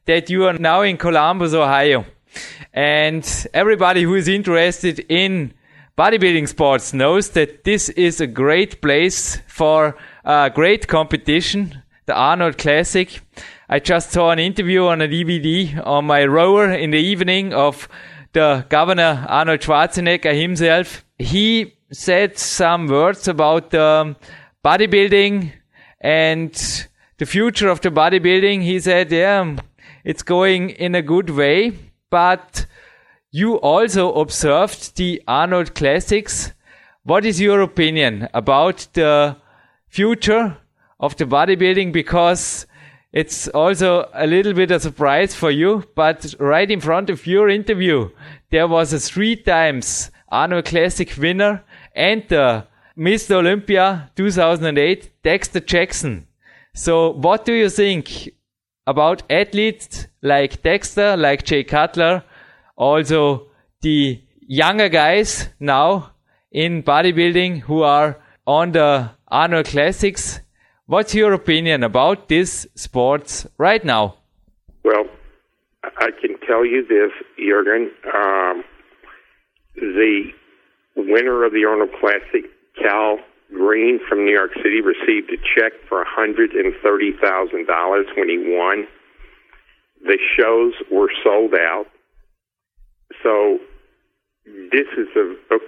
that 0.06 0.30
you 0.30 0.46
are 0.46 0.54
now 0.54 0.84
in 0.84 0.96
Columbus, 0.96 1.54
Ohio. 1.54 2.06
And 2.74 3.26
everybody 3.54 4.04
who 4.04 4.16
is 4.16 4.30
interested 4.30 5.00
in 5.10 5.54
bodybuilding 5.98 6.48
sports 6.48 6.94
knows 6.94 7.32
that 7.32 7.66
this 7.66 7.90
is 7.90 8.22
a 8.22 8.28
great 8.28 8.82
place 8.82 9.42
for 9.48 9.98
a 10.24 10.50
great 10.50 10.88
competition, 10.88 11.84
the 12.06 12.16
Arnold 12.16 12.58
Classic. 12.58 13.20
I 13.70 13.80
just 13.80 14.12
saw 14.12 14.32
an 14.32 14.40
interview 14.40 14.86
on 14.86 15.02
a 15.02 15.10
DVD 15.10 15.86
on 15.86 16.06
my 16.06 16.24
rower 16.26 16.72
in 16.72 16.92
the 16.92 17.00
evening 17.00 17.54
of 17.54 17.90
the 18.32 18.66
governor 18.70 19.26
Arnold 19.28 19.60
Schwarzenegger 19.60 20.40
himself. 20.40 21.04
He 21.20 21.74
said 21.92 22.38
some 22.38 22.88
words 22.88 23.28
about 23.28 23.74
um, 23.74 24.16
bodybuilding 24.64 25.52
and 26.00 26.88
the 27.18 27.26
future 27.26 27.68
of 27.68 27.82
the 27.82 27.90
bodybuilding. 27.90 28.62
He 28.62 28.80
said, 28.80 29.12
yeah, 29.12 29.58
it's 30.06 30.24
going 30.24 30.70
in 30.70 30.96
a 30.96 31.02
good 31.02 31.30
way, 31.30 31.74
but 32.10 32.66
you 33.32 33.56
also 33.56 34.14
observed 34.14 34.96
the 34.96 35.22
Arnold 35.28 35.76
Classics. 35.76 36.54
What 37.04 37.26
is 37.26 37.42
your 37.42 37.60
opinion 37.60 38.30
about 38.34 38.88
the 38.94 39.36
future 39.90 40.56
of 41.02 41.18
the 41.18 41.26
bodybuilding? 41.26 41.92
Because 41.92 42.66
it's 43.14 43.48
also 43.48 44.10
a 44.14 44.28
little 44.28 44.54
bit 44.54 44.72
a 44.72 44.80
surprise 44.80 45.34
for 45.34 45.50
you, 45.50 45.84
but 45.96 46.36
right 46.40 46.70
in 46.70 46.82
front 46.82 47.10
of 47.10 47.26
your 47.26 47.50
interview, 47.50 48.10
there 48.52 48.68
was 48.68 48.92
a 48.94 49.00
three 49.00 49.36
times 49.36 50.12
Arnold 50.30 50.66
Classic 50.66 51.16
winner 51.18 51.64
and 51.96 52.24
the 52.28 52.68
Mr. 52.98 53.36
Olympia 53.36 54.12
2008, 54.16 55.24
Dexter 55.24 55.60
Jackson. 55.60 56.28
So 56.74 57.12
what 57.12 57.46
do 57.46 57.54
you 57.54 57.70
think 57.70 58.30
about 58.86 59.24
athletes 59.30 60.08
like 60.22 60.62
Dexter, 60.64 61.16
like 61.16 61.44
Jay 61.44 61.64
Cutler, 61.64 62.24
also 62.76 63.48
the 63.82 64.22
younger 64.42 64.90
guys 64.90 65.50
now 65.60 66.12
in 66.52 66.84
bodybuilding 66.84 67.62
who 67.62 67.84
are 67.84 68.20
on 68.46 68.72
the 68.72 69.10
Arnold 69.28 69.66
Classics 69.66 70.40
What's 70.90 71.14
your 71.14 71.34
opinion 71.34 71.84
about 71.84 72.30
this 72.30 72.66
sports 72.76 73.46
right 73.58 73.84
now? 73.84 74.20
Well, 74.86 75.04
I 75.84 76.12
can 76.22 76.38
tell 76.48 76.66
you 76.66 76.88
this, 76.88 77.12
Jurgen. 77.38 77.92
Um, 78.06 78.64
the 79.76 80.32
winner 80.96 81.44
of 81.44 81.52
the 81.52 81.66
Arnold 81.66 81.90
Classic, 82.00 82.50
Kai 82.82 83.18
Greene 83.52 84.00
from 84.08 84.24
New 84.24 84.32
York 84.32 84.52
City, 84.64 84.80
received 84.80 85.30
a 85.30 85.36
check 85.60 85.74
for 85.90 86.06
$130,000 86.06 88.16
when 88.16 88.30
he 88.30 88.38
won. 88.56 88.88
The 90.06 90.18
shows 90.40 90.72
were 90.90 91.12
sold 91.22 91.54
out. 91.54 91.88
So 93.24 93.60
this 94.72 94.88
is 94.98 95.10
a, 95.18 95.36
a 95.54 95.60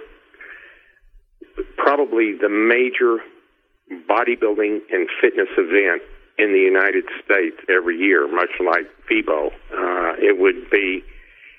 probably 1.76 2.32
the 2.40 2.48
major 2.48 3.18
bodybuilding 3.90 4.80
and 4.90 5.08
fitness 5.20 5.48
event 5.58 6.02
in 6.38 6.52
the 6.52 6.60
United 6.60 7.04
States 7.24 7.56
every 7.68 7.98
year, 7.98 8.28
much 8.28 8.50
like 8.60 8.86
FIBO. 9.10 9.48
Uh, 9.48 10.14
it 10.18 10.38
would 10.38 10.70
be, 10.70 11.02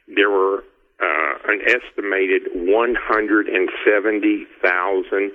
there 0.07 0.29
were 0.29 0.63
uh, 1.01 1.33
an 1.47 1.59
estimated 1.67 2.43
170,000 2.53 5.31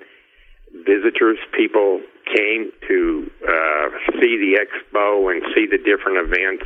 visitors. 0.84 1.38
People 1.57 2.01
came 2.34 2.72
to 2.88 3.30
uh, 3.47 3.88
see 4.20 4.36
the 4.36 4.59
expo 4.59 5.30
and 5.30 5.42
see 5.55 5.66
the 5.66 5.78
different 5.78 6.18
events, 6.18 6.64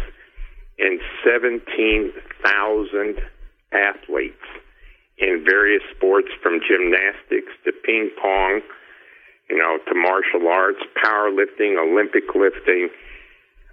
and 0.78 0.98
17,000 1.24 3.20
athletes 3.72 4.44
in 5.18 5.44
various 5.44 5.82
sports 5.94 6.28
from 6.42 6.60
gymnastics 6.66 7.52
to 7.64 7.72
ping 7.84 8.10
pong 8.20 8.62
you 9.50 9.58
know, 9.58 9.78
to 9.88 9.94
martial 9.94 10.48
arts, 10.48 10.78
powerlifting, 11.02 11.76
Olympic 11.76 12.34
lifting, 12.34 12.88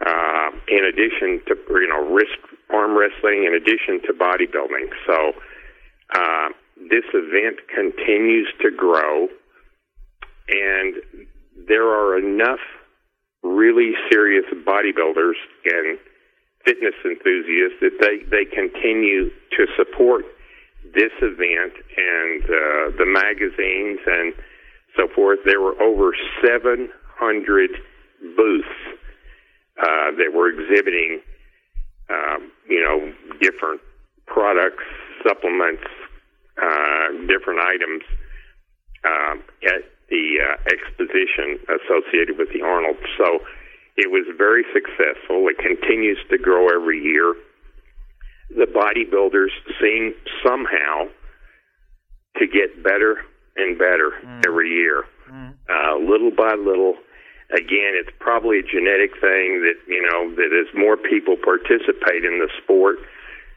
uh, 0.06 0.50
in 0.68 0.84
addition 0.86 1.42
to, 1.48 1.56
you 1.70 1.88
know, 1.88 2.14
wrist 2.14 2.38
arm 2.70 2.98
wrestling, 2.98 3.46
in 3.46 3.54
addition 3.54 4.02
to 4.06 4.14
bodybuilding. 4.14 4.90
So, 5.06 5.34
uh, 6.16 6.50
this 6.90 7.06
event 7.14 7.60
continues 7.74 8.48
to 8.62 8.72
grow, 8.72 9.28
and 10.50 10.96
there 11.68 11.88
are 11.88 12.18
enough 12.18 12.60
really 13.44 13.94
serious 14.12 14.46
bodybuilders 14.66 15.38
and 15.66 15.98
fitness 16.66 16.94
enthusiasts 17.06 17.78
that 17.82 17.98
they, 18.02 18.20
they 18.30 18.46
continue 18.46 19.30
to 19.52 19.66
support 19.78 20.26
this 20.94 21.12
event 21.22 21.74
and 21.98 22.44
uh, 22.44 22.98
the 22.98 23.06
magazines 23.06 24.00
and 24.06 24.34
so 24.98 25.08
forth, 25.14 25.40
there 25.46 25.62
were 25.62 25.80
over 25.82 26.12
700 26.44 27.70
booths 28.36 28.68
uh, 29.78 30.12
that 30.18 30.34
were 30.34 30.50
exhibiting, 30.50 31.22
um, 32.10 32.52
you 32.68 32.82
know, 32.82 33.14
different 33.40 33.82
products, 34.26 34.84
supplements, 35.26 35.84
uh, 36.58 37.12
different 37.28 37.60
items 37.62 38.02
um, 39.06 39.44
at 39.64 39.86
the 40.10 40.40
uh, 40.42 40.56
exposition 40.72 41.60
associated 41.70 42.38
with 42.38 42.50
the 42.54 42.62
Arnold. 42.62 42.98
So 43.18 43.40
it 43.96 44.10
was 44.10 44.26
very 44.38 44.64
successful. 44.74 45.48
It 45.48 45.58
continues 45.58 46.18
to 46.30 46.38
grow 46.38 46.70
every 46.70 47.02
year. 47.02 47.36
The 48.50 48.66
bodybuilders 48.66 49.52
seem 49.82 50.14
somehow 50.44 51.10
to 52.38 52.48
get 52.48 52.84
better 52.84 53.18
and 53.58 53.78
better 53.78 54.12
mm. 54.24 54.46
every 54.48 54.70
year, 54.70 55.04
mm. 55.30 55.54
uh, 55.70 55.98
little 55.98 56.32
by 56.32 56.54
little. 56.54 56.96
Again, 57.52 57.96
it's 57.96 58.12
probably 58.20 58.60
a 58.60 58.64
genetic 58.64 59.12
thing 59.22 59.64
that 59.64 59.76
you 59.88 60.02
know 60.02 60.36
that 60.36 60.52
as 60.52 60.68
more 60.78 60.98
people 60.98 61.38
participate 61.38 62.26
in 62.26 62.40
the 62.40 62.50
sport, 62.62 62.98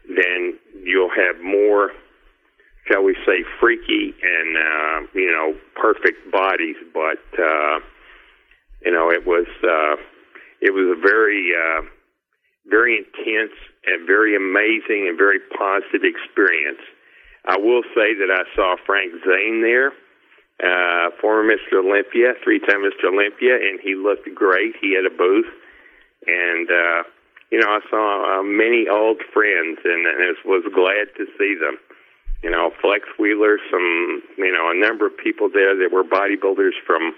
then 0.07 0.57
you'll 0.83 1.11
have 1.11 1.41
more, 1.43 1.91
shall 2.87 3.03
we 3.03 3.15
say, 3.25 3.43
freaky 3.59 4.15
and 4.23 4.57
uh, 4.57 5.07
you 5.13 5.31
know 5.31 5.53
perfect 5.75 6.31
bodies. 6.31 6.77
But 6.93 7.21
uh, 7.37 7.79
you 8.85 8.91
know, 8.91 9.11
it 9.11 9.27
was 9.27 9.47
uh, 9.63 10.01
it 10.61 10.71
was 10.71 10.97
a 10.97 10.99
very 11.01 11.51
uh, 11.51 11.81
very 12.67 12.97
intense 12.97 13.57
and 13.85 14.05
very 14.05 14.35
amazing 14.35 15.07
and 15.09 15.17
very 15.17 15.39
positive 15.57 16.03
experience. 16.03 16.81
I 17.45 17.57
will 17.57 17.83
say 17.95 18.13
that 18.13 18.29
I 18.29 18.43
saw 18.55 18.75
Frank 18.85 19.13
Zane 19.25 19.61
there, 19.61 19.91
uh, 20.61 21.09
former 21.19 21.49
Mr. 21.49 21.83
Olympia, 21.83 22.33
three-time 22.43 22.85
Mr. 22.85 23.09
Olympia, 23.11 23.55
and 23.55 23.79
he 23.81 23.95
looked 23.95 24.29
great. 24.35 24.75
He 24.79 24.93
had 24.93 25.05
a 25.05 25.15
booth, 25.15 25.49
and 26.27 26.69
uh, 26.69 27.03
you 27.49 27.59
know 27.59 27.69
I 27.69 27.79
saw 27.89 28.39
uh, 28.39 28.43
many 28.43 28.87
old 28.87 29.21
friends, 29.33 29.79
and, 29.83 30.05
and 30.05 30.37
was 30.45 30.63
glad 30.73 31.09
to 31.17 31.25
see 31.37 31.55
them. 31.59 31.77
You 32.43 32.49
know, 32.49 32.71
Flex 32.81 33.05
Wheeler, 33.19 33.57
some 33.71 34.21
you 34.37 34.51
know 34.51 34.69
a 34.69 34.77
number 34.77 35.07
of 35.07 35.17
people 35.17 35.49
there 35.49 35.75
that 35.77 35.91
were 35.91 36.03
bodybuilders 36.03 36.77
from, 36.85 37.13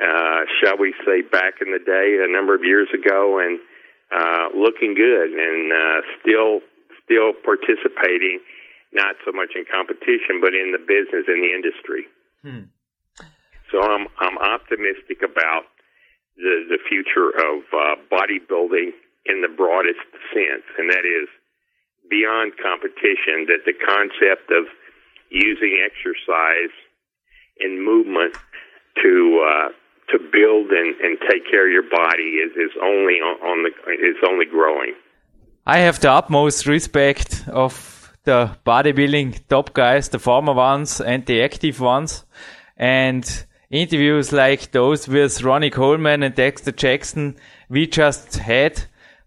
uh, 0.00 0.48
shall 0.62 0.78
we 0.78 0.94
say, 1.04 1.20
back 1.20 1.60
in 1.60 1.72
the 1.72 1.78
day, 1.78 2.24
a 2.24 2.32
number 2.32 2.54
of 2.54 2.64
years 2.64 2.88
ago, 2.92 3.38
and 3.38 3.60
uh, 4.14 4.48
looking 4.54 4.94
good 4.94 5.30
and 5.32 5.72
uh, 5.72 6.00
still 6.20 6.60
still 7.04 7.32
participating, 7.44 8.40
not 8.96 9.20
so 9.24 9.30
much 9.30 9.52
in 9.54 9.68
competition, 9.68 10.40
but 10.40 10.56
in 10.56 10.72
the 10.72 10.80
business 10.80 11.28
in 11.28 11.44
the 11.44 11.52
industry. 11.52 12.08
Hmm. 12.40 12.72
So 13.70 13.82
I'm 13.84 14.08
I'm 14.18 14.38
optimistic 14.38 15.20
about 15.20 15.68
the 16.36 16.64
the 16.72 16.80
future 16.88 17.30
of 17.30 17.62
uh, 17.70 18.00
bodybuilding 18.08 18.96
in 19.28 19.42
the 19.44 19.52
broadest 19.52 20.08
sense, 20.32 20.64
and 20.78 20.88
that 20.90 21.04
is 21.04 21.28
beyond 22.08 22.56
competition. 22.56 23.46
That 23.52 23.68
the 23.68 23.76
concept 23.76 24.50
of 24.50 24.64
using 25.30 25.78
exercise 25.84 26.72
and 27.60 27.84
movement 27.84 28.34
to 29.02 29.44
uh, 29.44 29.68
to 30.10 30.18
build 30.18 30.70
and, 30.70 30.94
and 31.00 31.18
take 31.28 31.50
care 31.50 31.66
of 31.66 31.72
your 31.72 31.88
body 31.90 32.38
is, 32.38 32.52
is 32.52 32.70
only 32.82 33.14
on, 33.14 33.36
on 33.42 33.64
the 33.64 33.70
is 33.92 34.16
only 34.28 34.46
growing. 34.46 34.94
I 35.66 35.78
have 35.78 35.98
the 35.98 36.12
utmost 36.12 36.66
respect 36.66 37.44
of 37.48 37.95
the 38.26 38.58
bodybuilding 38.66 39.48
top 39.48 39.72
guys, 39.72 40.10
the 40.10 40.18
former 40.18 40.52
ones 40.52 41.00
and 41.00 41.24
the 41.24 41.42
active 41.42 41.80
ones, 41.80 42.24
and 42.76 43.46
interviews 43.70 44.32
like 44.32 44.70
those 44.72 45.08
with 45.08 45.42
Ronnie 45.42 45.70
Coleman 45.70 46.22
and 46.22 46.34
Dexter 46.34 46.72
Jackson 46.72 47.36
we 47.68 47.86
just 47.86 48.36
had 48.36 48.82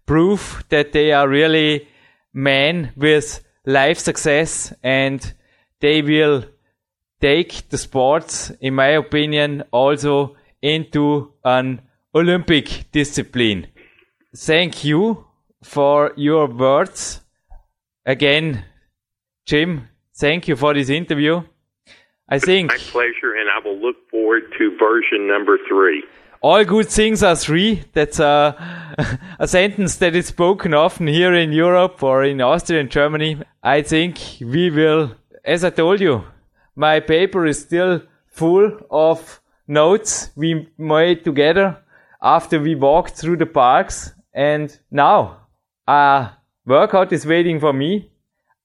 proof 0.06 0.64
that 0.70 0.92
they 0.92 1.12
are 1.12 1.28
really 1.28 1.88
men 2.32 2.92
with 2.96 3.44
life 3.66 3.98
success 3.98 4.72
and 4.82 5.34
they 5.80 6.02
will 6.02 6.44
take 7.20 7.68
the 7.68 7.78
sports, 7.78 8.50
in 8.60 8.74
my 8.74 8.88
opinion, 8.88 9.62
also 9.70 10.36
into 10.62 11.32
an 11.44 11.82
Olympic 12.14 12.90
discipline. 12.92 13.66
Thank 14.36 14.84
you 14.84 15.26
for 15.62 16.12
your 16.16 16.46
words. 16.46 17.20
Again, 18.06 18.64
Jim, 19.50 19.88
thank 20.14 20.46
you 20.46 20.54
for 20.54 20.72
this 20.74 20.90
interview. 20.90 21.42
I 22.28 22.38
think. 22.38 22.70
My 22.70 22.76
pleasure, 22.76 23.34
and 23.34 23.48
I 23.50 23.58
will 23.64 23.80
look 23.80 23.96
forward 24.08 24.42
to 24.56 24.78
version 24.78 25.26
number 25.26 25.58
three. 25.68 26.04
All 26.40 26.64
good 26.64 26.86
things 26.86 27.24
are 27.24 27.34
three. 27.34 27.82
That's 27.92 28.20
a, 28.20 29.18
a 29.40 29.48
sentence 29.48 29.96
that 29.96 30.14
is 30.14 30.26
spoken 30.26 30.72
often 30.72 31.08
here 31.08 31.34
in 31.34 31.50
Europe 31.50 32.00
or 32.00 32.22
in 32.22 32.40
Austria 32.40 32.78
and 32.78 32.92
Germany. 32.92 33.42
I 33.60 33.82
think 33.82 34.18
we 34.40 34.70
will, 34.70 35.16
as 35.44 35.64
I 35.64 35.70
told 35.70 36.00
you, 36.00 36.22
my 36.76 37.00
paper 37.00 37.44
is 37.44 37.60
still 37.60 38.02
full 38.28 38.70
of 38.88 39.40
notes 39.66 40.30
we 40.36 40.68
made 40.78 41.24
together 41.24 41.76
after 42.22 42.60
we 42.60 42.76
walked 42.76 43.16
through 43.16 43.38
the 43.38 43.46
parks. 43.46 44.12
And 44.32 44.78
now 44.92 45.48
a 45.88 46.30
workout 46.64 47.12
is 47.12 47.26
waiting 47.26 47.58
for 47.58 47.72
me. 47.72 48.09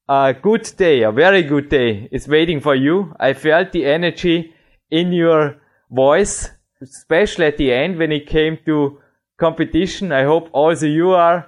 A 0.08 0.36
good 0.40 0.72
day, 0.78 1.02
a 1.02 1.12
very 1.12 1.42
good 1.42 1.70
day 1.70 2.08
is 2.12 2.28
waiting 2.28 2.60
for 2.60 2.76
you. 2.76 3.16
I 3.20 3.34
felt 3.34 3.72
the 3.72 3.86
energy 3.86 4.54
in 4.92 5.12
your 5.12 5.56
voice, 5.90 6.52
especially 6.80 7.48
at 7.48 7.58
the 7.58 7.74
end 7.74 7.98
when 7.98 8.12
it 8.12 8.28
came 8.28 8.60
to 8.68 9.00
competition. 9.40 10.12
I 10.12 10.24
hope 10.24 10.50
also 10.54 10.86
you 10.86 11.10
are 11.10 11.48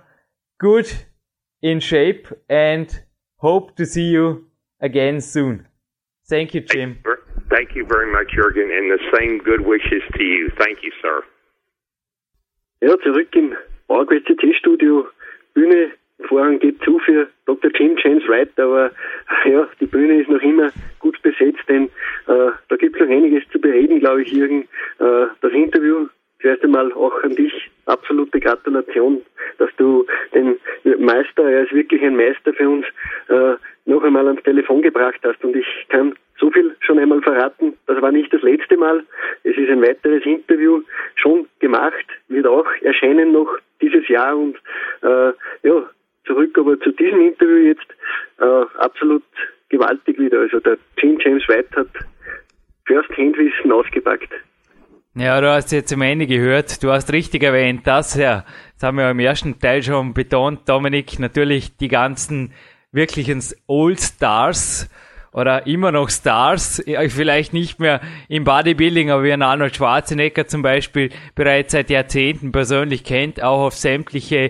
good 0.59 0.91
in 1.61 1.79
shape 1.79 2.27
and 2.49 2.87
hope 3.35 3.75
to 3.75 3.85
see 3.85 4.05
you 4.05 4.47
again 4.81 5.21
soon. 5.21 5.67
Thank 6.27 6.55
you, 6.55 6.61
Jim. 6.61 6.97
Thank 7.51 7.75
you 7.75 7.85
very 7.85 8.11
much, 8.11 8.33
Jürgen, 8.35 8.75
and 8.75 8.89
the 8.89 8.99
same 9.15 9.37
good 9.37 9.61
wishes 9.61 10.01
to 10.15 10.23
you. 10.23 10.49
Thank 10.57 10.79
you, 10.81 10.91
sir. 11.03 11.21
Ja, 12.81 12.97
zurück 13.03 13.35
im 13.35 13.55
PowerQuest 13.87 14.25
CC-Studio. 14.25 15.07
Bühne, 15.55 15.91
Vorhang 16.23 16.59
geht 16.59 16.81
zu 16.83 16.99
für 16.99 17.27
Dr. 17.45 17.71
Jim 17.75 17.95
James 17.97 18.27
Wright, 18.27 18.49
aber 18.59 18.91
ja, 19.45 19.67
die 19.79 19.85
Bühne 19.85 20.21
ist 20.21 20.29
noch 20.29 20.41
immer 20.41 20.71
gut 20.99 21.21
besetzt, 21.21 21.63
denn 21.67 21.85
äh, 22.27 22.51
da 22.67 22.75
gibt 22.77 22.95
es 22.95 23.01
noch 23.01 23.15
einiges 23.15 23.43
zu 23.51 23.59
bereden, 23.59 23.99
glaube 23.99 24.23
ich, 24.23 24.31
Jürgen. 24.31 24.63
Äh, 24.99 25.27
das 25.41 25.51
Interview, 25.53 26.07
zuerst 26.41 26.63
einmal 26.63 26.91
auch 26.93 27.23
an 27.23 27.35
dich, 27.35 27.53
absolute 27.85 28.39
Gratulation, 28.39 29.21
dass 29.59 29.69
du 29.77 30.05
den 30.33 30.57
Meister, 30.99 31.43
er 31.43 31.63
ist 31.63 31.73
wirklich 31.73 32.01
ein 32.01 32.15
Meister 32.15 32.53
für 32.53 32.69
uns, 32.69 32.85
äh, 33.29 33.55
noch 33.85 34.03
einmal 34.03 34.27
ans 34.27 34.43
Telefon 34.43 34.81
gebracht 34.81 35.19
hast. 35.23 35.43
Und 35.43 35.55
ich 35.55 35.65
kann 35.89 36.13
so 36.39 36.51
viel 36.51 36.75
schon 36.81 36.99
einmal 36.99 37.21
verraten. 37.21 37.73
Das 37.87 38.01
war 38.01 38.11
nicht 38.11 38.31
das 38.33 38.41
letzte 38.41 38.77
Mal. 38.77 39.03
Es 39.43 39.55
ist 39.57 39.69
ein 39.69 39.81
weiteres 39.81 40.25
Interview 40.25 40.81
schon 41.15 41.47
gemacht, 41.59 42.05
wird 42.27 42.45
auch 42.45 42.67
erscheinen 42.81 43.31
noch 43.31 43.49
dieses 43.81 44.07
Jahr 44.07 44.35
und 44.35 44.57
äh, 45.01 45.31
ja, 45.63 45.89
zurück 46.27 46.57
aber 46.57 46.79
zu 46.79 46.91
diesem 46.91 47.21
Interview 47.21 47.67
jetzt 47.67 47.87
äh, 48.39 48.65
absolut 48.79 49.23
gewaltig 49.69 50.19
wieder. 50.19 50.41
Also 50.41 50.59
der 50.59 50.77
Gene 50.97 51.17
James 51.23 51.47
White 51.47 51.75
hat 51.75 51.87
First-Hand-Wissen 52.85 53.71
ausgepackt. 53.71 54.29
Ja, 55.15 55.41
du 55.41 55.49
hast 55.49 55.71
jetzt 55.71 55.91
am 55.91 56.03
Ende 56.03 56.27
gehört, 56.27 56.83
du 56.83 56.91
hast 56.91 57.11
richtig 57.11 57.41
erwähnt, 57.41 57.81
das 57.85 58.15
ja, 58.15 58.45
das 58.75 58.83
haben 58.83 58.97
wir 58.97 59.09
im 59.09 59.19
ersten 59.19 59.59
Teil 59.59 59.81
schon 59.81 60.13
betont, 60.13 60.69
Dominik, 60.69 61.17
natürlich 61.17 61.75
die 61.75 61.87
ganzen 61.87 62.53
wirklichen 62.91 63.41
Old 63.65 63.99
Stars, 63.99 64.91
oder 65.37 65.67
immer 65.67 65.91
noch 65.91 66.09
Stars, 66.09 66.83
vielleicht 67.09 67.53
nicht 67.53 67.79
mehr 67.79 68.01
im 68.27 68.43
Bodybuilding, 68.43 69.11
aber 69.11 69.23
wie 69.23 69.33
ein 69.33 69.43
Arnold 69.43 69.75
Schwarzenegger 69.75 70.47
zum 70.47 70.63
Beispiel 70.63 71.11
bereits 71.35 71.73
seit 71.73 71.91
Jahrzehnten 71.91 72.51
persönlich 72.51 73.03
kennt, 73.03 73.43
auch 73.43 73.67
auf 73.67 73.75
sämtliche 73.75 74.49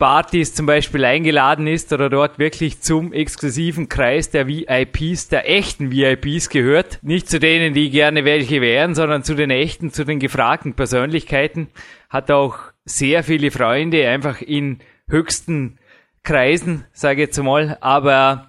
Geburtstagspartys 0.00 0.54
zum 0.54 0.64
Beispiel 0.64 1.04
eingeladen 1.04 1.66
ist 1.66 1.92
oder 1.92 2.08
dort 2.08 2.38
wirklich 2.38 2.80
zum 2.80 3.12
exklusiven 3.12 3.90
Kreis 3.90 4.30
der 4.30 4.46
VIPs, 4.48 5.28
der 5.28 5.48
echten 5.48 5.92
VIPs 5.92 6.48
gehört. 6.48 6.98
Nicht 7.02 7.28
zu 7.28 7.38
denen, 7.38 7.74
die 7.74 7.90
gerne 7.90 8.24
welche 8.24 8.62
wären, 8.62 8.94
sondern 8.94 9.22
zu 9.24 9.34
den 9.34 9.50
echten, 9.50 9.92
zu 9.92 10.04
den 10.04 10.18
gefragten 10.18 10.72
Persönlichkeiten. 10.72 11.68
Hat 12.08 12.30
auch 12.30 12.56
sehr 12.86 13.22
viele 13.22 13.50
Freunde, 13.50 14.08
einfach 14.08 14.40
in 14.40 14.78
höchsten 15.06 15.78
Kreisen, 16.22 16.86
sage 16.92 17.22
ich 17.22 17.28
jetzt 17.28 17.42
mal. 17.42 17.76
Aber 17.82 18.48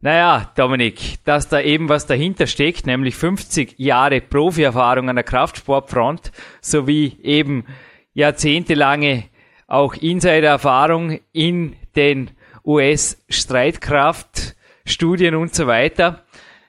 naja, 0.00 0.50
Dominik, 0.56 1.24
dass 1.24 1.48
da 1.48 1.60
eben 1.60 1.88
was 1.88 2.06
dahinter 2.06 2.48
steckt, 2.48 2.86
nämlich 2.86 3.14
50 3.14 3.78
Jahre 3.78 4.20
Profi-Erfahrung 4.20 5.08
an 5.08 5.16
der 5.16 5.24
Kraftsportfront 5.24 6.32
sowie 6.60 7.18
eben 7.22 7.66
jahrzehntelange 8.14 9.28
auch 9.68 9.94
Insider-Erfahrung 9.94 11.20
in 11.32 11.76
den 11.94 12.32
US-Streitkraftstudien 12.64 15.36
und 15.36 15.54
so 15.54 15.68
weiter. 15.68 16.24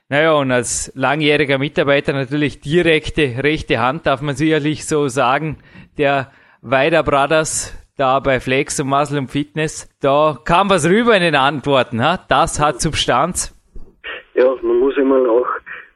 Naja, 0.09 0.33
und 0.33 0.51
als 0.51 0.91
langjähriger 0.95 1.57
Mitarbeiter 1.57 2.13
natürlich 2.13 2.61
direkte 2.61 3.43
rechte 3.43 3.79
Hand, 3.79 4.05
darf 4.05 4.21
man 4.21 4.35
sicherlich 4.35 4.85
so 4.85 5.07
sagen, 5.07 5.57
der 5.97 6.31
Weider 6.61 7.01
Brothers 7.03 7.73
da 7.99 8.19
bei 8.19 8.39
Flex 8.39 8.79
und 8.79 8.87
Muscle 8.87 9.19
und 9.19 9.29
Fitness, 9.29 9.89
da 10.01 10.37
kam 10.45 10.69
was 10.69 10.89
rüber 10.89 11.15
in 11.15 11.21
den 11.21 11.35
Antworten. 11.35 12.03
Ha? 12.03 12.19
Das 12.29 12.59
hat 12.59 12.81
Substanz. 12.81 13.55
Ja, 14.35 14.55
man 14.61 14.79
muss 14.79 14.97
einmal 14.97 15.27
auch 15.27 15.47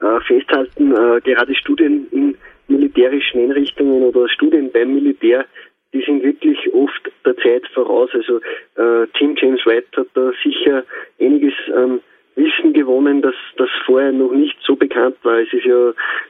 äh, 0.01 0.19
festhalten, 0.27 0.91
äh, 0.91 1.21
gerade 1.21 1.55
Studien 1.55 2.07
in 2.11 2.37
militärischen 2.67 3.39
Einrichtungen 3.39 4.03
oder 4.03 4.27
Studien 4.29 4.69
beim 4.71 4.93
Militär, 4.93 5.45
die 5.93 6.01
sind 6.01 6.23
wirklich 6.23 6.73
oft 6.73 7.11
der 7.25 7.37
Zeit 7.37 7.67
voraus. 7.73 8.09
Also 8.13 8.39
äh, 8.75 9.07
Tim 9.17 9.35
James 9.37 9.65
White 9.65 9.87
hat 9.95 10.07
da 10.15 10.31
sicher 10.43 10.83
einiges 11.19 11.53
an 11.73 12.01
Wissen 12.35 12.73
gewonnen, 12.73 13.21
dass 13.21 13.35
das 13.57 13.69
vorher 13.85 14.11
noch 14.11 14.31
nicht 14.31 14.57
so 14.65 14.75
bekannt 14.75 15.17
war. 15.23 15.39
Es 15.39 15.53
ist 15.53 15.65
ja 15.65 15.89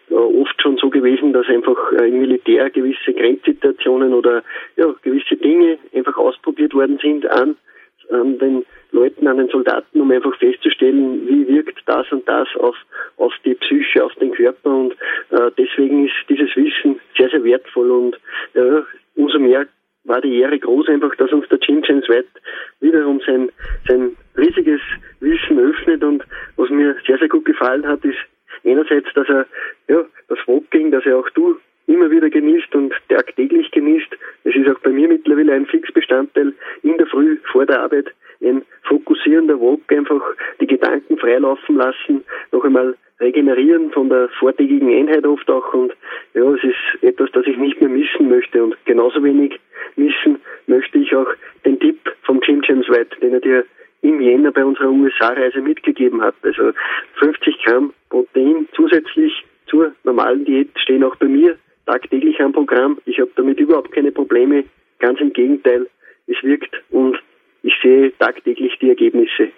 äh, 0.09 0.13
oft 0.13 0.61
schon 0.61 0.77
so 0.77 0.89
gewesen, 0.89 1.31
dass 1.31 1.47
einfach 1.47 1.77
äh, 1.93 2.07
im 2.09 2.19
Militär 2.19 2.69
gewisse 2.69 3.13
Grenzsituationen 3.13 4.13
oder 4.13 4.43
ja, 4.75 4.93
gewisse 5.01 5.37
Dinge 5.37 5.77
einfach 5.95 6.17
ausprobiert 6.17 6.73
worden 6.73 6.99
sind 7.01 7.25
an, 7.29 7.55
an 8.09 8.37
den 8.37 8.65
Leuten, 8.91 9.27
an 9.27 9.37
den 9.37 9.47
Soldaten, 9.47 10.01
um 10.01 10.11
einfach 10.11 10.37
festzustellen, 10.37 11.27
wie 11.27 11.47
wirkt 11.47 11.79
das 11.85 12.11
und 12.11 12.27
das 12.27 12.47
auf, 12.59 12.75
auf 13.17 13.33
die 13.45 13.55
Psyche, 13.55 14.03
auf 14.03 14.13
den 14.15 14.31
Körper 14.33 14.69
und 14.69 14.93
äh, 15.31 15.51
deswegen 15.57 16.05
ist 16.05 16.13
dieses 16.27 16.53
Wissen 16.55 16.99
sehr, 17.17 17.29
sehr 17.29 17.43
wertvoll 17.43 17.89
und 17.89 18.15
äh, 18.55 18.81
umso 19.15 19.39
mehr 19.39 19.67
war 20.05 20.21
die 20.21 20.39
Ehre 20.39 20.59
groß 20.59 20.89
einfach, 20.89 21.15
dass 21.15 21.31
uns 21.31 21.47
der 21.49 21.59
Jim 21.61 21.81
James 21.85 22.07
White 22.09 22.27
wiederum 22.81 23.21
sein, 23.25 23.49
sein 23.87 24.11
riesiges 24.37 24.81
Wissen 25.21 25.59
öffnet 25.59 26.03
und 26.03 26.23
was 26.57 26.69
mir 26.69 26.95
sehr, 27.07 27.17
sehr 27.17 27.29
gut 27.29 27.45
gefallen 27.45 27.87
hat, 27.87 28.03
ist 28.03 28.17
einerseits, 28.65 29.07
dass 29.13 29.27
er 29.29 29.45
ja, 29.87 30.03
das 30.27 30.39
Walking, 30.45 30.91
dass 30.91 31.05
er 31.05 31.17
auch 31.17 31.29
du 31.29 31.57
immer 31.87 32.09
wieder 32.09 32.29
genießt 32.29 32.73
und 32.75 32.93
tagtäglich 33.09 33.71
genießt. 33.71 34.09
Es 34.45 34.55
ist 34.55 34.69
auch 34.69 34.79
bei 34.79 34.89
mir 34.89 35.07
mittlerweile 35.07 35.53
ein 35.53 35.65
Fixbestandteil 35.65 36.53
in 36.81 36.97
der 36.97 37.07
Früh 37.07 37.37
vor 37.51 37.65
der 37.65 37.81
Arbeit 37.81 38.07
ein 38.43 38.63
fokussierender 38.83 39.59
Walk, 39.59 39.91
einfach 39.91 40.21
die 40.59 40.67
Gedanken 40.67 41.17
freilaufen 41.17 41.77
lassen, 41.77 42.23
noch 42.51 42.63
einmal 42.63 42.95
regenerieren 43.19 43.91
von 43.91 44.09
der 44.09 44.29
vortägigen 44.39 44.89
Einheit 44.89 45.25
oft 45.25 45.49
auch 45.49 45.73
und 45.73 45.93
ja, 46.33 46.43
es 46.51 46.63
ist 46.63 47.03
etwas, 47.03 47.31
das 47.31 47.45
ich 47.45 47.57
nicht 47.57 47.79
mehr 47.79 47.89
missen 47.89 48.29
möchte 48.29 48.63
und 48.63 48.75
genauso 48.85 49.23
wenig 49.23 49.59
missen 49.95 50.39
möchte 50.67 50.97
ich 50.97 51.15
auch 51.15 51.27
den 51.65 51.79
Tipp 51.79 51.97
vom 52.23 52.41
Jim 52.45 52.61
James 52.65 52.89
White, 52.89 53.17
den 53.21 53.33
er 53.33 53.39
dir 53.39 53.65
im 54.01 54.19
Jänner 54.19 54.51
bei 54.51 54.65
unserer 54.65 54.89
USA-Reise 54.89 55.61
mitgegeben 55.61 56.21
hat. 56.21 56.35
Also 56.41 56.71
50 57.19 57.63
Gramm 57.63 57.93
Protein 58.09 58.67
zusätzlich 58.75 59.31
zur 59.67 59.93
normalen 60.03 60.43
Diät 60.45 60.69
stehen 60.75 61.03
auch 61.03 61.15
bei 61.15 61.27
mir 61.27 61.57
tagtäglich 61.85 62.39
am 62.41 62.51
Programm. 62.51 62.97
Ich 63.05 63.19
habe 63.19 63.31
damit 63.35 63.59
überhaupt 63.59 63.91
keine 63.91 64.11
Probleme. 64.11 64.65
Ganz 64.99 65.19
im 65.19 65.33
Gegenteil, 65.33 65.87
es 66.27 66.41
wirkt 66.43 66.81
und 66.91 67.21
ich 67.63 67.73
sehe 67.81 68.11
tagtäglich 68.17 68.73
die 68.79 68.89
Ergebnisse. 68.89 69.49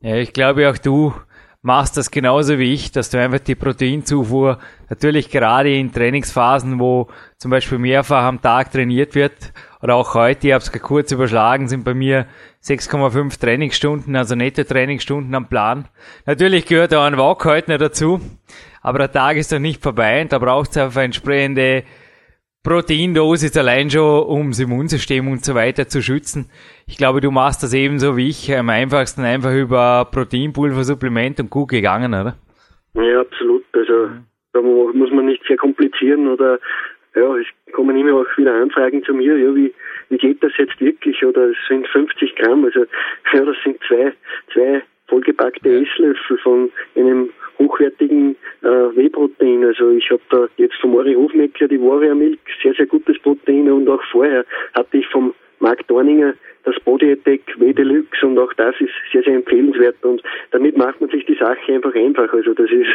Ja, 0.00 0.16
ich 0.16 0.32
glaube 0.32 0.68
auch 0.68 0.78
du 0.78 1.14
machst 1.62 1.96
das 1.96 2.10
genauso 2.10 2.58
wie 2.58 2.72
ich, 2.72 2.90
dass 2.90 3.10
du 3.10 3.20
einfach 3.20 3.38
die 3.40 3.54
Proteinzufuhr 3.54 4.58
natürlich 4.88 5.30
gerade 5.30 5.74
in 5.74 5.92
Trainingsphasen, 5.92 6.80
wo 6.80 7.08
zum 7.36 7.50
Beispiel 7.50 7.78
mehrfach 7.78 8.24
am 8.24 8.40
Tag 8.40 8.72
trainiert 8.72 9.14
wird, 9.14 9.52
oder 9.82 9.96
auch 9.96 10.14
heute, 10.14 10.48
ich 10.48 10.52
habe 10.52 10.62
es 10.62 10.72
kurz 10.72 11.10
überschlagen, 11.12 11.68
sind 11.68 11.84
bei 11.84 11.94
mir 11.94 12.26
6,5 12.62 13.40
Trainingsstunden, 13.40 14.14
also 14.14 14.34
nette 14.34 14.66
Trainingsstunden 14.66 15.34
am 15.34 15.48
Plan. 15.48 15.88
Natürlich 16.26 16.66
gehört 16.66 16.94
auch 16.94 17.04
ein 17.04 17.16
Walk 17.16 17.44
heute 17.46 17.70
noch 17.70 17.78
dazu, 17.78 18.20
aber 18.82 18.98
der 18.98 19.12
Tag 19.12 19.36
ist 19.36 19.52
doch 19.52 19.58
nicht 19.58 19.82
vorbei 19.82 20.20
und 20.22 20.32
da 20.32 20.38
braucht 20.38 20.70
es 20.70 20.76
einfach 20.76 21.02
entsprechende 21.02 21.84
Proteindosis 22.62 23.56
allein 23.56 23.88
schon, 23.88 24.22
um 24.24 24.50
das 24.50 24.60
Immunsystem 24.60 25.28
und 25.28 25.42
so 25.42 25.54
weiter 25.54 25.88
zu 25.88 26.02
schützen. 26.02 26.50
Ich 26.86 26.98
glaube, 26.98 27.22
du 27.22 27.30
machst 27.30 27.62
das 27.62 27.72
ebenso 27.72 28.18
wie 28.18 28.28
ich, 28.28 28.54
am 28.54 28.68
einfachsten 28.68 29.22
einfach 29.22 29.54
über 29.54 30.06
Proteinpulversupplement 30.12 31.40
und 31.40 31.48
gut 31.48 31.70
gegangen, 31.70 32.12
oder? 32.12 32.36
Ja, 32.92 33.20
absolut. 33.20 33.64
Also 33.72 34.10
da 34.52 34.60
muss 34.60 35.10
man 35.10 35.26
nicht 35.26 35.42
sehr 35.46 35.56
komplizieren 35.56 36.28
oder 36.28 36.58
ja, 37.14 37.34
es 37.36 37.46
kommen 37.72 37.96
immer 37.96 38.20
auch 38.20 38.36
wieder 38.36 38.54
Anfragen 38.54 39.02
zu 39.04 39.14
mir, 39.14 39.36
ja, 39.38 39.54
wie, 39.54 39.72
wie 40.10 40.18
geht 40.18 40.42
das 40.42 40.52
jetzt 40.58 40.78
wirklich? 40.80 41.24
Oder 41.24 41.50
es 41.50 41.56
sind 41.66 41.88
50 41.88 42.36
Gramm, 42.36 42.64
also 42.64 42.80
ja, 43.32 43.44
das 43.44 43.56
sind 43.64 43.80
zwei, 43.88 44.12
zwei 44.52 44.82
vollgepackte 45.08 45.82
Esslöffel 45.82 46.38
von 46.38 46.70
einem 46.94 47.30
hochwertigen 47.60 48.36
äh, 48.62 48.66
Whey-Protein. 48.66 49.64
Also 49.64 49.90
ich 49.90 50.10
habe 50.10 50.22
da 50.30 50.48
jetzt 50.56 50.76
vom 50.80 50.94
Ori 50.94 51.14
Hofmeckler 51.14 51.68
die 51.68 51.80
Warrior 51.80 52.14
Milk, 52.14 52.40
sehr, 52.62 52.74
sehr 52.74 52.86
gutes 52.86 53.18
Protein 53.20 53.70
und 53.70 53.88
auch 53.88 54.02
vorher 54.10 54.44
hatte 54.74 54.96
ich 54.96 55.06
vom 55.08 55.34
Mark 55.60 55.86
Dorninger 55.86 56.34
das 56.64 56.78
Body 56.80 57.12
Attack 57.12 57.40
W 57.58 57.72
Deluxe 57.72 58.26
und 58.26 58.38
auch 58.38 58.52
das 58.54 58.74
ist 58.80 58.92
sehr, 59.12 59.22
sehr 59.22 59.34
empfehlenswert 59.34 59.96
und 60.02 60.22
damit 60.50 60.76
macht 60.76 61.00
man 61.00 61.10
sich 61.10 61.24
die 61.26 61.36
Sache 61.36 61.72
einfach 61.72 61.94
einfach. 61.94 62.32
Also 62.32 62.54
das 62.54 62.70
ist, 62.70 62.90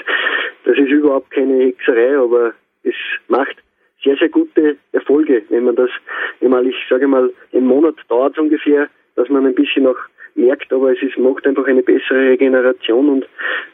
das 0.66 0.78
ist 0.78 0.90
überhaupt 0.90 1.32
keine 1.32 1.66
Hexerei, 1.66 2.18
aber 2.18 2.54
es 2.84 2.96
macht 3.28 3.58
sehr, 4.04 4.16
sehr 4.18 4.30
gute 4.30 4.78
Erfolge, 4.92 5.44
wenn 5.50 5.64
man 5.64 5.76
das 5.76 5.90
einmal, 6.42 6.68
ich 6.68 6.76
sage 6.90 7.08
mal, 7.08 7.32
einen 7.54 7.66
Monat 7.66 7.96
dauert 8.08 8.38
ungefähr, 8.38 8.88
dass 9.16 9.30
man 9.30 9.46
ein 9.46 9.56
bisschen 9.56 9.84
noch 9.84 9.98
merkt, 10.36 10.72
aber 10.72 10.92
es 10.92 11.02
ist, 11.02 11.18
macht 11.18 11.48
einfach 11.48 11.66
eine 11.66 11.82
bessere 11.82 12.30
Regeneration 12.30 13.10
und 13.10 13.28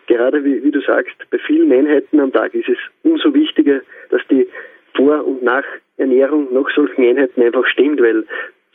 gerade 0.07 0.43
wie, 0.43 0.63
wie 0.63 0.71
du 0.71 0.81
sagst, 0.81 1.15
bei 1.29 1.37
vielen 1.39 1.71
Einheiten 1.71 2.19
am 2.19 2.31
Tag 2.31 2.53
ist 2.53 2.69
es 2.69 2.77
umso 3.03 3.33
wichtiger, 3.33 3.81
dass 4.09 4.21
die 4.29 4.47
Vor- 4.95 5.25
und 5.25 5.43
Nachernährung 5.43 6.53
nach 6.53 6.69
solchen 6.75 7.03
Einheiten 7.03 7.41
einfach 7.41 7.65
stimmt, 7.67 8.01
weil 8.01 8.25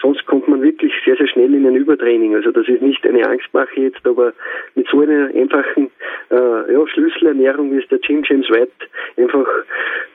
sonst 0.00 0.26
kommt 0.26 0.48
man 0.48 0.62
wirklich 0.62 0.92
sehr, 1.04 1.16
sehr 1.16 1.28
schnell 1.28 1.54
in 1.54 1.66
ein 1.66 1.76
Übertraining. 1.76 2.34
Also 2.34 2.50
das 2.50 2.68
ist 2.68 2.82
nicht 2.82 3.06
eine 3.06 3.26
Angstmache 3.26 3.80
jetzt, 3.80 4.06
aber 4.06 4.32
mit 4.74 4.86
so 4.88 5.00
einer 5.00 5.26
einfachen 5.34 5.90
äh, 6.30 6.72
ja, 6.72 6.86
Schlüsselernährung, 6.88 7.72
wie 7.72 7.78
es 7.78 7.88
der 7.88 7.98
Jim 8.02 8.22
James 8.26 8.48
White 8.50 8.72
einfach 9.16 9.46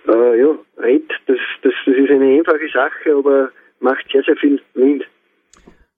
äh, 0.07 0.39
ja, 0.39 0.57
redet, 0.81 1.11
das, 1.27 1.37
das, 1.63 1.73
das 1.85 1.95
ist 1.95 2.09
eine 2.09 2.37
einfache 2.37 2.67
Sache, 2.73 3.15
aber 3.15 3.51
macht 3.79 4.05
sehr, 4.11 4.23
sehr 4.23 4.35
viel 4.35 4.61
Wind. 4.73 5.05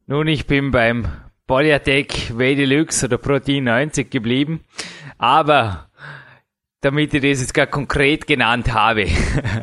Nun, 0.07 0.27
ich 0.27 0.47
bin 0.47 0.71
beim 0.71 1.05
Polyattack 1.47 2.37
Way 2.37 2.55
Deluxe 2.55 3.05
oder 3.05 3.17
Protein 3.17 3.65
90 3.65 4.09
geblieben. 4.09 4.61
Aber 5.17 5.89
damit 6.83 7.13
ich 7.13 7.21
das 7.21 7.39
jetzt 7.39 7.53
gar 7.53 7.67
konkret 7.67 8.27
genannt 8.27 8.73
habe. 8.73 9.07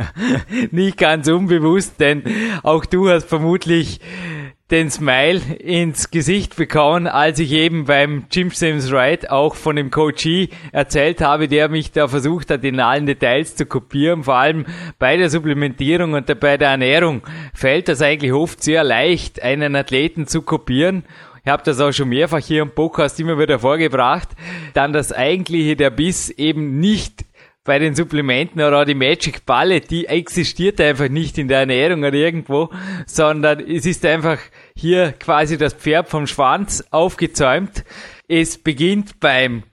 Nicht 0.70 0.96
ganz 0.96 1.28
unbewusst, 1.28 2.00
denn 2.00 2.22
auch 2.62 2.86
du 2.86 3.10
hast 3.10 3.28
vermutlich 3.28 4.00
den 4.70 4.88
Smile 4.88 5.40
ins 5.58 6.10
Gesicht 6.10 6.54
bekommen, 6.56 7.08
als 7.08 7.40
ich 7.40 7.52
eben 7.52 7.86
beim 7.86 8.26
Jim 8.30 8.50
Sims 8.50 8.90
Wright 8.92 9.28
auch 9.28 9.56
von 9.56 9.74
dem 9.74 9.90
Coachee 9.90 10.48
erzählt 10.70 11.20
habe, 11.20 11.48
der 11.48 11.68
mich 11.68 11.90
da 11.90 12.06
versucht 12.06 12.50
hat, 12.50 12.64
in 12.64 12.78
allen 12.78 13.04
Details 13.04 13.56
zu 13.56 13.66
kopieren. 13.66 14.22
Vor 14.22 14.36
allem 14.36 14.66
bei 14.98 15.16
der 15.16 15.28
Supplementierung 15.28 16.12
und 16.12 16.26
bei 16.40 16.56
der 16.56 16.68
Ernährung 16.68 17.22
fällt 17.52 17.88
das 17.88 18.00
eigentlich 18.00 18.32
oft 18.32 18.62
sehr 18.62 18.84
leicht, 18.84 19.42
einen 19.42 19.74
Athleten 19.74 20.28
zu 20.28 20.42
kopieren 20.42 21.04
ich 21.44 21.50
habe 21.50 21.62
das 21.64 21.80
auch 21.80 21.92
schon 21.92 22.08
mehrfach 22.08 22.38
hier 22.38 22.62
im 22.62 22.70
Podcast 22.70 23.18
immer 23.20 23.38
wieder 23.38 23.58
vorgebracht, 23.58 24.28
dann 24.74 24.92
das 24.92 25.12
eigentliche 25.12 25.76
der 25.76 25.90
Biss 25.90 26.30
eben 26.30 26.78
nicht 26.78 27.24
bei 27.64 27.78
den 27.78 27.94
Supplementen 27.94 28.62
oder 28.62 28.84
die 28.84 28.94
Magic 28.94 29.44
Balle, 29.46 29.80
die 29.80 30.06
existiert 30.06 30.80
einfach 30.80 31.08
nicht 31.08 31.38
in 31.38 31.48
der 31.48 31.60
Ernährung 31.60 32.00
oder 32.00 32.14
irgendwo, 32.14 32.70
sondern 33.06 33.60
es 33.60 33.86
ist 33.86 34.04
einfach 34.04 34.38
hier 34.74 35.12
quasi 35.12 35.58
das 35.58 35.74
Pferd 35.74 36.08
vom 36.08 36.26
Schwanz 36.26 36.84
aufgezäumt. 36.90 37.84
Es 38.28 38.58
beginnt 38.58 39.20
beim 39.20 39.64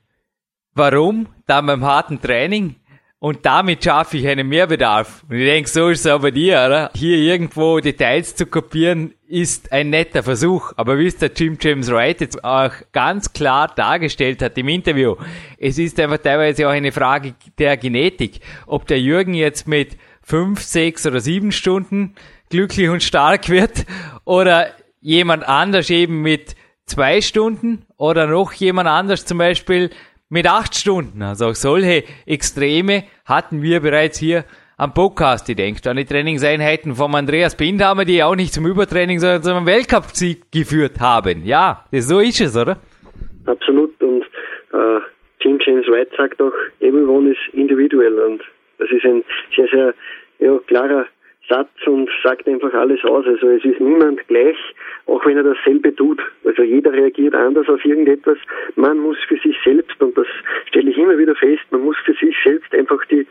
Warum, 0.73 1.27
dann 1.47 1.65
beim 1.65 1.83
harten 1.83 2.21
Training, 2.21 2.75
und 3.19 3.45
damit 3.47 3.83
schaffe 3.83 4.17
ich 4.17 4.27
einen 4.27 4.47
Mehrbedarf. 4.47 5.23
Und 5.27 5.37
ich 5.37 5.45
denke, 5.45 5.69
so 5.69 5.89
ist 5.89 6.05
es 6.05 6.11
auch 6.11 6.21
bei 6.21 6.29
dir, 6.29 6.63
oder? 6.67 6.91
Hier 6.95 7.17
irgendwo 7.17 7.79
Details 7.79 8.35
zu 8.35 8.45
kopieren, 8.45 9.13
ist 9.27 9.71
ein 9.71 9.89
netter 9.89 10.21
Versuch. 10.21 10.73
Aber 10.75 10.99
wie 10.99 11.07
es 11.07 11.17
der 11.17 11.31
Jim 11.35 11.57
James 11.59 11.89
Wright 11.89 12.21
jetzt 12.21 12.43
auch 12.43 12.71
ganz 12.91 13.33
klar 13.33 13.73
dargestellt 13.75 14.43
hat 14.43 14.57
im 14.59 14.67
Interview, 14.67 15.15
es 15.57 15.79
ist 15.79 15.99
einfach 15.99 16.19
teilweise 16.19 16.67
auch 16.67 16.71
eine 16.71 16.91
Frage 16.91 17.33
der 17.57 17.75
Genetik. 17.77 18.39
Ob 18.67 18.85
der 18.85 19.01
Jürgen 19.01 19.33
jetzt 19.33 19.67
mit 19.67 19.97
fünf, 20.21 20.61
sechs 20.61 21.07
oder 21.07 21.19
sieben 21.19 21.51
Stunden 21.51 22.13
glücklich 22.49 22.89
und 22.89 23.01
stark 23.01 23.49
wird 23.49 23.85
oder 24.25 24.67
jemand 25.01 25.47
anders 25.47 25.89
eben 25.89 26.21
mit 26.21 26.55
zwei 26.85 27.21
Stunden 27.21 27.85
oder 27.97 28.27
noch 28.27 28.53
jemand 28.53 28.87
anders 28.87 29.25
zum 29.25 29.39
Beispiel 29.39 29.89
mit 30.29 30.47
acht 30.47 30.75
Stunden. 30.75 31.21
Also 31.21 31.53
solche 31.53 32.03
Extreme 32.25 33.03
hatten 33.25 33.61
wir 33.61 33.79
bereits 33.79 34.19
hier 34.19 34.43
am 34.77 34.93
Podcast. 34.93 35.49
Ich 35.49 35.55
denke 35.55 35.89
an 35.89 35.97
die 35.97 36.05
Trainingseinheiten 36.05 36.95
vom 36.95 37.15
Andreas 37.15 37.57
Bindhammer, 37.57 38.05
die 38.05 38.23
auch 38.23 38.35
nicht 38.35 38.53
zum 38.53 38.65
Übertraining, 38.65 39.19
sondern 39.19 39.41
zum 39.41 39.65
Weltcup-Sieg 39.65 40.51
geführt 40.51 40.99
haben. 40.99 41.45
Ja, 41.45 41.85
das, 41.91 42.07
so 42.07 42.19
ist 42.19 42.41
es, 42.41 42.55
oder? 42.55 42.77
Absolut. 43.45 43.99
Und 44.01 44.23
äh, 44.73 44.99
Jim 45.41 45.59
James 45.65 45.87
White 45.87 46.11
sagt 46.17 46.41
auch, 46.41 46.53
everyone 46.79 47.31
is 47.31 47.37
individual. 47.53 48.13
Und 48.19 48.43
das 48.77 48.89
ist 48.91 49.05
ein 49.05 49.23
sehr, 49.55 49.67
sehr 49.69 49.93
ja, 50.39 50.59
klarer 50.67 51.05
Satz 51.49 51.69
und 51.85 52.09
sagt 52.23 52.47
einfach 52.47 52.73
alles 52.73 53.03
aus. 53.03 53.25
Also 53.25 53.47
es 53.49 53.63
ist 53.63 53.79
niemand 53.79 54.27
gleich, 54.27 54.57
auch 55.07 55.25
wenn 55.25 55.37
er 55.37 55.43
dasselbe 55.43 55.95
tut. 55.95 56.21
Also 56.45 56.63
jeder 56.63 56.93
reagiert 56.93 57.33
anders 57.33 57.67
auf 57.69 57.83
irgendetwas. 57.83 58.37
Man 58.75 58.99
muss 58.99 59.17
für 59.27 59.37
sich 59.37 59.57
selbst, 59.63 60.01
und 60.01 60.17
das 60.17 60.27
stelle 60.67 60.91
ich 60.91 60.97
immer 60.97 61.17
wieder 61.17 61.35
fest, 61.35 61.63
man 61.71 61.81
muss 61.81 61.97
für 62.05 62.13
sich 62.13 62.35
selbst 62.43 62.73
einfach 62.73 63.03
die 63.05 63.25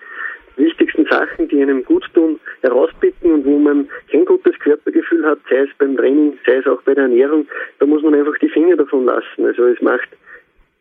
wichtigsten 0.56 1.04
Sachen, 1.06 1.48
die 1.48 1.60
einem 1.60 1.84
gut 1.84 2.04
tun, 2.14 2.40
herauspicken 2.62 3.30
und 3.32 3.44
wo 3.44 3.58
man 3.58 3.88
kein 4.10 4.24
gutes 4.24 4.58
Körpergefühl 4.58 5.24
hat, 5.26 5.38
sei 5.50 5.58
es 5.58 5.70
beim 5.78 5.96
Training, 5.96 6.38
sei 6.46 6.56
es 6.56 6.66
auch 6.66 6.80
bei 6.82 6.94
der 6.94 7.04
Ernährung, 7.04 7.46
da 7.78 7.86
muss 7.86 8.02
man 8.02 8.14
einfach 8.14 8.38
die 8.38 8.48
Finger 8.48 8.76
davon 8.76 9.04
lassen. 9.04 9.44
Also 9.44 9.66
es 9.66 9.80
macht 9.82 10.08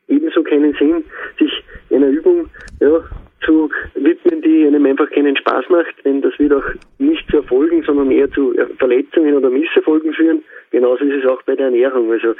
ebenso 0.07 0.43
keinen 0.43 0.73
Sinn, 0.75 1.03
sich 1.37 1.63
einer 1.91 2.07
Übung 2.07 2.49
ja, 2.79 3.03
zu 3.41 3.69
widmen, 3.95 4.41
die 4.41 4.65
einem 4.65 4.85
einfach 4.85 5.09
keinen 5.09 5.35
Spaß 5.37 5.69
macht, 5.69 5.93
denn 6.03 6.21
das 6.21 6.37
wird 6.39 6.53
auch 6.53 6.63
nicht 6.97 7.29
zu 7.29 7.37
Erfolgen, 7.37 7.83
sondern 7.83 8.11
eher 8.11 8.31
zu 8.31 8.55
Verletzungen 8.77 9.35
oder 9.35 9.49
Misserfolgen 9.49 10.13
führen. 10.13 10.43
Genauso 10.71 11.03
ist 11.05 11.23
es 11.23 11.29
auch 11.29 11.41
bei 11.43 11.55
der 11.55 11.65
Ernährung. 11.65 12.11
Also 12.11 12.35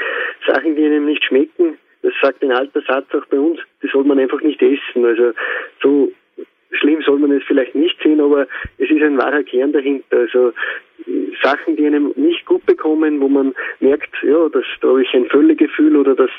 Sachen, 0.48 0.76
die 0.76 0.86
einem 0.86 1.06
nicht 1.06 1.24
schmecken, 1.24 1.78
das 2.02 2.14
sagt 2.22 2.44
ein 2.44 2.52
alter 2.52 2.82
Satz 2.82 3.08
auch 3.14 3.26
bei 3.28 3.40
uns, 3.40 3.60
die 3.82 3.88
soll 3.88 4.04
man 4.04 4.20
einfach 4.20 4.42
nicht 4.42 4.62
essen. 4.62 5.06
Also 5.06 5.32
so 5.82 6.12
schlimm 6.80 7.02
soll 7.02 7.20
man 7.20 7.32
es 7.32 7.44
vielleicht 7.44 7.76
nicht 7.76 7.98
sehen, 8.02 8.20
aber 8.20 8.48
es 8.78 8.90
ist 8.90 9.02
ein 9.02 9.18
wahrer 9.18 9.44
Kern 9.44 9.72
dahinter. 9.72 10.18
Also 10.18 10.54
Sachen, 11.44 11.76
die 11.76 11.86
einem 11.86 12.14
nicht 12.16 12.46
gut 12.46 12.66
bekommen, 12.66 13.20
wo 13.22 13.28
man 13.28 13.54
merkt, 13.80 14.16
ja, 14.24 14.50
das, 14.50 14.66
da 14.82 14.90
habe 14.90 15.04
ich 15.04 15.14
ein 15.14 15.26
Völlegefühl 15.26 15.96
oder 15.96 16.16
das 16.16 16.32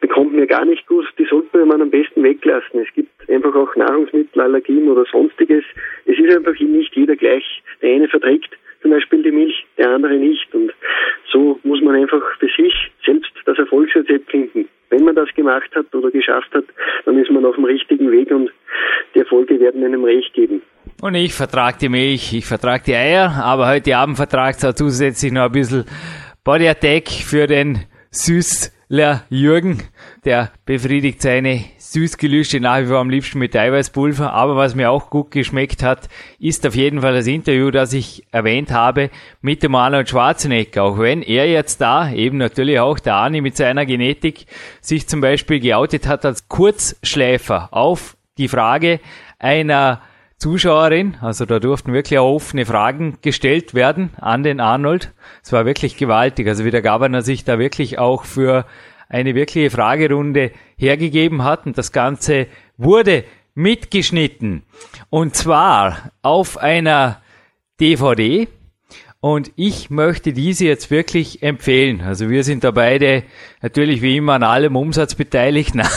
bekommt 0.00 0.34
mir 0.34 0.46
gar 0.46 0.64
nicht 0.64 0.86
gut, 0.86 1.06
die 1.18 1.26
sollte 1.26 1.64
man 1.64 1.82
am 1.82 1.90
besten 1.90 2.22
weglassen. 2.22 2.80
Es 2.80 2.92
gibt 2.94 3.10
einfach 3.28 3.54
auch 3.54 3.74
Nahrungsmittelallergien 3.76 4.88
oder 4.88 5.04
sonstiges. 5.04 5.64
Es 6.06 6.18
ist 6.18 6.34
einfach 6.34 6.58
nicht 6.58 6.94
jeder 6.96 7.16
gleich. 7.16 7.62
Der 7.82 7.94
eine 7.94 8.08
verträgt 8.08 8.50
zum 8.82 8.90
Beispiel 8.90 9.22
die 9.22 9.30
Milch, 9.30 9.66
der 9.76 9.90
andere 9.90 10.14
nicht. 10.14 10.54
Und 10.54 10.72
so 11.32 11.58
muss 11.62 11.80
man 11.82 11.94
einfach 11.96 12.22
für 12.38 12.48
sich 12.56 12.74
selbst 13.04 13.30
das 13.44 13.58
Erfolgsrezept 13.58 14.30
finden. 14.30 14.68
Wenn 14.90 15.04
man 15.04 15.14
das 15.14 15.28
gemacht 15.34 15.70
hat 15.74 15.94
oder 15.94 16.10
geschafft 16.10 16.52
hat, 16.54 16.64
dann 17.04 17.18
ist 17.18 17.30
man 17.30 17.44
auf 17.44 17.56
dem 17.56 17.64
richtigen 17.64 18.10
Weg 18.10 18.30
und 18.30 18.50
die 19.14 19.20
Erfolge 19.20 19.60
werden 19.60 19.84
einem 19.84 20.04
recht 20.04 20.32
geben. 20.32 20.62
Und 21.02 21.14
ich 21.14 21.34
vertrage 21.34 21.78
die 21.80 21.88
Milch, 21.88 22.32
ich 22.32 22.46
vertrage 22.46 22.84
die 22.86 22.94
Eier, 22.94 23.30
aber 23.44 23.68
heute 23.68 23.96
Abend 23.96 24.16
vertragt 24.16 24.62
es 24.62 24.74
zusätzlich 24.74 25.32
noch 25.32 25.46
ein 25.46 25.52
bisschen 25.52 25.84
Body 26.44 26.68
Attack 26.68 27.08
für 27.08 27.46
den 27.46 27.80
Süßler 28.10 29.24
Jürgen. 29.28 29.82
Der 30.24 30.50
befriedigt 30.64 31.22
seine 31.22 31.64
Süßgelüste 31.78 32.60
nach 32.60 32.80
wie 32.80 32.86
vor 32.86 32.98
am 32.98 33.10
liebsten 33.10 33.38
mit 33.38 33.54
Eiweißpulver. 33.54 34.32
Aber 34.32 34.56
was 34.56 34.74
mir 34.74 34.90
auch 34.90 35.10
gut 35.10 35.30
geschmeckt 35.30 35.82
hat, 35.82 36.08
ist 36.38 36.66
auf 36.66 36.74
jeden 36.74 37.02
Fall 37.02 37.14
das 37.14 37.26
Interview, 37.26 37.70
das 37.70 37.92
ich 37.92 38.26
erwähnt 38.32 38.72
habe 38.72 39.10
mit 39.40 39.62
dem 39.62 39.74
Arnold 39.74 40.08
Schwarzenegger. 40.08 40.82
Auch 40.82 40.98
wenn 40.98 41.22
er 41.22 41.48
jetzt 41.48 41.80
da, 41.80 42.10
eben 42.10 42.36
natürlich 42.38 42.80
auch 42.80 42.98
der 42.98 43.14
Arni 43.14 43.40
mit 43.40 43.56
seiner 43.56 43.86
Genetik, 43.86 44.46
sich 44.80 45.08
zum 45.08 45.20
Beispiel 45.20 45.60
geoutet 45.60 46.06
hat 46.08 46.24
als 46.24 46.48
Kurzschläfer 46.48 47.68
auf 47.70 48.16
die 48.38 48.48
Frage 48.48 49.00
einer 49.38 50.02
Zuschauerin, 50.38 51.16
also 51.20 51.46
da 51.46 51.58
durften 51.58 51.92
wirklich 51.92 52.18
auch 52.18 52.34
offene 52.34 52.64
Fragen 52.64 53.18
gestellt 53.22 53.74
werden 53.74 54.10
an 54.20 54.44
den 54.44 54.60
Arnold. 54.60 55.12
Es 55.42 55.52
war 55.52 55.66
wirklich 55.66 55.96
gewaltig, 55.96 56.46
also 56.46 56.64
wie 56.64 56.70
der 56.70 56.82
Governor 56.82 57.22
sich 57.22 57.44
da 57.44 57.58
wirklich 57.58 57.98
auch 57.98 58.24
für 58.24 58.64
eine 59.08 59.34
wirkliche 59.34 59.70
Fragerunde 59.70 60.52
hergegeben 60.76 61.44
hat 61.44 61.66
und 61.66 61.78
das 61.78 61.92
Ganze 61.92 62.46
wurde 62.76 63.24
mitgeschnitten 63.54 64.62
und 65.10 65.34
zwar 65.34 66.12
auf 66.22 66.58
einer 66.58 67.20
DVD, 67.80 68.48
und 69.20 69.50
ich 69.56 69.90
möchte 69.90 70.32
diese 70.32 70.66
jetzt 70.66 70.92
wirklich 70.92 71.42
empfehlen. 71.42 72.02
Also 72.02 72.30
wir 72.30 72.44
sind 72.44 72.62
da 72.62 72.70
beide 72.70 73.24
natürlich 73.60 74.00
wie 74.00 74.16
immer 74.16 74.34
an 74.34 74.44
allem 74.44 74.76
Umsatz 74.76 75.16
beteiligt. 75.16 75.72
Na, 75.74 75.88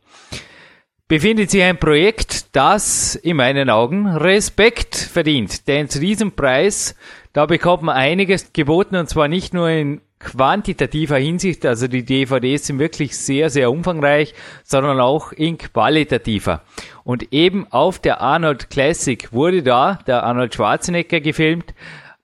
befindet 1.10 1.50
sich 1.50 1.64
ein 1.64 1.80
Projekt, 1.80 2.54
das 2.54 3.16
in 3.16 3.38
meinen 3.38 3.70
Augen 3.70 4.08
Respekt 4.08 4.98
verdient. 4.98 5.66
Denn 5.70 5.88
zu 5.88 6.02
diesem 6.02 6.34
Preis 6.34 6.96
da 7.38 7.46
bekommt 7.46 7.84
man 7.84 7.96
einiges 7.96 8.52
geboten 8.52 8.96
und 8.96 9.10
zwar 9.10 9.28
nicht 9.28 9.54
nur 9.54 9.70
in 9.70 10.02
quantitativer 10.18 11.18
Hinsicht, 11.18 11.68
also 11.68 11.88
die 11.88 12.04
DVDs 12.04 12.66
sind 12.66 12.80
wirklich 12.80 13.16
sehr, 13.16 13.52
sehr 13.52 13.70
umfangreich, 13.70 14.34
sondern 14.64 15.00
auch 15.00 15.34
in 15.34 15.60
qualitativer. 15.60 16.64
Und 17.04 17.32
eben 17.32 17.72
auf 17.72 18.00
der 18.00 18.22
Arnold 18.22 18.72
Classic 18.72 19.32
wurde 19.32 19.62
da 19.62 20.00
der 20.08 20.24
Arnold 20.24 20.56
Schwarzenegger 20.56 21.20
gefilmt, 21.20 21.76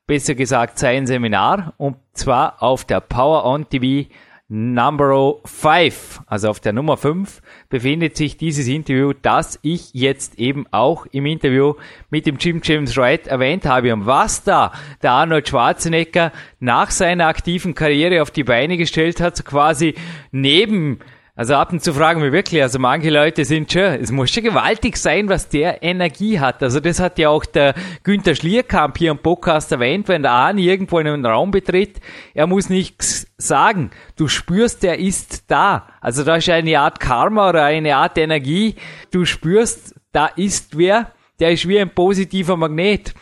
besser 0.05 0.35
gesagt 0.35 0.79
sein 0.79 1.07
Seminar, 1.07 1.73
und 1.77 1.97
zwar 2.13 2.61
auf 2.61 2.85
der 2.85 2.99
Power 2.99 3.45
On 3.45 3.67
TV 3.67 4.09
Number 4.49 5.37
5, 5.45 6.21
also 6.27 6.49
auf 6.49 6.59
der 6.59 6.73
Nummer 6.73 6.97
5, 6.97 7.41
befindet 7.69 8.17
sich 8.17 8.37
dieses 8.37 8.67
Interview, 8.67 9.13
das 9.19 9.57
ich 9.63 9.93
jetzt 9.93 10.37
eben 10.37 10.67
auch 10.69 11.05
im 11.07 11.25
Interview 11.25 11.75
mit 12.09 12.25
dem 12.25 12.37
Jim 12.37 12.61
James 12.63 12.95
Wright 12.97 13.25
erwähnt 13.25 13.65
habe. 13.65 13.93
Und 13.93 14.05
was 14.05 14.43
da 14.43 14.73
der 15.01 15.11
Arnold 15.11 15.47
Schwarzenegger 15.47 16.31
nach 16.59 16.91
seiner 16.91 17.27
aktiven 17.27 17.73
Karriere 17.73 18.21
auf 18.21 18.31
die 18.31 18.43
Beine 18.43 18.77
gestellt 18.77 19.21
hat, 19.21 19.37
so 19.37 19.43
quasi 19.43 19.95
neben 20.31 20.99
also 21.35 21.55
ab 21.55 21.73
und 21.73 21.83
zu 21.83 21.93
fragen 21.93 22.21
wir 22.21 22.31
wirklich, 22.31 22.61
also 22.61 22.77
manche 22.77 23.09
Leute 23.09 23.43
sind 23.43 23.71
schon, 23.71 23.81
es 23.81 24.11
muss 24.11 24.29
schon 24.29 24.43
gewaltig 24.43 24.97
sein, 24.97 25.29
was 25.29 25.49
der 25.49 25.81
Energie 25.81 26.39
hat. 26.39 26.61
Also 26.61 26.79
das 26.79 26.99
hat 26.99 27.17
ja 27.17 27.29
auch 27.29 27.43
der 27.43 27.73
Günther 28.03 28.35
Schlierkamp 28.35 28.99
hier 28.99 29.09
im 29.09 29.17
Podcast 29.17 29.71
erwähnt, 29.71 30.07
wenn 30.09 30.21
der 30.21 30.31
Arne 30.31 30.61
irgendwo 30.61 30.99
in 30.99 31.07
einen 31.07 31.25
Raum 31.25 31.49
betritt, 31.49 31.99
er 32.35 32.45
muss 32.45 32.69
nichts 32.69 33.25
sagen. 33.37 33.89
Du 34.15 34.27
spürst, 34.27 34.83
der 34.83 34.99
ist 34.99 35.49
da. 35.49 35.87
Also 36.01 36.23
da 36.23 36.35
ist 36.35 36.49
eine 36.49 36.79
Art 36.79 36.99
Karma 36.99 37.49
oder 37.49 37.63
eine 37.63 37.95
Art 37.95 38.15
Energie. 38.19 38.75
Du 39.09 39.25
spürst, 39.25 39.95
da 40.11 40.27
ist 40.27 40.77
wer, 40.77 41.13
der 41.39 41.51
ist 41.51 41.67
wie 41.67 41.79
ein 41.79 41.89
positiver 41.89 42.57
Magnet. 42.57 43.15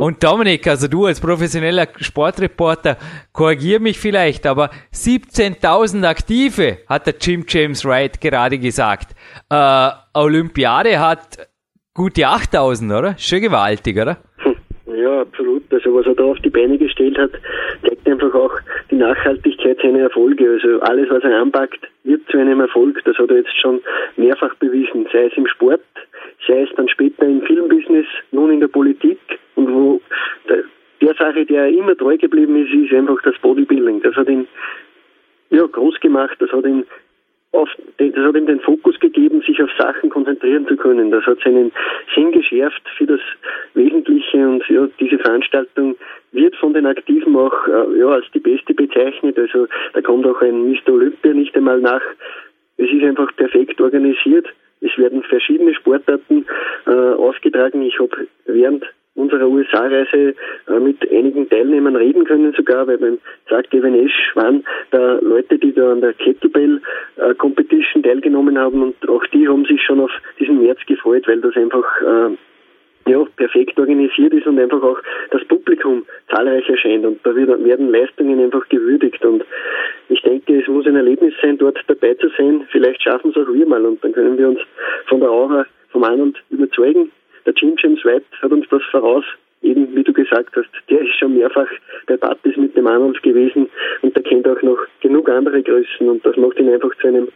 Und 0.00 0.24
Dominik, 0.24 0.66
also 0.66 0.88
du 0.88 1.04
als 1.04 1.20
professioneller 1.20 1.86
Sportreporter, 1.98 2.96
korrigier 3.34 3.80
mich 3.80 3.98
vielleicht, 3.98 4.46
aber 4.46 4.70
17.000 4.94 6.08
Aktive, 6.08 6.78
hat 6.88 7.06
der 7.06 7.16
Jim 7.20 7.44
James 7.46 7.84
Wright 7.84 8.18
gerade 8.18 8.56
gesagt. 8.56 9.10
Äh, 9.50 9.90
Olympiade 10.14 10.98
hat 10.98 11.46
gute 11.92 12.22
8.000, 12.22 12.98
oder? 12.98 13.14
Schon 13.18 13.42
gewaltig, 13.42 14.00
oder? 14.00 14.16
Ja, 14.86 15.20
absolut. 15.20 15.64
Also 15.70 15.94
was 15.94 16.06
er 16.06 16.14
da 16.14 16.24
auf 16.24 16.38
die 16.38 16.48
Beine 16.48 16.78
gestellt 16.78 17.18
hat, 17.18 17.32
zeigt 17.86 18.08
einfach 18.08 18.32
auch 18.34 18.54
die 18.90 18.96
Nachhaltigkeit 18.96 19.80
seiner 19.82 20.00
Erfolge. 20.00 20.48
Also 20.50 20.80
alles, 20.80 21.10
was 21.10 21.22
er 21.24 21.42
anpackt, 21.42 21.86
wird 22.04 22.22
zu 22.30 22.38
einem 22.38 22.60
Erfolg. 22.60 23.02
Das 23.04 23.18
hat 23.18 23.28
er 23.28 23.36
jetzt 23.36 23.60
schon 23.60 23.82
mehrfach 24.16 24.54
bewiesen, 24.54 25.06
sei 25.12 25.26
es 25.26 25.36
im 25.36 25.46
Sport, 25.46 25.82
sei 26.48 26.62
es 26.62 26.70
dann 26.74 26.88
später 26.88 27.26
im 27.26 27.42
Filmbusiness, 27.42 28.06
nun 28.32 28.50
in 28.50 28.60
der 28.60 28.68
Politik 28.68 29.18
und 29.60 29.74
wo 29.74 30.00
der, 31.00 31.14
Sache, 31.14 31.44
der 31.44 31.68
immer 31.68 31.96
treu 31.96 32.16
geblieben 32.16 32.56
ist, 32.56 32.72
ist 32.72 32.92
einfach 32.92 33.20
das 33.22 33.36
Bodybuilding. 33.42 34.00
Das 34.02 34.14
hat 34.16 34.28
ihn 34.28 34.46
ja, 35.50 35.66
groß 35.66 36.00
gemacht, 36.00 36.36
das 36.38 36.50
hat 36.50 36.64
ihn 36.64 36.84
auf, 37.52 37.68
das 37.98 38.14
hat 38.14 38.36
ihm 38.36 38.46
den 38.46 38.60
Fokus 38.60 38.98
gegeben, 39.00 39.42
sich 39.42 39.60
auf 39.62 39.70
Sachen 39.76 40.08
konzentrieren 40.08 40.66
zu 40.66 40.76
können. 40.76 41.10
Das 41.10 41.24
hat 41.26 41.38
seinen 41.44 41.72
Sinn 42.14 42.32
geschärft 42.32 42.82
für 42.96 43.06
das 43.06 43.20
Wesentliche 43.74 44.48
und 44.48 44.66
ja, 44.68 44.88
diese 44.98 45.18
Veranstaltung 45.18 45.96
wird 46.32 46.54
von 46.56 46.72
den 46.72 46.86
Aktiven 46.86 47.36
auch 47.36 47.66
äh, 47.66 47.98
ja, 47.98 48.06
als 48.06 48.26
die 48.32 48.38
beste 48.38 48.72
bezeichnet. 48.72 49.38
Also 49.38 49.66
da 49.92 50.00
kommt 50.00 50.26
auch 50.26 50.40
ein 50.40 50.70
Mr. 50.70 50.92
Olympia 50.92 51.34
nicht 51.34 51.56
einmal 51.56 51.80
nach. 51.80 52.02
Es 52.76 52.90
ist 52.90 53.02
einfach 53.02 53.34
perfekt 53.36 53.80
organisiert. 53.80 54.46
Es 54.80 54.96
werden 54.96 55.22
verschiedene 55.24 55.74
Sportarten 55.74 56.46
äh, 56.86 56.90
ausgetragen. 56.90 57.82
Ich 57.82 57.98
habe 57.98 58.28
während 58.46 58.84
unserer 59.20 59.48
USA-Reise 59.48 60.34
äh, 60.68 60.80
mit 60.80 60.98
einigen 61.10 61.48
Teilnehmern 61.48 61.96
reden 61.96 62.24
können 62.24 62.52
sogar, 62.56 62.86
weil 62.86 62.98
beim 62.98 63.18
Esch 63.94 64.34
waren 64.34 64.64
da 64.90 65.18
Leute, 65.20 65.58
die 65.58 65.72
da 65.72 65.92
an 65.92 66.00
der 66.00 66.14
Kettlebell 66.14 66.80
äh, 67.16 67.34
Competition 67.34 68.02
teilgenommen 68.02 68.58
haben 68.58 68.82
und 68.82 69.08
auch 69.08 69.24
die 69.26 69.46
haben 69.48 69.64
sich 69.64 69.82
schon 69.82 70.00
auf 70.00 70.10
diesen 70.38 70.62
März 70.62 70.80
gefreut, 70.86 71.26
weil 71.28 71.40
das 71.40 71.56
einfach 71.56 71.84
äh, 72.00 73.10
ja, 73.10 73.24
perfekt 73.36 73.78
organisiert 73.78 74.32
ist 74.32 74.46
und 74.46 74.58
einfach 74.58 74.82
auch 74.82 74.98
das 75.30 75.44
Publikum 75.44 76.04
zahlreich 76.28 76.68
erscheint 76.68 77.04
und 77.04 77.18
da 77.24 77.34
werden 77.34 77.90
Leistungen 77.90 78.40
einfach 78.40 78.68
gewürdigt 78.68 79.24
und 79.24 79.44
ich 80.08 80.22
denke, 80.22 80.60
es 80.60 80.66
muss 80.68 80.86
ein 80.86 80.96
Erlebnis 80.96 81.34
sein, 81.40 81.56
dort 81.58 81.78
dabei 81.86 82.14
zu 82.14 82.28
sein. 82.36 82.66
Vielleicht 82.70 83.02
schaffen 83.02 83.30
es 83.30 83.36
auch 83.36 83.52
wir 83.52 83.66
mal 83.66 83.84
und 83.86 84.02
dann 84.02 84.12
können 84.12 84.36
wir 84.36 84.48
uns 84.48 84.60
von 85.06 85.20
der 85.20 85.30
Aura 85.30 85.66
vom 85.90 86.02
Arnold 86.04 86.36
überzeugen 86.50 87.10
der 87.46 87.54
Jim 87.56 87.74
James 87.78 88.04
White 88.04 88.26
hat 88.42 88.50
uns 88.52 88.66
das 88.70 88.82
voraus, 88.90 89.24
eben 89.62 89.94
wie 89.94 90.04
du 90.04 90.12
gesagt 90.12 90.54
hast, 90.56 90.68
der 90.88 91.00
ist 91.00 91.18
schon 91.18 91.36
mehrfach 91.36 91.68
bei 92.06 92.16
Partys 92.16 92.56
mit 92.56 92.76
dem 92.76 92.86
Arnold 92.86 93.22
gewesen 93.22 93.68
und 94.02 94.14
der 94.16 94.22
kennt 94.22 94.46
auch 94.48 94.60
noch 94.62 94.78
genug 95.00 95.28
andere 95.28 95.62
Größen 95.62 96.08
und 96.08 96.24
das 96.24 96.36
macht 96.36 96.58
ihn 96.58 96.72
einfach 96.72 96.90
zu 97.00 97.08
einem 97.08 97.28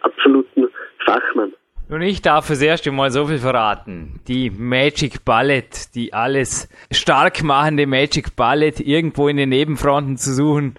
absoluten 0.00 0.68
Fachmann. 1.04 1.52
Nun, 1.88 2.02
ich 2.02 2.22
darf 2.22 2.46
fürs 2.46 2.62
erste 2.62 2.90
Mal 2.90 3.10
so 3.10 3.26
viel 3.26 3.38
verraten. 3.38 4.20
Die 4.26 4.50
Magic 4.50 5.24
Ballet, 5.24 5.94
die 5.94 6.14
alles 6.14 6.68
stark 6.90 7.42
machende 7.42 7.86
Magic 7.86 8.34
Ballet 8.34 8.80
irgendwo 8.80 9.28
in 9.28 9.36
den 9.36 9.50
Nebenfronten 9.50 10.16
zu 10.16 10.32
suchen, 10.32 10.76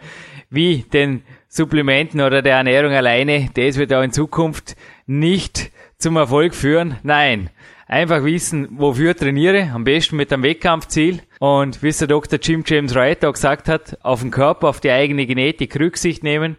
wie 0.49 0.85
den 0.91 1.21
Supplementen 1.49 2.21
oder 2.21 2.41
der 2.41 2.55
Ernährung 2.55 2.93
alleine, 2.93 3.49
das 3.55 3.77
wird 3.77 3.93
auch 3.93 4.01
in 4.01 4.11
Zukunft 4.11 4.75
nicht 5.05 5.71
zum 5.99 6.15
Erfolg 6.15 6.55
führen. 6.55 6.95
Nein, 7.03 7.51
einfach 7.87 8.23
wissen, 8.23 8.67
wofür 8.71 9.15
trainiere, 9.15 9.71
am 9.73 9.83
besten 9.83 10.15
mit 10.15 10.31
einem 10.31 10.43
Wettkampfziel. 10.43 11.21
Und 11.39 11.83
wie 11.83 11.89
es 11.89 11.97
der 11.97 12.07
Dr. 12.07 12.39
Jim 12.41 12.63
James 12.65 12.95
Wright 12.95 13.23
auch 13.25 13.33
gesagt 13.33 13.67
hat, 13.67 13.97
auf 14.01 14.21
den 14.21 14.31
Körper, 14.31 14.69
auf 14.69 14.79
die 14.79 14.91
eigene 14.91 15.25
Genetik 15.25 15.79
Rücksicht 15.79 16.23
nehmen, 16.23 16.57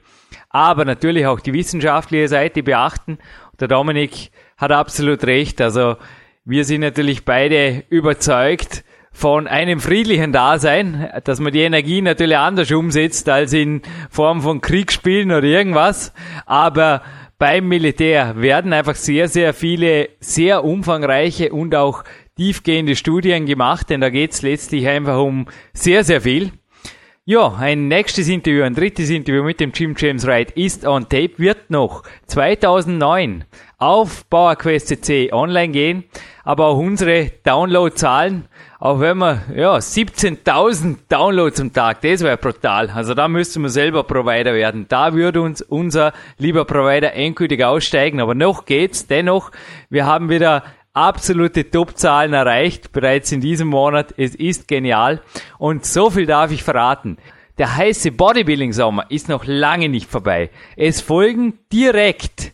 aber 0.51 0.85
natürlich 0.85 1.27
auch 1.27 1.41
die 1.41 1.53
wissenschaftliche 1.53 2.29
Seite 2.29 2.63
beachten. 2.63 3.19
Der 3.61 3.69
Dominik 3.69 4.31
hat 4.57 4.73
absolut 4.73 5.25
recht. 5.25 5.61
Also 5.61 5.97
wir 6.45 6.65
sind 6.65 6.83
natürlich 6.83 7.25
beide 7.25 7.85
überzeugt 7.89 8.85
von 9.13 9.47
einem 9.47 9.79
friedlichen 9.79 10.33
Dasein, 10.33 11.09
dass 11.23 11.39
man 11.39 11.53
die 11.53 11.61
Energie 11.61 12.03
natürlich 12.03 12.37
anders 12.37 12.71
umsetzt 12.73 13.29
als 13.29 13.53
in 13.53 13.83
Form 14.11 14.43
von 14.43 14.61
Kriegsspielen 14.61 15.31
oder 15.31 15.45
irgendwas. 15.45 16.13
Aber 16.47 17.03
beim 17.45 17.69
Militär 17.69 18.41
werden 18.41 18.73
einfach 18.73 18.95
sehr, 18.95 19.29
sehr 19.29 19.53
viele, 19.53 20.09
sehr 20.19 20.65
umfangreiche 20.65 21.53
und 21.53 21.75
auch 21.75 22.03
tiefgehende 22.39 22.97
Studien 22.97 23.45
gemacht, 23.45 23.91
denn 23.91 24.01
da 24.01 24.09
geht 24.09 24.33
es 24.33 24.41
letztlich 24.41 24.89
einfach 24.89 25.19
um 25.19 25.45
sehr, 25.75 26.05
sehr 26.05 26.23
viel. 26.23 26.53
Ja, 27.27 27.55
ein 27.55 27.89
nächstes 27.89 28.29
Interview, 28.29 28.63
ein 28.63 28.75
drittes 28.75 29.11
Interview 29.11 29.43
mit 29.43 29.61
dem 29.61 29.73
Jim 29.73 29.95
James 29.95 30.27
Wright 30.27 30.53
ist 30.53 30.87
on 30.87 31.03
tape, 31.03 31.33
wird 31.37 31.69
noch 31.69 32.05
2009 32.29 33.45
auf 33.77 34.27
PowerQuest.cc 34.31 35.31
online 35.35 35.73
gehen, 35.73 36.05
aber 36.45 36.69
auch 36.69 36.79
unsere 36.79 37.31
Downloadzahlen, 37.43 38.49
auch 38.85 39.01
wenn 39.01 39.17
wir, 39.17 39.41
ja, 39.57 39.77
17.000 39.77 40.97
Downloads 41.09 41.59
am 41.59 41.73
Tag, 41.73 42.03
das 42.03 42.21
wäre 42.21 42.37
brutal. 42.37 42.91
Also 42.91 43.15
da 43.15 43.29
müssten 43.29 43.63
wir 43.63 43.71
selber 43.71 44.05
Provider 44.05 44.53
werden. 44.53 44.85
Da 44.91 45.15
würde 45.15 45.41
uns 45.41 45.63
unser 45.63 46.13
lieber 46.37 46.67
Provider 46.67 47.15
endgültig 47.15 47.65
aussteigen, 47.65 48.21
aber 48.21 48.35
noch 48.35 48.67
geht's, 48.67 49.07
dennoch, 49.07 49.53
wir 49.89 50.05
haben 50.05 50.29
wieder 50.29 50.65
absolute 50.93 51.71
Top-Zahlen 51.71 52.35
erreicht, 52.35 52.93
bereits 52.93 53.33
in 53.33 53.41
diesem 53.41 53.69
Monat. 53.69 54.13
Es 54.19 54.35
ist 54.35 54.69
genial. 54.69 55.23
Und 55.57 55.87
so 55.87 56.11
viel 56.11 56.27
darf 56.27 56.51
ich 56.51 56.63
verraten. 56.63 57.17
Der 57.57 57.79
heiße 57.79 58.13
Bodybuilding-Sommer 58.13 59.07
ist 59.09 59.31
noch 59.31 59.47
lange 59.47 59.89
nicht 59.89 60.11
vorbei. 60.11 60.51
Es 60.77 61.01
folgen 61.01 61.59
direkt 61.73 62.53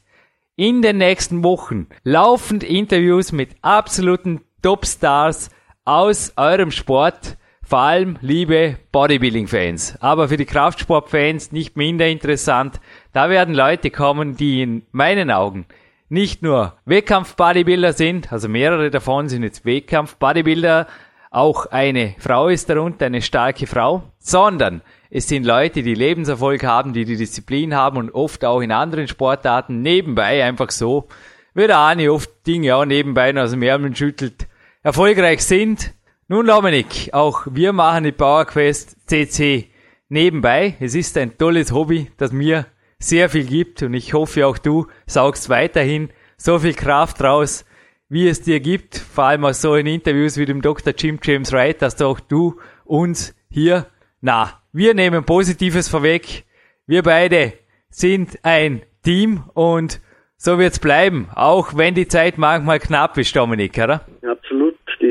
in 0.55 0.81
den 0.81 0.99
nächsten 0.99 1.43
Wochen 1.43 1.89
laufend 2.05 2.63
Interviews 2.63 3.33
mit 3.33 3.51
absoluten 3.63 4.43
Top-Stars 4.63 5.51
aus 5.91 6.35
eurem 6.37 6.71
Sport. 6.71 7.37
Vor 7.65 7.81
allem 7.81 8.17
liebe 8.21 8.77
Bodybuilding-Fans. 8.93 9.97
Aber 10.01 10.29
für 10.29 10.37
die 10.37 10.45
Kraftsport-Fans 10.45 11.51
nicht 11.51 11.77
minder 11.77 12.07
interessant. 12.07 12.81
Da 13.13 13.29
werden 13.29 13.57
Leute 13.57 13.91
kommen, 13.91 14.37
die 14.37 14.63
in 14.63 14.83
meinen 14.93 15.33
Augen 15.33 15.67
nicht 16.09 16.43
nur 16.43 16.77
Wettkampf-Bodybuilder 16.85 17.93
sind, 17.93 18.33
also 18.33 18.49
mehrere 18.49 18.91
davon 18.91 19.29
sind 19.29 19.43
jetzt 19.43 19.65
Wettkampf-Bodybuilder, 19.65 20.87
auch 21.33 21.67
eine 21.67 22.15
Frau 22.19 22.49
ist 22.49 22.71
darunter, 22.71 23.07
eine 23.07 23.23
starke 23.23 23.67
Frau, 23.67 24.05
sondern 24.19 24.83
es 25.11 25.27
sind 25.29 25.45
Leute, 25.45 25.83
die 25.83 25.95
Lebenserfolg 25.95 26.65
haben, 26.65 26.93
die 26.93 27.05
die 27.05 27.17
Disziplin 27.17 27.75
haben 27.75 27.99
und 27.99 28.15
oft 28.15 28.45
auch 28.45 28.61
in 28.61 28.71
anderen 28.71 29.09
Sportarten 29.09 29.83
nebenbei 29.83 30.45
einfach 30.45 30.71
so, 30.71 31.09
wie 31.55 31.67
der 31.67 31.79
Ani 31.79 32.09
oft 32.09 32.31
Dinge 32.47 32.77
auch 32.77 32.85
nebenbei 32.85 33.37
aus 33.41 33.51
dem 33.51 33.63
Ärmel 33.63 33.95
schüttelt, 33.95 34.47
erfolgreich 34.83 35.45
sind. 35.45 35.95
Nun 36.29 36.47
Dominik, 36.47 37.11
auch 37.13 37.47
wir 37.51 37.73
machen 37.73 38.05
die 38.05 38.13
PowerQuest 38.13 39.09
CC 39.09 39.71
nebenbei. 40.09 40.77
Es 40.81 40.95
ist 40.95 41.17
ein 41.19 41.37
tolles 41.37 41.73
Hobby, 41.73 42.11
das 42.17 42.33
mir 42.33 42.67
sehr 42.99 43.29
viel 43.29 43.45
gibt 43.45 43.83
und 43.83 43.95
ich 43.95 44.15
hoffe 44.15 44.47
auch 44.47 44.59
du 44.59 44.87
saugst 45.07 45.49
weiterhin 45.49 46.11
so 46.37 46.59
viel 46.59 46.75
Kraft 46.75 47.23
raus, 47.23 47.65
wie 48.09 48.29
es 48.29 48.43
dir 48.43 48.61
gibt, 48.61 48.99
vor 48.99 49.25
allem 49.25 49.45
auch 49.45 49.55
so 49.55 49.75
in 49.75 49.87
Interviews 49.87 50.37
wie 50.37 50.45
dem 50.45 50.63
Dr. 50.63 50.93
Jim 50.97 51.19
James 51.23 51.53
Wright, 51.53 51.81
dass 51.81 52.01
auch 52.03 52.21
du 52.21 52.59
uns 52.85 53.35
hier, 53.49 53.87
na, 54.21 54.61
wir 54.73 54.95
nehmen 54.95 55.25
Positives 55.25 55.89
vorweg. 55.89 56.45
Wir 56.87 57.03
beide 57.03 57.53
sind 57.89 58.39
ein 58.43 58.83
Team 59.03 59.45
und 59.55 60.01
so 60.37 60.59
wird's 60.59 60.79
bleiben, 60.79 61.29
auch 61.35 61.77
wenn 61.77 61.95
die 61.95 62.09
Zeit 62.09 62.39
manchmal 62.39 62.79
knapp 62.79 63.19
ist, 63.19 63.35
Dominik, 63.37 63.77
oder? 63.79 64.07
Absolut, 64.29 64.60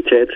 Zeit 0.09 0.29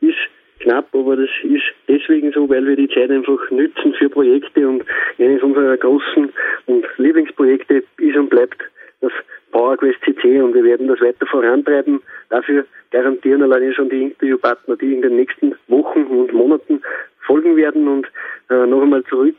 ist 0.00 0.16
knapp, 0.60 0.88
aber 0.92 1.16
das 1.16 1.30
ist 1.42 1.64
deswegen 1.88 2.32
so, 2.32 2.48
weil 2.48 2.66
wir 2.66 2.76
die 2.76 2.88
Zeit 2.88 3.10
einfach 3.10 3.50
nützen 3.50 3.94
für 3.94 4.08
Projekte 4.08 4.66
und 4.68 4.84
eines 5.18 5.42
unserer 5.42 5.76
großen 5.76 6.32
und 6.66 6.86
Lieblingsprojekte 6.98 7.82
ist 7.98 8.16
und 8.16 8.30
bleibt 8.30 8.62
das 9.00 9.12
PowerQuest 9.52 9.98
CC 10.04 10.40
und 10.40 10.54
wir 10.54 10.64
werden 10.64 10.88
das 10.88 11.00
weiter 11.00 11.26
vorantreiben. 11.26 12.00
Dafür 12.30 12.64
garantieren 12.90 13.42
alleine 13.42 13.72
schon 13.74 13.88
die 13.88 14.02
Interviewpartner, 14.02 14.76
die 14.76 14.94
in 14.94 15.02
den 15.02 15.16
nächsten 15.16 15.54
Wochen 15.68 16.04
und 16.04 16.32
Monaten 16.32 16.82
folgen 17.26 17.56
werden 17.56 17.88
und 17.88 18.06
äh, 18.50 18.66
noch 18.66 18.82
einmal 18.82 19.04
zurück. 19.04 19.34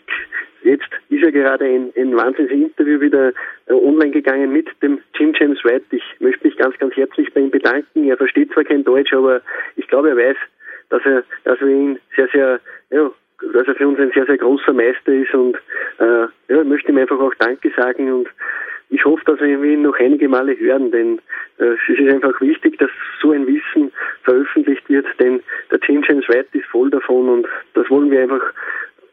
Jetzt 0.68 0.90
ist 1.10 1.24
ja 1.24 1.32
gerade 1.32 1.64
ein, 1.64 1.94
ein 1.96 2.14
Wahnsinnsinterview 2.18 3.00
wieder 3.00 3.32
äh, 3.68 3.74
online 3.74 4.12
gegangen 4.12 4.52
mit 4.52 4.68
dem 4.82 5.00
Jim 5.16 5.34
James 5.40 5.64
White. 5.64 5.86
Ich 5.92 6.04
möchte 6.20 6.46
mich 6.46 6.58
ganz, 6.58 6.78
ganz 6.78 6.94
herzlich 6.98 7.34
bei 7.34 7.40
ihm 7.40 7.52
bedanken. 7.52 8.04
Er 8.04 8.18
versteht 8.18 8.52
zwar 8.52 8.66
kein 8.66 8.84
Deutsch, 8.84 9.14
aber 9.14 9.42
ich 9.78 9.88
glaube, 9.88 10.10
er 10.10 10.18
weiß, 10.18 10.36
dass 10.90 11.02
er, 11.06 11.24
dass 11.46 11.62
wir 11.62 11.70
ihn 11.70 12.00
sehr, 12.18 12.28
sehr, 12.34 12.60
ja, 12.90 13.10
dass 13.54 13.68
er 13.68 13.76
für 13.76 13.88
uns 13.88 13.98
ein 14.00 14.12
sehr, 14.14 14.26
sehr 14.26 14.38
großer 14.38 14.74
Meister 14.74 15.14
ist 15.14 15.34
und 15.34 15.56
äh, 16.00 16.28
ja, 16.50 16.64
möchte 16.66 16.92
ihm 16.92 16.98
einfach 16.98 17.20
auch 17.20 17.34
Danke 17.36 17.72
sagen 17.78 18.12
und 18.12 18.28
ich 18.90 19.04
hoffe, 19.06 19.24
dass 19.26 19.40
wir 19.40 19.64
ihn 19.64 19.84
noch 19.84 19.98
einige 20.00 20.28
Male 20.28 20.58
hören, 20.60 20.92
denn 20.92 21.20
äh, 21.60 21.76
es 21.76 21.98
ist 22.00 22.14
einfach 22.14 22.40
wichtig, 22.42 22.78
dass 22.78 22.90
so 23.22 23.32
ein 23.32 23.48
Wissen 23.48 23.92
veröffentlicht 24.24 24.90
wird, 24.90 25.08
denn 25.20 25.42
der 25.72 25.80
Team 25.80 26.04
James 26.06 26.28
White 26.28 26.50
ist 26.54 26.66
voll 26.66 26.90
davon 26.90 27.30
und 27.30 27.48
das 27.74 27.90
wollen 27.90 28.12
wir 28.12 28.22
einfach 28.22 28.42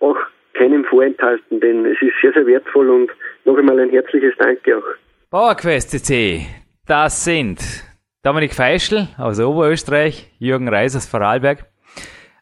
auch 0.01 0.19
keinem 0.55 0.85
vorenthalten, 0.85 1.61
denn 1.61 1.85
es 1.87 2.01
ist 2.01 2.15
sehr, 2.23 2.33
sehr 2.33 2.47
wertvoll 2.47 2.89
und 2.91 3.11
noch 3.45 3.57
einmal 3.57 3.79
ein 3.81 3.91
herzliches 3.91 4.35
Danke 4.39 4.77
auch. 4.77 4.85
PowerQuest 5.31 5.91
CC, 5.91 6.47
das 6.87 7.25
sind 7.25 7.61
Dominik 8.23 8.55
Feischl 8.55 9.09
aus 9.19 9.41
Oberösterreich, 9.41 10.31
Jürgen 10.39 10.69
Reis 10.69 10.97
aus 10.97 11.07
Vorarlberg. 11.07 11.67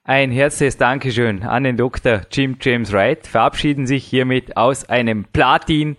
Ein 0.05 0.31
herzliches 0.31 0.77
Dankeschön 0.77 1.43
an 1.43 1.65
den 1.65 1.77
Dr. 1.77 2.23
Jim 2.31 2.57
James 2.61 2.93
Wright. 2.93 3.27
Verabschieden 3.27 3.87
sich 3.87 4.05
hiermit 4.05 4.57
aus 4.57 4.89
einem 4.89 5.25
Platin 5.33 5.97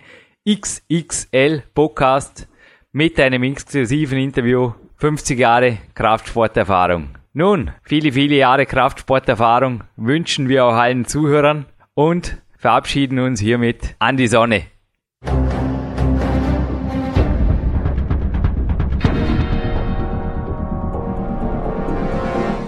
XXL 0.47 1.63
Podcast 1.73 2.49
mit 2.91 3.19
einem 3.19 3.43
exklusiven 3.43 4.17
Interview 4.17 4.73
50 4.97 5.39
Jahre 5.39 5.77
Kraftsporterfahrung. 5.95 7.09
Nun, 7.33 7.71
viele, 7.83 8.11
viele 8.11 8.35
Jahre 8.35 8.65
Kraftsporterfahrung 8.65 9.83
wünschen 9.95 10.49
wir 10.49 10.65
auch 10.65 10.75
allen 10.75 11.05
Zuhörern 11.05 11.65
und 11.95 12.37
verabschieden 12.57 13.19
uns 13.19 13.39
hiermit 13.39 13.95
an 13.99 14.17
die 14.17 14.27
Sonne. 14.27 14.72